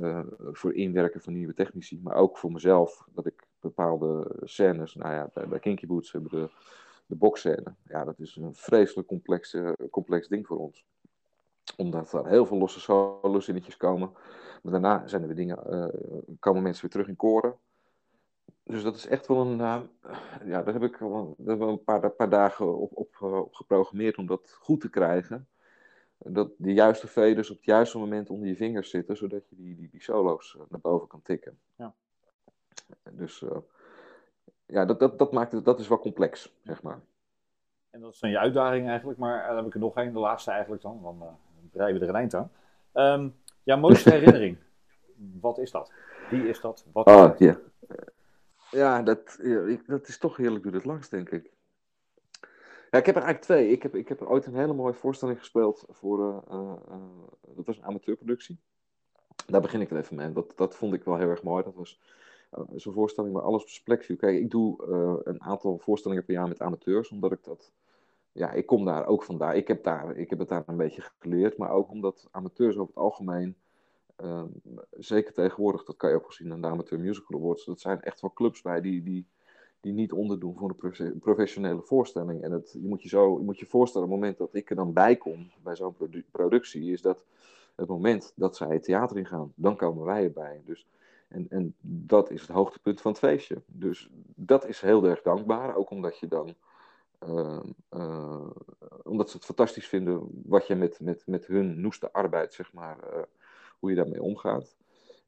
uh, 0.00 0.20
voor 0.52 0.74
inwerken 0.74 1.20
van 1.20 1.32
nieuwe 1.32 1.54
technici, 1.54 2.00
maar 2.02 2.14
ook 2.14 2.38
voor 2.38 2.52
mezelf, 2.52 3.08
dat 3.10 3.26
ik 3.26 3.46
bepaalde 3.60 4.36
scènes, 4.42 4.94
nou 4.94 5.14
ja, 5.14 5.30
bij, 5.34 5.48
bij 5.48 5.58
Kinky 5.58 5.86
Boots 5.86 6.12
hebben 6.12 6.30
we 6.30 6.36
de, 6.36 6.50
de 7.06 7.16
boxscène. 7.16 7.74
Ja, 7.84 8.04
dat 8.04 8.18
is 8.18 8.36
een 8.36 8.54
vreselijk 8.54 9.08
complex, 9.08 9.56
complex 9.90 10.28
ding 10.28 10.46
voor 10.46 10.58
ons 10.58 10.84
omdat 11.76 12.12
er 12.12 12.26
heel 12.26 12.46
veel 12.46 12.58
losse 12.58 12.80
solo-zinnetjes 12.80 13.76
komen. 13.76 14.10
Maar 14.62 14.72
daarna 14.72 15.06
zijn 15.06 15.22
er 15.22 15.26
weer 15.26 15.36
dingen, 15.36 15.58
komen 16.38 16.62
mensen 16.62 16.82
weer 16.82 16.90
terug 16.90 17.08
in 17.08 17.16
koren. 17.16 17.56
Dus 18.64 18.82
dat 18.82 18.94
is 18.94 19.06
echt 19.06 19.26
wel 19.26 19.46
een. 19.46 19.58
Uh, 19.58 19.80
ja, 20.44 20.62
daar 20.62 20.72
heb 20.72 20.82
ik 20.82 20.96
wel, 20.96 21.34
daar 21.38 21.60
een 21.60 21.84
paar, 21.84 22.10
paar 22.10 22.30
dagen 22.30 22.78
op, 22.78 22.96
op, 22.96 23.18
uh, 23.22 23.38
op, 23.38 23.54
geprogrammeerd 23.54 24.16
om 24.16 24.26
dat 24.26 24.56
goed 24.60 24.80
te 24.80 24.90
krijgen. 24.90 25.48
Dat 26.18 26.50
de 26.56 26.72
juiste 26.72 27.06
veders 27.06 27.50
op 27.50 27.56
het 27.56 27.64
juiste 27.64 27.98
moment 27.98 28.30
onder 28.30 28.48
je 28.48 28.56
vingers 28.56 28.90
zitten, 28.90 29.16
zodat 29.16 29.48
je 29.48 29.56
die, 29.56 29.76
die, 29.76 29.88
die 29.90 30.02
solo's 30.02 30.56
naar 30.68 30.80
boven 30.80 31.08
kan 31.08 31.22
tikken. 31.22 31.58
Ja. 31.76 31.94
Dus 33.10 33.44
ja, 34.66 34.84
dat, 34.84 35.00
dat, 35.00 35.18
dat 35.18 35.32
maakt 35.32 35.52
het, 35.52 35.64
dat 35.64 35.80
is 35.80 35.88
wel 35.88 35.98
complex, 35.98 36.52
zeg 36.64 36.82
maar. 36.82 37.00
En 37.90 38.00
dat 38.00 38.12
is 38.12 38.18
dan 38.18 38.30
je 38.30 38.38
uitdaging 38.38 38.88
eigenlijk, 38.88 39.18
maar 39.18 39.46
dan 39.46 39.56
heb 39.56 39.66
ik 39.66 39.74
er 39.74 39.80
nog 39.80 39.96
één, 39.96 40.12
de 40.12 40.18
laatste 40.18 40.50
eigenlijk 40.50 40.82
dan. 40.82 41.00
dan 41.02 41.38
breien 41.70 41.94
we 41.94 42.00
er 42.00 42.08
een 42.08 42.14
eind 42.14 42.34
aan. 42.34 42.50
Um, 42.94 43.34
ja, 43.62 43.76
mooiste 43.76 44.10
herinnering. 44.18 44.56
Wat 45.40 45.58
is 45.58 45.70
dat? 45.70 45.92
Wie 46.30 46.48
is 46.48 46.60
dat? 46.60 46.84
Wat 46.92 47.06
oh? 47.06 47.38
Ja, 47.38 47.58
ja, 48.72 49.02
dat, 49.02 49.38
ik, 49.66 49.86
dat 49.86 50.08
is 50.08 50.18
toch 50.18 50.36
heerlijk 50.36 50.62
doet 50.62 50.74
het 50.74 50.84
langst, 50.84 51.10
denk 51.10 51.30
ik. 51.30 51.50
Ja, 52.90 52.98
ik 52.98 53.06
heb 53.06 53.16
er 53.16 53.22
eigenlijk 53.22 53.42
twee. 53.42 53.68
Ik 53.70 53.82
heb, 53.82 53.94
ik 53.94 54.08
heb 54.08 54.20
er 54.20 54.28
ooit 54.28 54.46
een 54.46 54.54
hele 54.54 54.72
mooie 54.72 54.94
voorstelling 54.94 55.38
gespeeld 55.38 55.84
voor, 55.88 56.18
uh, 56.18 56.56
uh, 56.56 56.72
dat 57.56 57.66
was 57.66 57.76
een 57.76 57.84
amateurproductie. 57.84 58.58
Daar 59.46 59.60
begin 59.60 59.80
ik 59.80 59.90
er 59.90 59.96
even 59.96 60.16
mee. 60.16 60.32
Dat, 60.32 60.52
dat 60.56 60.76
vond 60.76 60.94
ik 60.94 61.04
wel 61.04 61.16
heel 61.16 61.28
erg 61.28 61.42
mooi. 61.42 61.64
Dat 61.64 61.74
was 61.74 62.00
zo'n 62.74 62.92
voorstelling 62.92 63.34
waar 63.34 63.42
alles 63.42 63.78
op 63.78 63.84
plek 63.84 64.04
viel. 64.04 64.16
Kijk, 64.16 64.38
ik 64.38 64.50
doe 64.50 64.86
een 65.24 65.42
aantal 65.42 65.78
voorstellingen 65.78 66.24
per 66.24 66.34
jaar 66.34 66.48
met 66.48 66.60
amateurs, 66.60 67.10
omdat 67.10 67.32
ik 67.32 67.44
dat 67.44 67.72
ja, 68.32 68.50
ik 68.50 68.66
kom 68.66 68.84
daar 68.84 69.06
ook 69.06 69.24
vandaan. 69.24 69.54
Ik 69.54 69.68
heb, 69.68 69.84
daar, 69.84 70.16
ik 70.16 70.30
heb 70.30 70.38
het 70.38 70.48
daar 70.48 70.62
een 70.66 70.76
beetje 70.76 71.10
geleerd, 71.18 71.56
maar 71.56 71.70
ook 71.70 71.90
omdat 71.90 72.28
amateurs 72.30 72.76
over 72.76 72.94
het 72.94 73.02
algemeen, 73.02 73.56
uh, 74.22 74.42
zeker 74.90 75.32
tegenwoordig, 75.32 75.84
dat 75.84 75.96
kan 75.96 76.10
je 76.10 76.16
ook 76.16 76.32
zien 76.32 76.52
aan 76.52 76.60
de 76.60 76.66
Amateur 76.66 77.00
Musical 77.00 77.38
Awards, 77.38 77.64
dat 77.64 77.80
zijn 77.80 78.00
echt 78.00 78.20
wel 78.20 78.32
clubs 78.32 78.62
bij 78.62 78.80
die, 78.80 79.02
die, 79.02 79.26
die 79.80 79.92
niet 79.92 80.12
onderdoen 80.12 80.56
voor 80.56 80.74
een 80.80 81.18
professionele 81.18 81.82
voorstelling. 81.82 82.42
En 82.42 82.52
het, 82.52 82.72
je, 82.72 82.88
moet 82.88 83.02
je, 83.02 83.08
zo, 83.08 83.38
je 83.38 83.44
moet 83.44 83.58
je 83.58 83.66
voorstellen, 83.66 84.08
het 84.08 84.16
moment 84.16 84.38
dat 84.38 84.54
ik 84.54 84.70
er 84.70 84.76
dan 84.76 84.92
bij 84.92 85.16
kom 85.16 85.50
bij 85.62 85.76
zo'n 85.76 85.94
produ 85.94 86.24
productie, 86.30 86.92
is 86.92 87.02
dat 87.02 87.24
het 87.74 87.88
moment 87.88 88.32
dat 88.36 88.56
zij 88.56 88.68
het 88.68 88.82
theater 88.82 89.16
ingaan, 89.16 89.52
dan 89.54 89.76
komen 89.76 90.04
wij 90.04 90.24
erbij. 90.24 90.62
Dus, 90.64 90.86
en, 91.28 91.46
en 91.48 91.74
dat 91.80 92.30
is 92.30 92.40
het 92.40 92.50
hoogtepunt 92.50 93.00
van 93.00 93.10
het 93.10 93.20
feestje. 93.20 93.62
Dus 93.66 94.10
dat 94.34 94.66
is 94.66 94.80
heel 94.80 95.04
erg 95.04 95.22
dankbaar, 95.22 95.76
ook 95.76 95.90
omdat 95.90 96.18
je 96.18 96.28
dan 96.28 96.54
uh, 97.28 98.50
omdat 99.02 99.30
ze 99.30 99.36
het 99.36 99.44
fantastisch 99.44 99.88
vinden 99.88 100.42
wat 100.44 100.66
je 100.66 100.74
met, 100.74 101.00
met, 101.00 101.22
met 101.26 101.46
hun 101.46 101.80
noeste 101.80 102.12
arbeid, 102.12 102.54
zeg 102.54 102.72
maar, 102.72 102.98
uh, 103.12 103.22
hoe 103.82 103.90
je 103.90 103.96
daarmee 103.96 104.22
omgaat. 104.22 104.76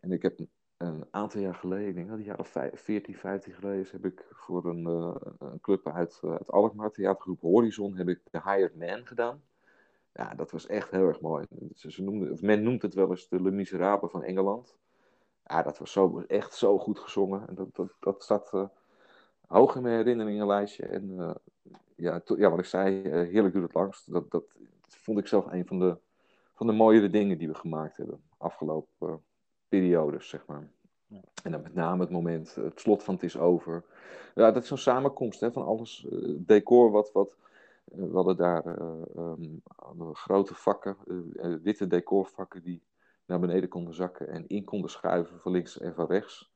En 0.00 0.12
ik 0.12 0.22
heb 0.22 0.38
een 0.76 1.04
aantal 1.10 1.40
jaar 1.40 1.54
geleden, 1.54 1.88
ik 1.88 1.94
denk 1.94 2.08
dat 2.08 2.18
een 2.18 2.24
jaar 2.24 2.38
of 2.38 2.56
14, 2.72 3.16
15 3.16 3.52
geleden, 3.52 3.86
heb 3.90 4.04
ik 4.04 4.26
voor 4.30 4.64
een, 4.66 4.84
een 5.38 5.60
club 5.60 5.88
uit, 5.88 6.20
uit 6.22 6.50
Alkmaar, 6.50 6.90
theatergroep 6.90 7.40
Horizon, 7.40 7.96
heb 7.96 8.08
ik 8.08 8.20
The 8.30 8.40
Hired 8.44 8.76
Man 8.76 9.06
gedaan. 9.06 9.42
Ja, 10.12 10.34
dat 10.34 10.50
was 10.50 10.66
echt 10.66 10.90
heel 10.90 11.06
erg 11.06 11.20
mooi. 11.20 11.46
Ze, 11.74 11.92
ze 11.92 12.28
of 12.32 12.42
men 12.42 12.62
noemt 12.62 12.82
het 12.82 12.94
wel 12.94 13.10
eens 13.10 13.28
de 13.28 13.42
Le 13.42 13.50
Miserable 13.50 14.08
van 14.08 14.22
Engeland. 14.22 14.76
Ja, 15.46 15.62
dat 15.62 15.78
was 15.78 15.92
zo, 15.92 16.24
echt 16.26 16.54
zo 16.54 16.78
goed 16.78 16.98
gezongen. 16.98 17.48
En 17.48 17.54
dat, 17.54 17.74
dat, 17.74 17.92
dat 18.00 18.22
staat 18.22 18.52
hoog 19.46 19.76
in 19.76 19.82
mijn 19.82 19.96
herinneringenlijstje. 19.96 20.86
En 20.86 21.36
ja, 21.96 22.22
ja, 22.36 22.50
wat 22.50 22.58
ik 22.58 22.64
zei, 22.64 23.02
eh, 23.02 23.12
heerlijk 23.12 23.54
doet 23.54 23.62
het 23.62 23.74
langst. 23.74 24.12
Dat, 24.12 24.30
dat, 24.30 24.44
vond 24.88 25.18
ik 25.18 25.26
zelf 25.26 25.52
een 25.52 25.66
van 25.66 25.78
de, 25.78 25.96
van 26.64 26.72
de 26.72 26.82
mooiere 26.82 27.10
dingen 27.10 27.38
die 27.38 27.48
we 27.48 27.54
gemaakt 27.54 27.96
hebben. 27.96 28.22
Afgelopen 28.36 29.08
uh, 29.08 29.14
periodes, 29.68 30.28
zeg 30.28 30.46
maar. 30.46 30.70
Ja. 31.06 31.20
En 31.42 31.52
dan 31.52 31.62
met 31.62 31.74
name 31.74 32.00
het 32.00 32.10
moment, 32.10 32.54
het 32.54 32.80
slot 32.80 33.02
van 33.02 33.14
het 33.14 33.22
is 33.22 33.38
over. 33.38 33.84
Ja, 34.34 34.50
dat 34.50 34.62
is 34.62 34.68
zo'n 34.68 34.78
samenkomst 34.78 35.40
hè, 35.40 35.52
van 35.52 35.64
alles. 35.64 36.06
Uh, 36.10 36.34
decor 36.38 36.90
wat, 36.90 37.12
wat 37.12 37.36
we 37.84 38.10
hadden 38.12 38.36
daar 38.36 38.78
um, 39.16 39.62
grote 40.12 40.54
vakken, 40.54 40.96
witte 41.62 41.86
decorvakken 41.86 42.62
die 42.62 42.82
naar 43.26 43.40
beneden 43.40 43.68
konden 43.68 43.94
zakken 43.94 44.28
en 44.28 44.46
in 44.46 44.64
konden 44.64 44.90
schuiven 44.90 45.40
van 45.40 45.52
links 45.52 45.78
en 45.78 45.94
van 45.94 46.06
rechts. 46.06 46.52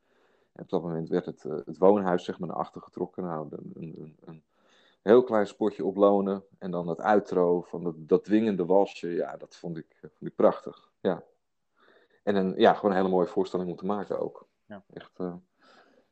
En 0.53 0.63
op 0.63 0.69
dat 0.69 0.83
moment 0.83 1.09
werd 1.09 1.27
het, 1.27 1.43
het 1.43 1.79
woonhuis 1.79 2.25
zeg 2.25 2.39
maar, 2.39 2.49
naar 2.49 2.57
achter 2.57 2.81
getrokken. 2.81 3.23
Nou, 3.23 3.47
een, 3.51 3.73
een, 3.75 4.17
een 4.25 4.43
heel 5.03 5.23
klein 5.23 5.47
spotje 5.47 5.85
oplonen. 5.85 6.45
En 6.59 6.71
dan 6.71 6.89
het 6.89 7.01
outro 7.01 7.61
van 7.61 7.85
dat, 7.85 7.95
dat 7.97 8.25
dwingende 8.25 8.65
walsje. 8.65 9.09
Ja, 9.09 9.37
dat 9.37 9.57
vond 9.57 9.77
ik, 9.77 9.97
vond 10.01 10.31
ik 10.31 10.35
prachtig. 10.35 10.91
Ja. 11.01 11.25
En 12.23 12.37
een, 12.37 12.55
ja, 12.57 12.75
gewoon 12.75 12.91
een 12.91 12.97
hele 12.97 13.09
mooie 13.09 13.27
voorstelling 13.27 13.69
moeten 13.69 13.87
maken 13.87 14.21
ook. 14.21 14.49
Ja, 14.67 14.85
Echt, 14.93 15.19
uh, 15.19 15.35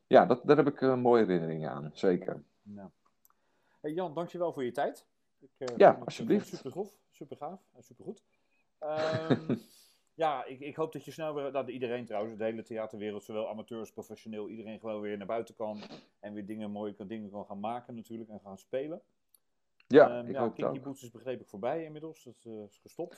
ja 0.07 0.27
dat, 0.27 0.41
daar 0.45 0.57
heb 0.57 0.67
ik 0.67 0.81
uh, 0.81 0.97
mooie 0.97 1.25
herinneringen 1.25 1.71
aan. 1.71 1.91
Zeker. 1.95 2.43
Ja. 2.63 2.91
Hey 3.81 3.93
Jan, 3.93 4.15
dankjewel 4.15 4.53
voor 4.53 4.65
je 4.65 4.73
tijd. 4.73 5.07
Ik, 5.39 5.51
uh, 5.59 5.77
ja, 5.77 5.99
alsjeblieft. 6.05 6.47
Super 6.47 6.71
grof, 6.71 6.97
super 7.11 7.37
gaaf 7.37 7.61
en 7.73 7.83
super 7.83 8.05
goed. 8.05 8.23
Um, 8.81 9.47
ja, 10.17 10.45
ik, 10.45 10.61
ik 10.61 10.77
hoop 10.77 10.93
dat 10.93 11.05
je 11.05 11.11
snel 11.11 11.35
weer, 11.35 11.53
dat 11.53 11.69
iedereen 11.69 12.07
trouwens, 12.07 12.39
de 12.39 12.45
hele 12.45 12.63
theaterwereld, 12.63 13.25
zowel 13.25 13.49
amateurs, 13.49 13.93
professioneel, 13.93 14.49
iedereen 14.49 14.79
gewoon 14.79 15.01
weer 15.01 15.17
naar 15.17 15.27
buiten 15.27 15.55
kan. 15.55 15.81
En 16.21 16.33
weer 16.33 16.47
dingen, 16.47 16.71
mooie 16.71 16.95
dingen 17.07 17.31
kan 17.31 17.45
gaan 17.45 17.61
maken 17.61 17.95
natuurlijk 17.95 18.31
en 18.31 18.41
gaan 18.41 18.59
spelen. 18.59 19.03
Ja, 19.87 20.19
um, 20.19 20.27
ik 20.27 20.33
ja, 20.33 20.41
hoop 20.41 20.55
Kinky 20.55 20.81
Boots 20.81 21.03
is 21.03 21.11
begreep 21.11 21.41
ik 21.41 21.49
voorbij 21.49 21.85
inmiddels, 21.85 22.25
dat 22.25 22.45
uh, 22.47 22.63
is 22.63 22.79
gestopt. 22.83 23.17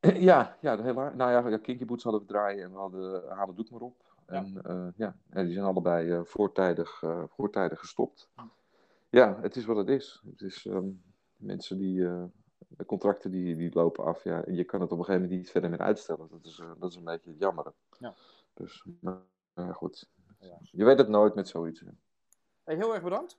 Ja, 0.28 0.56
ja, 0.60 0.82
heel 0.82 0.94
waar. 0.94 1.16
Nou 1.16 1.30
ja, 1.30 1.48
ja, 1.48 1.58
Kinky 1.58 1.84
Boots 1.84 2.02
hadden 2.02 2.20
we 2.20 2.26
draaien 2.26 2.64
en 2.64 2.72
we 2.72 2.78
hadden 2.78 3.28
Halen 3.28 3.54
Doet 3.54 3.70
maar 3.70 3.80
op. 3.80 4.04
En 4.26 4.60
ja, 4.64 4.70
uh, 4.70 4.88
ja 4.96 5.16
en 5.28 5.44
die 5.44 5.54
zijn 5.54 5.66
allebei 5.66 6.08
uh, 6.08 6.20
voortijdig, 6.24 7.02
voortijdig 7.28 7.78
gestopt. 7.78 8.30
Ja, 9.10 9.38
het 9.40 9.56
is 9.56 9.64
wat 9.64 9.76
het 9.76 9.88
is. 9.88 10.22
Het 10.30 10.40
is 10.40 10.64
um, 10.64 11.02
mensen 11.36 11.78
die 11.78 12.04
de 12.68 12.84
contracten 12.84 13.30
die, 13.30 13.56
die 13.56 13.74
lopen 13.74 14.04
af. 14.04 14.24
Ja, 14.24 14.42
je 14.46 14.64
kan 14.64 14.80
het 14.80 14.92
op 14.92 14.98
een 14.98 15.04
gegeven 15.04 15.22
moment 15.22 15.40
niet 15.40 15.50
verder 15.50 15.70
meer 15.70 15.80
uitstellen. 15.80 16.28
Dat 16.28 16.44
is, 16.44 16.62
dat 16.78 16.90
is 16.90 16.96
een 16.96 17.04
beetje 17.04 17.36
jammer. 17.36 17.72
Ja. 17.98 18.14
Dus, 18.54 18.86
maar 19.00 19.22
uh, 19.54 19.74
goed. 19.74 20.08
Ja. 20.40 20.58
Je 20.60 20.84
weet 20.84 20.98
het 20.98 21.08
nooit 21.08 21.34
met 21.34 21.48
zoiets. 21.48 21.82
Hey, 22.64 22.76
heel 22.76 22.94
erg 22.94 23.02
bedankt. 23.02 23.38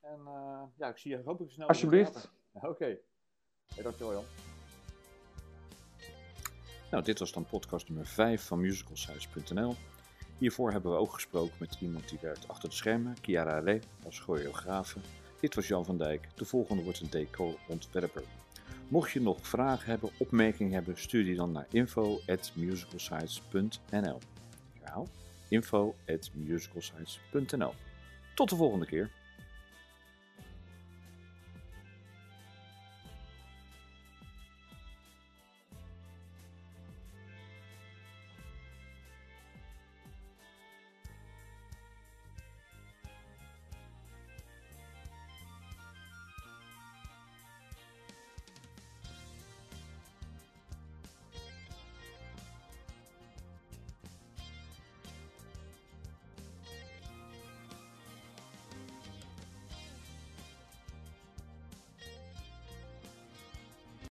En 0.00 0.20
uh, 0.26 0.62
ja, 0.76 0.88
ik 0.88 0.98
zie 0.98 1.10
je 1.10 1.22
hopelijk 1.24 1.52
snel. 1.52 1.68
Alsjeblieft. 1.68 2.30
Oké. 2.52 2.66
Okay. 2.66 3.00
Hey, 3.74 3.82
dankjewel 3.82 4.12
Jan. 4.12 4.24
Nou, 6.90 7.04
dit 7.04 7.18
was 7.18 7.32
dan 7.32 7.46
podcast 7.46 7.88
nummer 7.88 8.06
5 8.06 8.46
van 8.46 8.60
musicalsize.nl. 8.60 9.74
Hiervoor 10.38 10.72
hebben 10.72 10.90
we 10.92 10.98
ook 10.98 11.12
gesproken 11.12 11.56
met 11.58 11.76
iemand 11.80 12.08
die 12.08 12.18
werkt 12.22 12.48
achter 12.48 12.68
de 12.68 12.74
schermen, 12.74 13.16
Chiara 13.20 13.60
Lee, 13.60 13.80
als 14.04 14.20
choreografe. 14.20 14.98
Dit 15.40 15.54
was 15.54 15.68
Jan 15.68 15.84
van 15.84 15.98
Dijk. 15.98 16.28
De 16.34 16.44
volgende 16.44 16.82
wordt 16.82 17.00
een 17.00 17.10
decorontwerper. 17.10 18.22
Mocht 18.88 19.10
je 19.10 19.20
nog 19.20 19.46
vragen 19.46 19.90
hebben, 19.90 20.10
opmerkingen 20.16 20.72
hebben, 20.72 20.98
stuur 20.98 21.24
die 21.24 21.36
dan 21.36 21.52
naar 21.52 21.66
info.musicalsites.nl. 21.70 24.18
Herhaal, 24.80 25.08
info.musicalsites.nl. 25.48 27.74
Tot 28.34 28.50
de 28.50 28.56
volgende 28.56 28.86
keer. 28.86 29.10